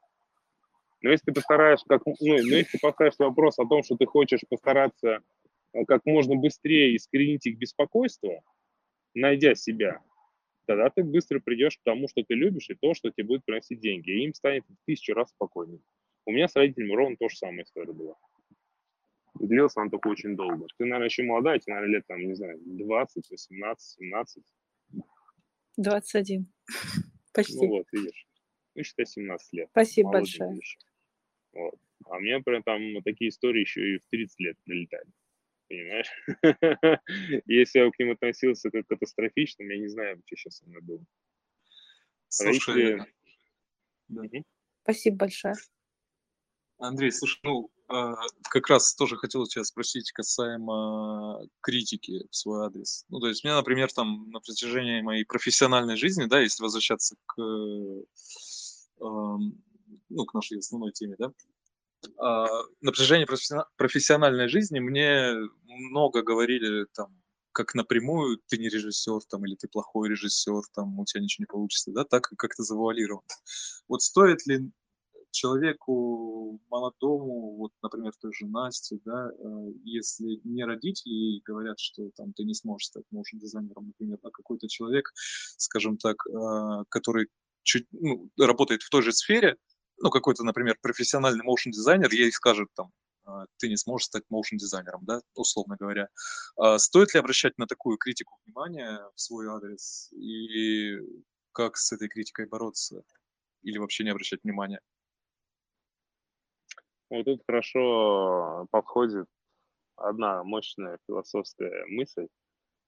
Но 1.02 1.10
если 1.10 1.26
ты 1.26 1.34
постараешься, 1.34 1.86
как, 1.88 2.06
ну, 2.06 2.16
но 2.20 2.36
если 2.36 2.78
ты 2.78 2.80
поставишь 2.80 3.18
вопрос 3.18 3.58
о 3.58 3.66
том, 3.66 3.84
что 3.84 3.96
ты 3.96 4.06
хочешь 4.06 4.42
постараться 4.48 5.22
э, 5.74 5.86
как 5.86 6.06
можно 6.06 6.36
быстрее 6.36 6.96
искоренить 6.96 7.46
их 7.48 7.58
беспокойство, 7.58 8.42
найдя 9.16 9.56
себя, 9.56 10.02
тогда 10.68 10.90
ты 10.90 11.04
быстро 11.04 11.40
придешь 11.40 11.78
к 11.78 11.84
тому, 11.84 12.08
что 12.08 12.24
ты 12.24 12.36
любишь, 12.36 12.70
и 12.70 12.76
то, 12.76 12.94
что 12.94 13.10
тебе 13.10 13.26
будет 13.26 13.46
приносить 13.46 13.80
деньги. 13.80 14.12
И 14.12 14.26
им 14.26 14.34
станет 14.34 14.64
в 14.68 14.86
тысячу 14.86 15.14
раз 15.14 15.30
спокойнее. 15.30 15.82
У 16.26 16.32
меня 16.32 16.48
с 16.48 16.56
родителями 16.56 16.94
ровно 16.94 17.18
то 17.18 17.30
же 17.30 17.36
самое 17.36 17.64
история 17.64 17.94
была. 17.94 18.16
Длилась 19.40 19.76
она 19.76 19.90
только 19.90 20.08
очень 20.08 20.36
долго. 20.36 20.68
Ты, 20.78 20.86
наверное, 20.86 21.08
еще 21.08 21.24
молодая, 21.24 21.58
тебе, 21.58 21.74
наверное, 21.74 21.96
лет, 21.96 22.06
там, 22.08 22.20
не 22.20 22.36
знаю, 22.36 22.60
20, 22.64 23.32
18, 23.32 23.98
17. 24.00 24.44
21. 25.82 26.52
Почти. 27.34 27.56
Ну 27.56 27.68
вот, 27.68 27.88
видишь. 27.92 28.28
Ну, 28.76 28.84
считай, 28.84 29.06
17 29.06 29.54
лет. 29.54 29.70
Спасибо 29.72 30.10
Молоденький 30.10 30.40
большое. 30.40 30.62
Вот. 31.54 31.76
А 32.06 32.20
мне 32.20 32.40
прям 32.40 32.64
там 32.64 32.94
вот 32.96 33.04
такие 33.04 33.30
истории 33.30 33.62
еще 33.62 33.96
и 33.96 33.98
в 34.00 34.06
30 34.10 34.40
лет 34.40 34.58
прилетали. 34.64 35.10
Понимаешь? 35.68 36.10
Если 37.46 37.80
я 37.80 37.90
к 37.90 38.00
ним 38.00 38.12
относился 38.12 38.70
как 38.72 38.86
к 38.86 38.90
катастрофичным, 38.90 39.70
я 39.70 39.78
не 39.78 39.88
знаю, 39.88 40.22
что 40.26 40.36
сейчас 40.36 40.58
со 40.58 40.68
мной 40.68 40.82
было. 40.82 41.06
Слушай, 42.28 42.96
Родители- 42.96 42.98
да. 44.08 44.24
Мгм. 44.24 44.46
Спасибо 44.84 45.18
большое. 45.18 45.56
Андрей, 46.78 47.12
слушай, 47.12 47.40
ну, 47.44 47.70
как 48.50 48.68
раз 48.68 48.94
тоже 48.96 49.18
хотел 49.18 49.46
тебя 49.46 49.64
спросить 49.64 50.12
касаемо 50.12 51.42
критики 51.62 52.28
в 52.30 52.36
свой 52.36 52.66
адрес. 52.66 53.06
Ну, 53.10 53.20
то 53.20 53.28
есть 53.28 53.44
мне, 53.44 53.54
например, 53.54 53.92
там 53.92 54.30
на 54.32 54.40
протяжении 54.40 55.02
моей 55.02 55.26
профессиональной 55.26 55.98
жизни, 55.98 56.26
да, 56.26 56.40
если 56.40 56.64
возвращаться 56.64 57.16
к, 57.26 57.42
э, 57.42 58.04
ну, 59.00 60.26
к 60.26 60.34
нашей 60.34 60.60
основной 60.60 60.92
теме, 60.92 61.16
да, 61.18 61.32
а, 62.18 62.48
на 62.82 62.92
протяжении 62.92 63.26
профессиона- 63.26 63.66
профессиональной 63.78 64.48
жизни 64.48 64.80
мне 64.80 65.34
много 65.66 66.24
говорили 66.24 66.86
там, 66.94 67.16
как 67.52 67.76
напрямую, 67.76 68.40
ты 68.48 68.58
не 68.58 68.70
режиссер, 68.70 69.22
там, 69.30 69.46
или 69.46 69.56
ты 69.56 69.68
плохой 69.68 70.10
режиссер, 70.10 70.62
там, 70.74 71.00
у 71.00 71.06
тебя 71.06 71.22
ничего 71.22 71.44
не 71.44 71.48
получится, 71.48 71.92
да, 71.92 72.06
так 72.06 72.30
как-то 72.38 72.64
завуалировано. 72.64 73.28
Вот 73.88 74.02
стоит 74.02 74.46
ли 74.48 74.72
человеку 75.32 76.60
молодому, 76.70 77.58
вот, 77.58 77.72
например, 77.82 78.14
той 78.20 78.34
же 78.34 78.46
Насте, 78.48 79.00
да, 79.06 79.30
э, 79.32 79.72
если 79.84 80.40
не 80.44 80.64
родители 80.66 81.14
ей 81.14 81.42
говорят, 81.46 81.80
что 81.80 82.10
там 82.16 82.34
ты 82.34 82.44
не 82.44 82.54
сможешь 82.54 82.88
стать 82.88 83.06
моушен 83.12 83.40
дизайнером, 83.40 83.88
например, 83.88 84.20
а 84.24 84.30
какой-то 84.32 84.68
человек, 84.68 85.12
скажем 85.58 85.98
так, 85.98 86.18
э, 86.28 86.84
который 86.90 87.28
чуть, 87.64 87.88
ну, 87.92 88.30
работает 88.38 88.84
в 88.84 88.90
той 88.90 89.02
же 89.02 89.14
сфере, 89.14 89.58
ну, 90.00 90.10
какой-то, 90.10 90.44
например, 90.44 90.78
профессиональный 90.82 91.44
моушен 91.44 91.72
дизайнер, 91.72 92.12
ей 92.12 92.32
скажет 92.32 92.70
там, 92.76 92.92
э, 93.28 93.46
ты 93.58 93.70
не 93.70 93.78
сможешь 93.78 94.08
стать 94.08 94.24
моушен 94.30 94.58
дизайнером, 94.58 95.06
да, 95.06 95.22
условно 95.36 95.76
говоря. 95.80 96.10
А 96.58 96.80
Стоит 96.80 97.14
ли 97.14 97.20
обращать 97.20 97.58
на 97.58 97.68
такую 97.68 97.98
критику 97.98 98.40
внимание 98.46 99.00
в 99.16 99.22
свой 99.22 99.48
адрес 99.48 100.12
и 100.14 100.98
как 101.54 101.78
с 101.78 101.92
этой 101.92 102.08
критикой 102.10 102.48
бороться? 102.48 103.04
Или 103.64 103.78
вообще 103.78 104.04
не 104.04 104.10
обращать 104.10 104.44
внимания? 104.44 104.82
Вот 107.12 107.26
тут 107.26 107.42
хорошо 107.46 108.68
подходит 108.72 109.28
одна 109.98 110.46
мощная 110.46 110.98
философская 111.06 111.86
мысль 111.88 112.30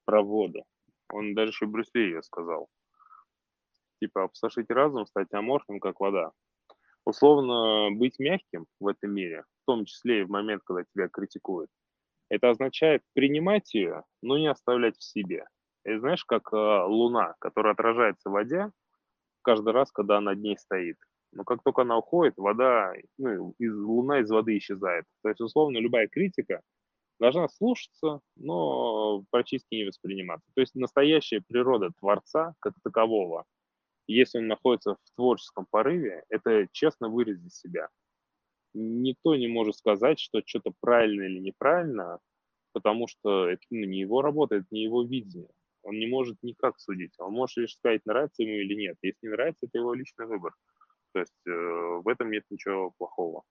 про 0.05 0.21
воду. 0.21 0.63
Он 1.11 1.35
даже 1.35 1.67
Брюс 1.67 1.93
Ли 1.93 2.05
ее 2.05 2.23
сказал. 2.23 2.69
Типа, 3.99 4.23
опустошить 4.23 4.69
разум, 4.69 5.05
стать 5.07 5.33
аморфным, 5.33 5.81
как 5.81 5.99
вода. 5.99 6.31
Условно, 7.03 7.89
быть 7.91 8.17
мягким 8.17 8.65
в 8.79 8.87
этом 8.87 9.11
мире, 9.11 9.43
в 9.61 9.65
том 9.65 9.83
числе 9.83 10.21
и 10.21 10.23
в 10.23 10.29
момент, 10.29 10.63
когда 10.63 10.85
тебя 10.85 11.09
критикуют, 11.09 11.69
это 12.29 12.49
означает 12.49 13.03
принимать 13.13 13.73
ее, 13.73 14.05
но 14.21 14.37
не 14.37 14.47
оставлять 14.47 14.97
в 14.97 15.03
себе. 15.03 15.45
И 15.83 15.97
знаешь, 15.97 16.23
как 16.23 16.53
э, 16.53 16.55
луна, 16.55 17.35
которая 17.39 17.73
отражается 17.73 18.29
в 18.29 18.33
воде 18.33 18.71
каждый 19.41 19.73
раз, 19.73 19.91
когда 19.91 20.19
она 20.19 20.31
над 20.31 20.39
ней 20.39 20.57
стоит. 20.57 20.97
Но 21.33 21.43
как 21.43 21.63
только 21.63 21.81
она 21.81 21.97
уходит, 21.97 22.37
вода, 22.37 22.93
ну, 23.17 23.53
из, 23.57 23.75
луна 23.75 24.19
из 24.19 24.29
воды 24.29 24.57
исчезает. 24.57 25.05
То 25.23 25.29
есть, 25.29 25.41
условно, 25.41 25.79
любая 25.79 26.07
критика 26.07 26.61
должна 27.19 27.47
слушаться, 27.47 28.19
но 28.35 29.23
практически 29.31 29.75
не 29.75 29.85
восприниматься. 29.85 30.49
То 30.55 30.61
есть 30.61 30.75
настоящая 30.75 31.41
природа 31.41 31.91
Творца, 31.99 32.53
как 32.59 32.73
такового, 32.83 33.45
если 34.07 34.39
он 34.39 34.47
находится 34.47 34.95
в 34.95 35.15
творческом 35.15 35.65
порыве, 35.69 36.23
это 36.29 36.67
честно 36.71 37.09
выразить 37.09 37.53
себя. 37.53 37.89
Никто 38.73 39.35
не 39.35 39.47
может 39.47 39.77
сказать, 39.77 40.19
что 40.19 40.41
что-то 40.45 40.73
правильно 40.81 41.23
или 41.23 41.39
неправильно, 41.39 42.19
потому 42.73 43.07
что 43.07 43.47
это 43.47 43.61
ну, 43.69 43.85
не 43.85 43.99
его 43.99 44.21
работа, 44.21 44.55
это 44.55 44.67
не 44.71 44.83
его 44.83 45.03
видение. 45.03 45.49
Он 45.83 45.99
не 45.99 46.07
может 46.07 46.37
никак 46.41 46.79
судить. 46.79 47.13
Он 47.19 47.33
может 47.33 47.57
лишь 47.57 47.75
сказать, 47.75 48.05
нравится 48.05 48.43
ему 48.43 48.53
или 48.53 48.73
нет. 48.73 48.97
Если 49.01 49.19
не 49.21 49.29
нравится, 49.29 49.65
это 49.65 49.77
его 49.77 49.93
личный 49.93 50.25
выбор. 50.25 50.53
То 51.13 51.19
есть 51.19 51.47
э, 51.47 51.51
в 51.51 52.07
этом 52.07 52.31
нет 52.31 52.43
ничего 52.49 52.91
плохого. 52.97 53.43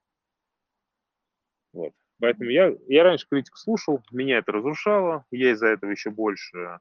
Вот. 1.72 1.92
Поэтому 2.20 2.50
я, 2.50 2.74
я 2.88 3.04
раньше 3.04 3.26
критику 3.28 3.56
слушал, 3.56 4.02
меня 4.10 4.38
это 4.38 4.52
разрушало, 4.52 5.24
я 5.30 5.52
из-за 5.52 5.68
этого 5.68 5.90
еще 5.90 6.10
больше 6.10 6.78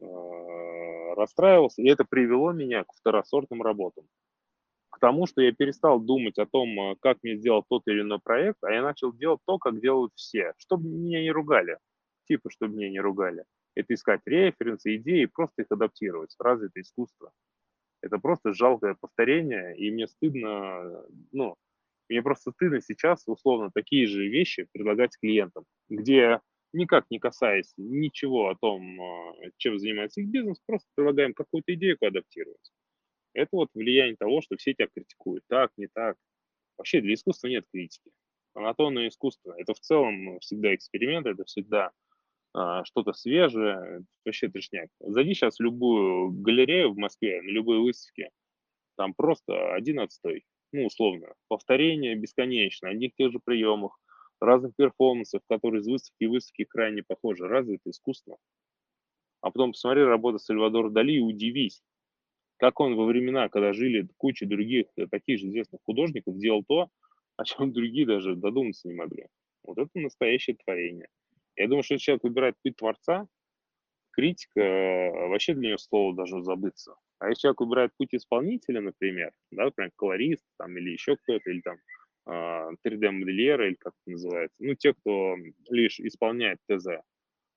э, 0.00 1.14
расстраивался, 1.14 1.82
и 1.82 1.88
это 1.88 2.04
привело 2.04 2.52
меня 2.52 2.84
к 2.84 2.92
второсортным 2.94 3.62
работам. 3.62 4.06
К 4.90 4.98
тому, 4.98 5.26
что 5.26 5.42
я 5.42 5.52
перестал 5.52 6.00
думать 6.00 6.38
о 6.38 6.46
том, 6.46 6.68
э, 6.80 6.96
как 7.00 7.18
мне 7.22 7.36
сделать 7.36 7.64
тот 7.68 7.82
или 7.86 8.00
иной 8.00 8.20
проект, 8.20 8.62
а 8.62 8.72
я 8.72 8.82
начал 8.82 9.12
делать 9.12 9.40
то, 9.46 9.58
как 9.58 9.80
делают 9.80 10.12
все, 10.14 10.54
чтобы 10.58 10.88
меня 10.88 11.20
не 11.20 11.30
ругали. 11.30 11.78
Типа, 12.26 12.50
чтобы 12.50 12.74
меня 12.74 12.90
не 12.90 13.00
ругали. 13.00 13.44
Это 13.74 13.94
искать 13.94 14.20
референсы, 14.26 14.96
идеи, 14.96 15.26
просто 15.26 15.62
их 15.62 15.66
адаптировать. 15.70 16.34
Разве 16.38 16.68
это 16.68 16.80
искусство? 16.80 17.32
Это 18.02 18.18
просто 18.18 18.52
жалкое 18.52 18.96
повторение, 19.00 19.76
и 19.76 19.90
мне 19.90 20.08
стыдно, 20.08 21.04
ну, 21.30 21.54
мне 22.08 22.20
просто 22.20 22.50
стыдно 22.50 22.80
сейчас 22.80 23.22
условно 23.26 23.70
такие 23.72 24.06
же 24.06 24.26
вещи 24.28 24.66
предлагать 24.72 25.16
клиентам, 25.18 25.64
где 25.88 26.40
никак 26.72 27.06
не 27.10 27.18
касаясь 27.18 27.72
ничего 27.76 28.48
о 28.48 28.56
том, 28.60 29.00
а, 29.00 29.34
чем 29.56 29.78
занимается 29.78 30.20
их 30.20 30.28
бизнес, 30.28 30.58
просто 30.66 30.88
предлагаем 30.94 31.32
какую-то 31.32 31.72
идею 31.74 31.96
адаптировать. 32.00 32.72
Это 33.34 33.48
вот 33.52 33.68
влияние 33.74 34.16
того, 34.16 34.42
что 34.42 34.56
все 34.56 34.74
тебя 34.74 34.88
критикуют. 34.94 35.44
Так, 35.48 35.70
не 35.76 35.86
так. 35.86 36.16
Вообще 36.76 37.00
для 37.00 37.14
искусства 37.14 37.48
нет 37.48 37.64
критики. 37.72 38.10
Анатомное 38.54 39.08
искусство– 39.08 39.54
это 39.58 39.72
в 39.74 39.80
целом 39.80 40.38
всегда 40.40 40.74
эксперимент, 40.74 41.26
это 41.26 41.44
всегда 41.44 41.92
что-то 42.54 43.12
свежее, 43.12 44.04
вообще 44.24 44.48
трешняк. 44.48 44.88
Зайди 45.00 45.34
сейчас 45.34 45.56
в 45.56 45.62
любую 45.62 46.32
галерею 46.32 46.92
в 46.92 46.98
Москве, 46.98 47.40
на 47.40 47.48
любой 47.48 47.78
выставке, 47.78 48.30
там 48.96 49.14
просто 49.14 49.74
один 49.74 50.00
отстой, 50.00 50.44
ну, 50.72 50.86
условно, 50.86 51.34
повторение 51.48 52.14
бесконечно, 52.14 52.88
одних 52.88 53.14
тех 53.14 53.32
же 53.32 53.40
приемах, 53.42 53.98
разных 54.40 54.74
перформансов, 54.76 55.42
которые 55.48 55.80
из 55.80 55.86
выставки 55.88 56.24
и 56.24 56.26
выставки 56.26 56.64
крайне 56.64 57.02
похожи. 57.02 57.46
Разве 57.46 57.76
это 57.76 57.90
искусство? 57.90 58.38
А 59.40 59.50
потом 59.50 59.72
посмотри 59.72 60.02
работу 60.02 60.38
Сальвадора 60.38 60.90
Дали 60.90 61.14
и 61.14 61.20
удивись, 61.20 61.82
как 62.58 62.78
он 62.80 62.94
во 62.94 63.06
времена, 63.06 63.48
когда 63.48 63.72
жили 63.72 64.08
куча 64.16 64.46
других 64.46 64.86
э, 64.96 65.06
таких 65.08 65.40
же 65.40 65.48
известных 65.48 65.80
художников, 65.84 66.38
делал 66.38 66.64
то, 66.64 66.88
о 67.36 67.44
чем 67.44 67.72
другие 67.72 68.06
даже 68.06 68.36
додуматься 68.36 68.88
не 68.88 68.94
могли. 68.94 69.26
Вот 69.64 69.78
это 69.78 69.90
настоящее 69.94 70.56
творение. 70.56 71.08
Я 71.56 71.68
думаю, 71.68 71.82
что 71.82 71.94
если 71.94 72.04
человек 72.04 72.24
выбирает 72.24 72.56
путь 72.62 72.76
творца, 72.76 73.26
критика 74.12 74.60
э, 74.60 75.28
вообще 75.28 75.54
для 75.54 75.68
него 75.68 75.78
слово 75.78 76.14
должно 76.14 76.42
забыться. 76.42 76.94
А 77.18 77.28
если 77.28 77.42
человек 77.42 77.60
выбирает 77.60 77.92
путь 77.96 78.14
исполнителя, 78.14 78.80
например, 78.80 79.32
да, 79.50 79.64
например, 79.64 79.90
колорист 79.96 80.44
там, 80.58 80.76
или 80.76 80.90
еще 80.90 81.16
кто-то, 81.16 81.50
или 81.50 81.60
там 81.60 81.76
3D-модельеры, 82.26 83.64
а, 83.64 83.68
или 83.68 83.74
как 83.74 83.94
это 83.94 84.10
называется, 84.10 84.56
ну, 84.60 84.74
те, 84.74 84.94
кто 84.94 85.36
лишь 85.70 86.00
исполняет 86.00 86.58
ТЗ, 86.68 86.86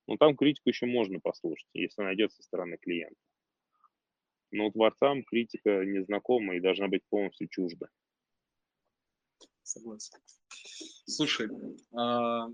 ну, 0.08 0.18
там 0.18 0.36
критику 0.36 0.70
еще 0.70 0.86
можно 0.86 1.20
послушать, 1.20 1.68
если 1.74 2.04
найдется 2.04 2.38
со 2.38 2.44
стороны 2.44 2.78
клиента. 2.78 3.16
Но 4.52 4.72
творцам 4.72 5.24
критика 5.24 5.84
незнакома 5.84 6.56
и 6.56 6.60
должна 6.60 6.88
быть 6.88 7.02
полностью 7.10 7.48
чужда. 7.50 7.88
Согласен. 9.64 10.20
Слушай, 11.08 11.50
а 11.92 12.50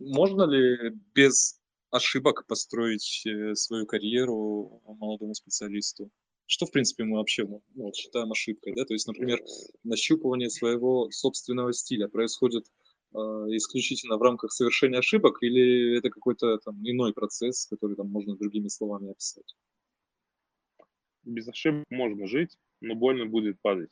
можно 0.00 0.44
ли 0.44 0.92
без 1.14 1.60
ошибок 1.90 2.46
построить 2.46 3.24
э, 3.26 3.54
свою 3.54 3.86
карьеру 3.86 4.82
молодому 4.86 5.34
специалисту? 5.34 6.10
Что, 6.46 6.66
в 6.66 6.70
принципе, 6.70 7.04
мы 7.04 7.18
вообще 7.18 7.46
ну, 7.74 7.92
считаем 7.94 8.32
ошибкой, 8.32 8.74
да? 8.74 8.84
То 8.84 8.94
есть, 8.94 9.06
например, 9.06 9.40
нащупывание 9.84 10.50
своего 10.50 11.10
собственного 11.10 11.72
стиля 11.72 12.08
происходит 12.08 12.66
э, 13.14 13.16
исключительно 13.18 14.16
в 14.16 14.22
рамках 14.22 14.52
совершения 14.52 14.98
ошибок 14.98 15.38
или 15.42 15.98
это 15.98 16.10
какой-то 16.10 16.58
там 16.58 16.76
иной 16.82 17.12
процесс, 17.12 17.66
который 17.66 17.96
там 17.96 18.08
можно 18.08 18.36
другими 18.36 18.68
словами 18.68 19.10
описать? 19.12 19.54
Без 21.24 21.46
ошибок 21.48 21.84
можно 21.90 22.26
жить, 22.26 22.58
но 22.80 22.94
больно 22.94 23.26
будет 23.26 23.60
падать. 23.60 23.90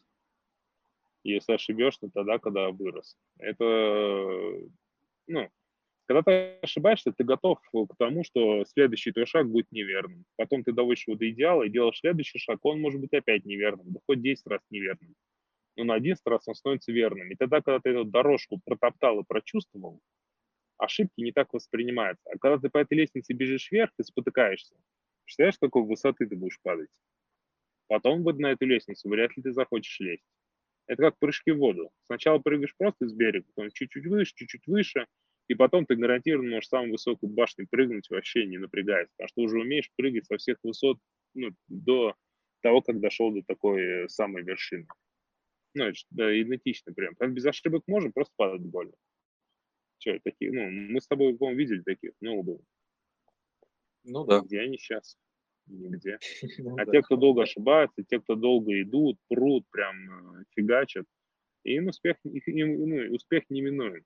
Если 1.23 1.53
ошибешься, 1.53 2.09
тогда, 2.13 2.39
когда 2.39 2.71
вырос. 2.71 3.17
Это, 3.39 3.65
ну, 5.27 5.49
когда 6.11 6.23
ты 6.25 6.59
ошибаешься, 6.61 7.13
ты 7.13 7.23
готов 7.23 7.61
к 7.61 7.97
тому, 7.97 8.25
что 8.25 8.65
следующий 8.65 9.13
твой 9.13 9.27
шаг 9.27 9.49
будет 9.49 9.71
неверным. 9.71 10.25
Потом 10.35 10.65
ты 10.65 10.73
доводишь 10.73 11.07
его 11.07 11.17
до 11.17 11.31
идеала 11.31 11.63
и 11.63 11.71
делаешь 11.71 12.01
следующий 12.01 12.41
шаг, 12.41 12.59
он 12.65 12.81
может 12.81 13.01
быть 13.01 13.13
опять 13.13 13.45
неверным, 13.45 13.93
да 13.93 14.01
хоть 14.05 14.21
10 14.21 14.45
раз 14.49 14.61
неверным. 14.71 15.15
Но 15.77 15.85
на 15.85 15.95
11 15.95 16.21
раз 16.27 16.49
он 16.49 16.57
становится 16.57 16.91
верным. 16.91 17.31
И 17.31 17.37
тогда, 17.37 17.61
когда 17.61 17.79
ты 17.79 17.91
эту 17.91 18.05
дорожку 18.07 18.61
протоптал 18.65 19.21
и 19.21 19.25
прочувствовал, 19.25 20.01
ошибки 20.79 21.21
не 21.21 21.31
так 21.31 21.53
воспринимаются. 21.53 22.29
А 22.29 22.39
когда 22.39 22.59
ты 22.59 22.71
по 22.71 22.79
этой 22.79 22.95
лестнице 22.95 23.33
бежишь 23.33 23.71
вверх, 23.71 23.93
ты 23.97 24.03
спотыкаешься. 24.03 24.75
Представляешь, 25.23 25.55
с 25.55 25.59
какой 25.59 25.85
высоты 25.85 26.27
ты 26.27 26.35
будешь 26.35 26.59
падать? 26.61 26.91
Потом 27.87 28.25
вот 28.25 28.37
на 28.41 28.51
эту 28.51 28.67
лестницу 28.67 29.09
вряд 29.09 29.37
ли 29.37 29.45
ты 29.45 29.53
захочешь 29.53 30.01
лезть. 30.01 30.27
Это 30.89 31.05
как 31.05 31.21
прыжки 31.21 31.53
в 31.53 31.59
воду. 31.59 31.93
Сначала 32.07 32.41
прыгаешь 32.41 32.75
просто 32.77 33.07
с 33.07 33.13
берега, 33.13 33.47
потом 33.55 33.71
чуть-чуть 33.71 34.07
выше, 34.07 34.33
чуть-чуть 34.35 34.67
выше, 34.67 35.07
и 35.51 35.55
потом 35.57 35.85
ты 35.85 35.97
гарантированно 35.97 36.49
можешь 36.49 36.69
самую 36.69 36.93
высокую 36.93 37.33
башню 37.33 37.67
прыгнуть, 37.69 38.09
вообще 38.09 38.47
не 38.47 38.57
напрягаясь, 38.57 39.09
потому 39.17 39.29
что 39.29 39.41
уже 39.43 39.59
умеешь 39.59 39.91
прыгать 39.97 40.27
со 40.27 40.37
всех 40.37 40.59
высот 40.63 40.99
ну, 41.35 41.51
до 41.67 42.15
того, 42.63 42.83
как 42.83 43.01
дошел 43.01 43.33
до 43.33 43.43
такой 43.43 44.09
самой 44.09 44.45
вершины. 44.45 44.87
Ну, 45.75 45.87
это 45.87 45.99
да, 46.11 46.41
идентично 46.41 46.93
прям. 46.93 47.17
Там 47.17 47.35
без 47.35 47.45
ошибок 47.47 47.83
можем, 47.89 48.13
просто 48.13 48.33
падать 48.37 48.61
больно. 48.61 48.93
Че, 49.99 50.21
такие, 50.23 50.53
ну, 50.53 50.71
мы 50.71 51.01
с 51.01 51.09
тобой, 51.09 51.37
по 51.37 51.53
видели 51.53 51.83
таких, 51.83 52.13
много 52.21 52.43
было. 52.45 52.61
Ну 54.05 54.25
да. 54.25 54.43
Где 54.43 54.61
они 54.61 54.79
сейчас? 54.79 55.19
Нигде. 55.67 56.21
Ну 56.59 56.77
а 56.79 56.87
те, 56.87 57.03
кто 57.03 57.17
долго 57.17 57.43
ошибается, 57.43 58.05
те, 58.05 58.21
кто 58.21 58.37
долго 58.37 58.81
идут, 58.83 59.19
прут, 59.29 59.67
прям 59.73 59.97
э, 60.39 60.45
фигачат, 60.55 61.07
им 61.65 61.89
успех, 61.89 62.19
им, 62.23 62.89
ну, 62.89 63.15
успех 63.17 63.43
неминуем. 63.49 64.05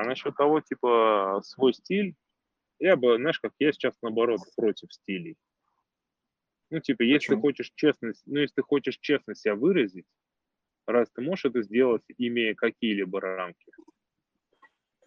А 0.00 0.04
насчет 0.04 0.34
того, 0.34 0.62
типа, 0.62 1.42
свой 1.44 1.74
стиль, 1.74 2.14
я 2.78 2.96
бы, 2.96 3.16
знаешь, 3.16 3.38
как 3.38 3.52
я 3.58 3.70
сейчас, 3.70 3.94
наоборот, 4.00 4.40
против 4.56 4.90
стилей. 4.94 5.36
Ну, 6.70 6.80
типа, 6.80 7.02
если 7.02 7.26
Почему? 7.26 7.36
ты 7.36 7.40
хочешь 7.42 7.72
честно, 7.74 8.12
ну, 8.24 8.38
если 8.38 8.54
ты 8.54 8.62
хочешь 8.62 8.98
честно 8.98 9.34
себя 9.34 9.54
выразить, 9.54 10.06
раз 10.86 11.10
ты 11.10 11.20
можешь 11.20 11.44
это 11.44 11.60
сделать, 11.60 12.02
имея 12.16 12.54
какие-либо 12.54 13.20
рамки. 13.20 13.72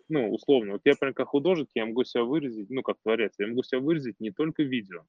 Ну, 0.10 0.32
условно, 0.32 0.74
вот 0.74 0.82
я, 0.86 0.94
прям 0.96 1.16
как 1.16 1.30
художник, 1.30 1.70
я 1.74 1.88
могу 1.88 2.04
себя 2.04 2.24
выразить, 2.24 2.70
ну, 2.70 2.84
как 2.84 2.98
творец, 3.02 3.34
я 3.40 3.48
могу 3.48 3.64
себя 3.64 3.80
выразить 3.80 4.20
не 4.20 4.30
только 4.30 4.62
видео, 4.62 5.08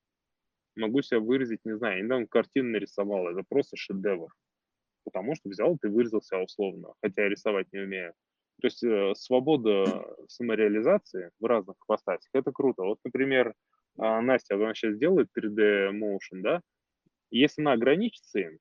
могу 0.77 1.03
себя 1.03 1.21
выразить, 1.21 1.61
не 1.65 1.77
знаю, 1.77 2.03
недавно 2.03 2.27
картину 2.27 2.71
нарисовал, 2.71 3.29
это 3.29 3.43
просто 3.47 3.77
шедевр. 3.77 4.33
Потому 5.05 5.35
что 5.35 5.51
взял 5.51 5.77
ты 5.77 5.91
выразился 5.91 6.39
условно, 6.39 6.95
хотя 7.03 7.25
я 7.25 7.29
рисовать 7.29 7.71
не 7.71 7.81
умею. 7.81 8.15
То 8.61 8.67
есть 8.67 8.83
э, 8.83 9.15
свобода 9.17 10.07
самореализации 10.29 11.31
в 11.41 11.45
разных 11.45 11.77
ипостасях, 11.85 12.31
это 12.33 12.53
круто. 12.53 12.83
Вот, 12.83 12.99
например, 13.05 13.49
э, 13.49 14.21
Настя, 14.21 14.55
она 14.55 14.75
сейчас 14.75 14.97
делает 14.97 15.29
3D 15.37 15.91
motion, 15.93 16.41
да, 16.43 16.61
если 17.31 17.63
она 17.63 17.73
ограничится 17.73 18.39
им, 18.39 18.59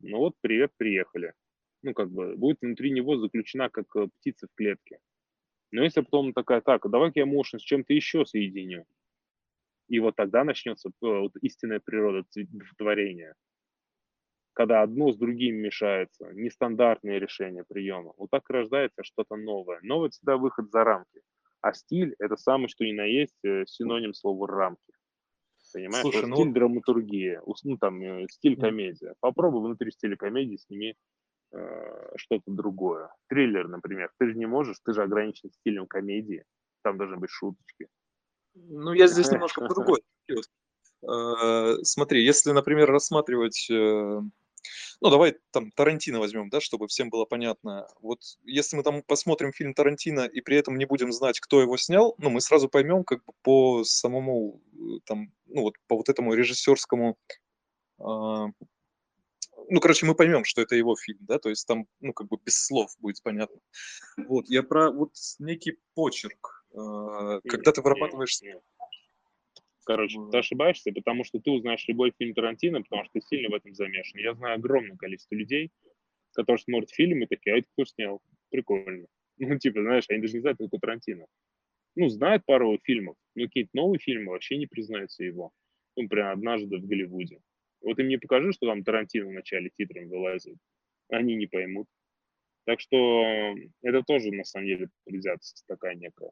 ну 0.00 0.18
вот, 0.18 0.34
привет, 0.40 0.72
приехали. 0.76 1.34
Ну, 1.82 1.92
как 1.92 2.10
бы, 2.10 2.36
будет 2.36 2.58
внутри 2.62 2.90
него 2.90 3.18
заключена 3.18 3.68
как 3.68 3.94
э, 3.96 4.08
птица 4.18 4.46
в 4.46 4.54
клетке. 4.54 4.98
Но 5.70 5.82
если 5.82 6.00
потом 6.00 6.32
такая, 6.32 6.60
так, 6.60 6.88
давай-ка 6.88 7.20
я 7.20 7.26
motion 7.26 7.58
с 7.58 7.62
чем-то 7.62 7.92
еще 7.92 8.24
соединю, 8.24 8.86
и 9.88 10.00
вот 10.00 10.16
тогда 10.16 10.44
начнется 10.44 10.88
э, 10.88 10.92
вот, 11.00 11.36
истинная 11.42 11.80
природа 11.80 12.24
творения 12.78 13.34
когда 14.54 14.82
одно 14.82 15.12
с 15.12 15.16
другим 15.16 15.56
мешается, 15.56 16.32
нестандартные 16.32 17.18
решения 17.18 17.64
приема. 17.68 18.14
Вот 18.16 18.30
так 18.30 18.48
рождается 18.48 19.02
что-то 19.02 19.36
новое. 19.36 19.80
Новое 19.82 20.10
всегда 20.10 20.36
выход 20.36 20.70
за 20.70 20.84
рамки. 20.84 21.20
А 21.60 21.74
стиль– 21.74 22.14
это 22.18 22.36
самое, 22.36 22.68
что 22.68 22.84
ни 22.84 22.92
на 22.92 23.04
есть, 23.04 23.36
э, 23.44 23.64
синоним 23.66 24.14
слова 24.14 24.46
«рамки». 24.46 24.92
Понимаешь? 25.72 26.02
Слушай, 26.02 26.20
вот 26.20 26.28
ну... 26.28 26.36
Стиль 26.36 26.52
драматургия, 26.52 27.42
ну 27.64 27.78
там 27.78 28.00
э, 28.00 28.26
стиль 28.30 28.60
комедия. 28.60 29.14
Попробуй 29.20 29.62
внутри 29.62 29.90
стиля 29.90 30.16
комедии 30.16 30.56
сними 30.56 30.94
э, 31.52 32.16
что-то 32.16 32.44
другое. 32.46 33.10
Триллер, 33.28 33.66
например. 33.66 34.12
Ты 34.18 34.28
же 34.28 34.38
не 34.38 34.46
можешь, 34.46 34.76
ты 34.84 34.92
же 34.92 35.02
ограничен 35.02 35.50
стилем 35.50 35.86
комедии. 35.86 36.44
Там 36.82 36.96
должны 36.96 37.16
быть 37.16 37.30
шуточки. 37.30 37.88
Ну, 38.54 38.92
я 38.92 39.08
здесь 39.08 39.32
немножко 39.32 39.62
по-другому. 39.62 39.98
Э, 41.02 41.78
смотри, 41.82 42.24
если, 42.24 42.52
например, 42.52 42.88
рассматривать 42.90 43.68
ну, 45.04 45.10
давай 45.10 45.36
там 45.50 45.70
Тарантино 45.70 46.18
возьмем, 46.18 46.48
да, 46.48 46.62
чтобы 46.62 46.88
всем 46.88 47.10
было 47.10 47.26
понятно. 47.26 47.86
Вот 48.00 48.20
если 48.44 48.76
мы 48.76 48.82
там 48.82 49.02
посмотрим 49.02 49.52
фильм 49.52 49.74
Тарантино 49.74 50.22
и 50.22 50.40
при 50.40 50.56
этом 50.56 50.78
не 50.78 50.86
будем 50.86 51.12
знать, 51.12 51.40
кто 51.40 51.60
его 51.60 51.76
снял, 51.76 52.14
ну, 52.16 52.30
мы 52.30 52.40
сразу 52.40 52.70
поймем 52.70 53.04
как 53.04 53.22
бы 53.26 53.34
по 53.42 53.84
самому, 53.84 54.62
э, 54.72 55.00
там, 55.04 55.30
ну, 55.44 55.60
вот 55.60 55.74
по 55.88 55.96
вот 55.96 56.08
этому 56.08 56.32
режиссерскому, 56.32 57.18
э, 57.98 58.02
ну, 58.02 59.80
короче, 59.82 60.06
мы 60.06 60.14
поймем, 60.14 60.46
что 60.46 60.62
это 60.62 60.74
его 60.74 60.96
фильм, 60.96 61.18
да, 61.20 61.38
то 61.38 61.50
есть 61.50 61.66
там, 61.66 61.86
ну, 62.00 62.14
как 62.14 62.28
бы 62.28 62.38
без 62.42 62.64
слов 62.64 62.90
будет 62.98 63.22
понятно. 63.22 63.60
Вот, 64.16 64.48
я 64.48 64.62
про 64.62 64.90
вот 64.90 65.12
некий 65.38 65.76
почерк, 65.94 66.64
э, 66.72 67.40
когда 67.46 67.72
ты 67.72 67.82
вырабатываешь... 67.82 68.40
Короче, 69.84 70.18
ты 70.32 70.38
ошибаешься, 70.38 70.92
потому 70.92 71.24
что 71.24 71.38
ты 71.40 71.50
узнаешь 71.50 71.86
любой 71.88 72.12
фильм 72.18 72.34
Тарантино, 72.34 72.82
потому 72.82 73.04
что 73.04 73.12
ты 73.14 73.26
сильно 73.26 73.50
в 73.50 73.54
этом 73.54 73.74
замешан. 73.74 74.20
Я 74.20 74.34
знаю 74.34 74.56
огромное 74.56 74.96
количество 74.96 75.34
людей, 75.34 75.70
которые 76.32 76.60
смотрят 76.60 76.90
фильм 76.90 77.22
и 77.22 77.26
такие, 77.26 77.54
а 77.54 77.58
это 77.58 77.68
кто 77.72 77.84
снял? 77.84 78.20
Прикольно. 78.50 79.06
Ну, 79.36 79.58
типа, 79.58 79.82
знаешь, 79.82 80.04
они 80.08 80.20
даже 80.20 80.34
не 80.34 80.40
знают, 80.42 80.58
кто 80.58 80.78
Тарантино. 80.78 81.26
Ну, 81.96 82.08
знают 82.08 82.44
пару 82.46 82.78
фильмов, 82.84 83.16
но 83.34 83.46
какие-то 83.46 83.70
новые 83.72 83.98
фильмы 83.98 84.30
вообще 84.30 84.56
не 84.56 84.68
признаются 84.68 85.24
его. 85.24 85.50
Ну, 85.96 86.08
прям 86.08 86.32
однажды 86.32 86.78
в 86.78 86.86
Голливуде. 86.86 87.40
Вот 87.80 87.98
им 87.98 88.06
не 88.06 88.16
покажи, 88.16 88.52
что 88.52 88.66
там 88.68 88.84
Тарантино 88.84 89.26
в 89.26 89.32
начале 89.32 89.70
титром 89.76 90.08
вылазит. 90.08 90.56
Они 91.08 91.34
не 91.34 91.46
поймут. 91.48 91.88
Так 92.64 92.80
что 92.80 93.54
это 93.82 94.02
тоже, 94.02 94.30
на 94.30 94.44
самом 94.44 94.66
деле, 94.66 94.88
предвзятость 95.04 95.64
такая 95.66 95.96
некая. 95.96 96.30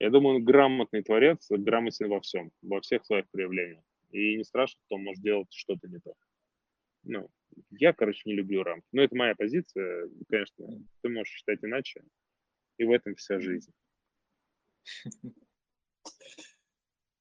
Я 0.00 0.10
думаю, 0.10 0.36
он 0.36 0.44
грамотный 0.44 1.02
творец, 1.02 1.46
грамотен 1.50 2.08
во 2.08 2.20
всем, 2.20 2.50
во 2.62 2.80
всех 2.80 3.04
своих 3.04 3.28
проявлениях. 3.30 3.82
И 4.10 4.36
не 4.36 4.44
страшно, 4.44 4.80
кто 4.86 4.96
может 4.96 5.22
делать 5.22 5.48
что-то 5.50 5.88
не 5.88 5.98
то. 5.98 6.14
Ну, 7.02 7.28
я, 7.70 7.92
короче, 7.92 8.22
не 8.26 8.34
люблю 8.34 8.62
рамки. 8.62 8.86
Но 8.92 9.02
это 9.02 9.16
моя 9.16 9.34
позиция. 9.34 10.08
Конечно, 10.28 10.66
ты 11.02 11.08
можешь 11.08 11.32
считать 11.32 11.58
иначе. 11.62 12.02
И 12.76 12.84
в 12.84 12.90
этом 12.90 13.14
вся 13.16 13.40
жизнь. 13.40 13.72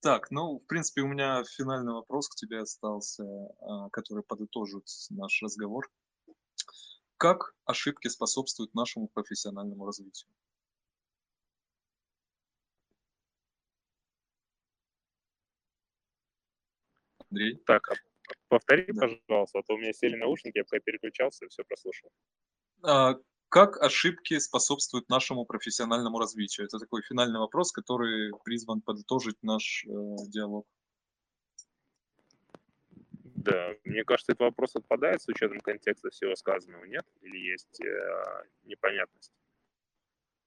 Так, 0.02 0.30
ну, 0.30 0.60
в 0.60 0.66
принципе, 0.68 1.02
у 1.02 1.08
меня 1.08 1.44
финальный 1.44 1.94
вопрос 1.94 2.30
к 2.30 2.36
тебе 2.36 2.60
остался, 2.60 3.24
а, 3.60 3.90
который 3.90 4.24
подытожит 4.24 4.86
наш 5.10 5.42
разговор. 5.42 5.90
Как 7.18 7.56
ошибки 7.66 8.08
способствуют 8.08 8.76
нашему 8.76 9.08
профессиональному 9.08 9.86
развитию? 9.86 10.30
Андрей? 17.30 17.56
Так, 17.66 17.90
а 17.90 17.96
повтори, 18.50 18.86
да. 18.88 19.08
пожалуйста, 19.28 19.60
а 19.60 19.64
то 19.64 19.74
у 19.74 19.78
меня 19.78 19.94
сели 19.94 20.16
наушники, 20.16 20.58
я 20.58 20.64
пока 20.64 20.80
переключался 20.80 21.46
и 21.46 21.50
все 21.50 21.64
прослушал. 21.64 22.10
А, 22.84 23.16
как 23.50 23.82
ошибки 23.82 24.38
способствуют 24.40 25.10
нашему 25.10 25.46
профессиональному 25.46 26.20
развитию? 26.20 26.68
Это 26.68 26.80
такой 26.80 27.02
финальный 27.02 27.40
вопрос, 27.40 27.72
который 27.72 28.34
призван 28.44 28.82
подытожить 28.82 29.42
наш 29.42 29.86
э, 29.86 29.90
диалог. 30.28 30.68
Да, 33.24 33.76
мне 33.86 34.04
кажется, 34.04 34.34
этот 34.34 34.42
вопрос 34.42 34.76
отпадает 34.76 35.22
с 35.22 35.28
учетом 35.30 35.60
контекста 35.60 36.10
всего 36.10 36.36
сказанного, 36.36 36.84
нет? 36.84 37.06
Или 37.22 37.38
есть 37.38 37.80
э, 37.80 38.44
непонятность? 38.64 39.32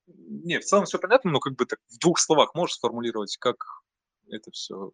Не, 0.06 0.58
в 0.58 0.64
целом 0.64 0.84
все 0.84 0.98
понятно, 0.98 1.30
но 1.30 1.40
как 1.40 1.54
бы 1.54 1.64
так 1.64 1.78
в 1.88 1.98
двух 1.98 2.18
словах 2.18 2.54
можешь 2.54 2.76
сформулировать, 2.76 3.36
как 3.38 3.64
это 4.28 4.50
все 4.50 4.92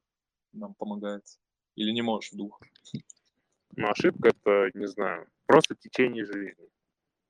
нам 0.52 0.74
помогает? 0.74 1.24
Или 1.76 1.92
не 1.92 2.02
можешь 2.02 2.32
в 2.32 2.36
двух? 2.36 2.60
Ну, 3.76 3.88
ошибка 3.88 4.30
это, 4.30 4.70
не 4.74 4.86
знаю, 4.86 5.28
просто 5.46 5.74
течение 5.74 6.24
жизни. 6.24 6.68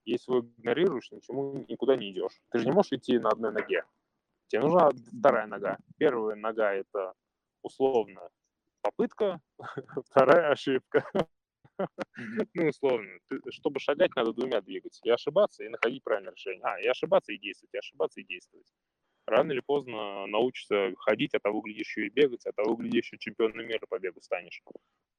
Если 0.04 0.32
его 0.32 0.46
игнорируешь, 0.58 1.10
ничему 1.10 1.64
никуда 1.68 1.96
не 1.96 2.12
идешь. 2.12 2.40
Ты 2.50 2.60
же 2.60 2.66
не 2.66 2.72
можешь 2.72 2.92
идти 2.92 3.18
на 3.18 3.30
одной 3.30 3.52
ноге. 3.52 3.84
Тебе 4.46 4.62
нужна 4.62 4.90
вторая 5.18 5.46
нога. 5.46 5.78
Первая 5.98 6.36
нога– 6.36 6.72
это 6.74 7.14
условно 7.62 8.30
попытка, 8.82 9.40
вторая 10.06 10.52
ошибка. 10.52 11.04
Ну, 12.54 12.68
условно. 12.68 13.18
Чтобы 13.50 13.80
шагать, 13.80 14.14
надо 14.14 14.32
двумя 14.32 14.60
двигаться. 14.60 15.00
И 15.04 15.10
ошибаться, 15.10 15.64
и 15.64 15.68
находить 15.68 16.04
правильное 16.04 16.32
решение. 16.32 16.62
А, 16.62 16.80
и 16.80 16.86
ошибаться, 16.86 17.32
и 17.32 17.38
действовать, 17.38 17.74
и 17.74 17.78
ошибаться, 17.78 18.20
и 18.20 18.24
действовать. 18.24 18.66
Рано 19.26 19.50
или 19.50 19.60
поздно 19.60 20.26
научишься 20.26 20.94
ходить, 20.98 21.34
а 21.34 21.40
того 21.40 21.60
глядишь 21.60 21.88
еще 21.88 22.06
и 22.06 22.10
бегать, 22.10 22.46
а 22.46 22.52
того 22.52 22.76
глядишь 22.76 23.06
еще 23.06 23.18
чемпионом 23.18 23.66
мира 23.66 23.84
по 23.88 23.98
бегу 23.98 24.20
станешь. 24.20 24.62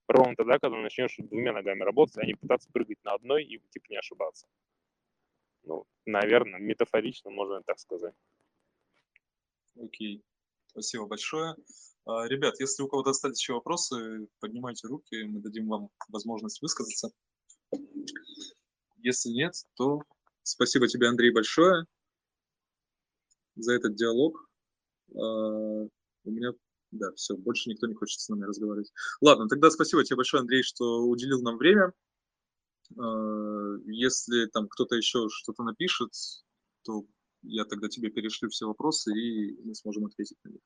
Ровно 0.08 0.36
тогда, 0.36 0.60
когда 0.60 0.78
начнешь 0.78 1.18
двумя 1.18 1.52
ногами 1.52 1.84
работать, 1.84 2.18
а 2.18 2.26
не 2.26 2.34
пытаться 2.34 2.72
прыгать 2.72 3.04
на 3.04 3.14
одной 3.14 3.44
и 3.44 3.60
типа 3.70 3.86
не 3.90 3.98
ошибаться. 3.98 4.48
Ну, 5.64 5.86
наверное, 6.06 6.60
метафорично 6.60 7.32
можно 7.32 7.62
так 7.64 7.80
сказать. 7.80 8.16
Окей. 9.78 10.24
Спасибо 10.68 11.06
большое. 11.06 11.56
А, 12.06 12.28
ребят, 12.28 12.60
если 12.62 12.84
у 12.84 12.88
кого-то 12.88 13.10
остались 13.10 13.42
еще 13.42 13.54
вопросы, 13.54 14.28
поднимайте 14.40 14.88
руки, 14.88 15.24
мы 15.24 15.42
дадим 15.42 15.68
вам 15.68 15.90
возможность 16.08 16.62
высказаться. 16.62 17.12
Если 18.98 19.30
нет, 19.30 19.54
то 19.76 20.02
спасибо 20.44 20.88
тебе, 20.88 21.10
Андрей, 21.10 21.34
большое 21.34 21.86
за 23.58 23.74
этот 23.74 23.96
диалог. 23.96 24.50
А, 25.14 25.20
у 25.20 26.32
меня, 26.32 26.52
да, 26.92 27.12
все, 27.14 27.36
больше 27.36 27.70
никто 27.70 27.88
не 27.88 27.94
хочет 27.94 28.20
с 28.20 28.30
нами 28.30 28.44
разговаривать. 28.44 28.92
Ладно, 29.22 29.48
тогда 29.48 29.70
спасибо 29.70 30.04
тебе 30.04 30.18
большое, 30.18 30.42
Андрей, 30.42 30.64
что 30.64 31.04
уделил 31.04 31.42
нам 31.42 31.58
время. 31.58 31.94
А, 32.98 33.76
если 33.86 34.46
там 34.48 34.68
кто-то 34.68 34.96
еще 34.96 35.28
что-то 35.30 35.64
напишет, 35.64 36.12
то 36.84 37.06
я 37.44 37.66
тогда 37.66 37.88
тебе 37.88 38.10
перешлю 38.10 38.50
все 38.50 38.66
вопросы, 38.66 39.12
и 39.14 39.60
мы 39.64 39.76
сможем 39.76 40.06
ответить 40.06 40.38
на 40.44 40.50
них. 40.50 40.62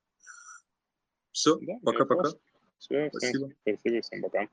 Все, 1.32 1.60
пока-пока. 1.84 2.32
Все, 2.78 3.10
спасибо. 3.10 3.48
Всем, 3.48 3.58
спасибо, 3.62 4.02
всем 4.02 4.22
пока. 4.22 4.48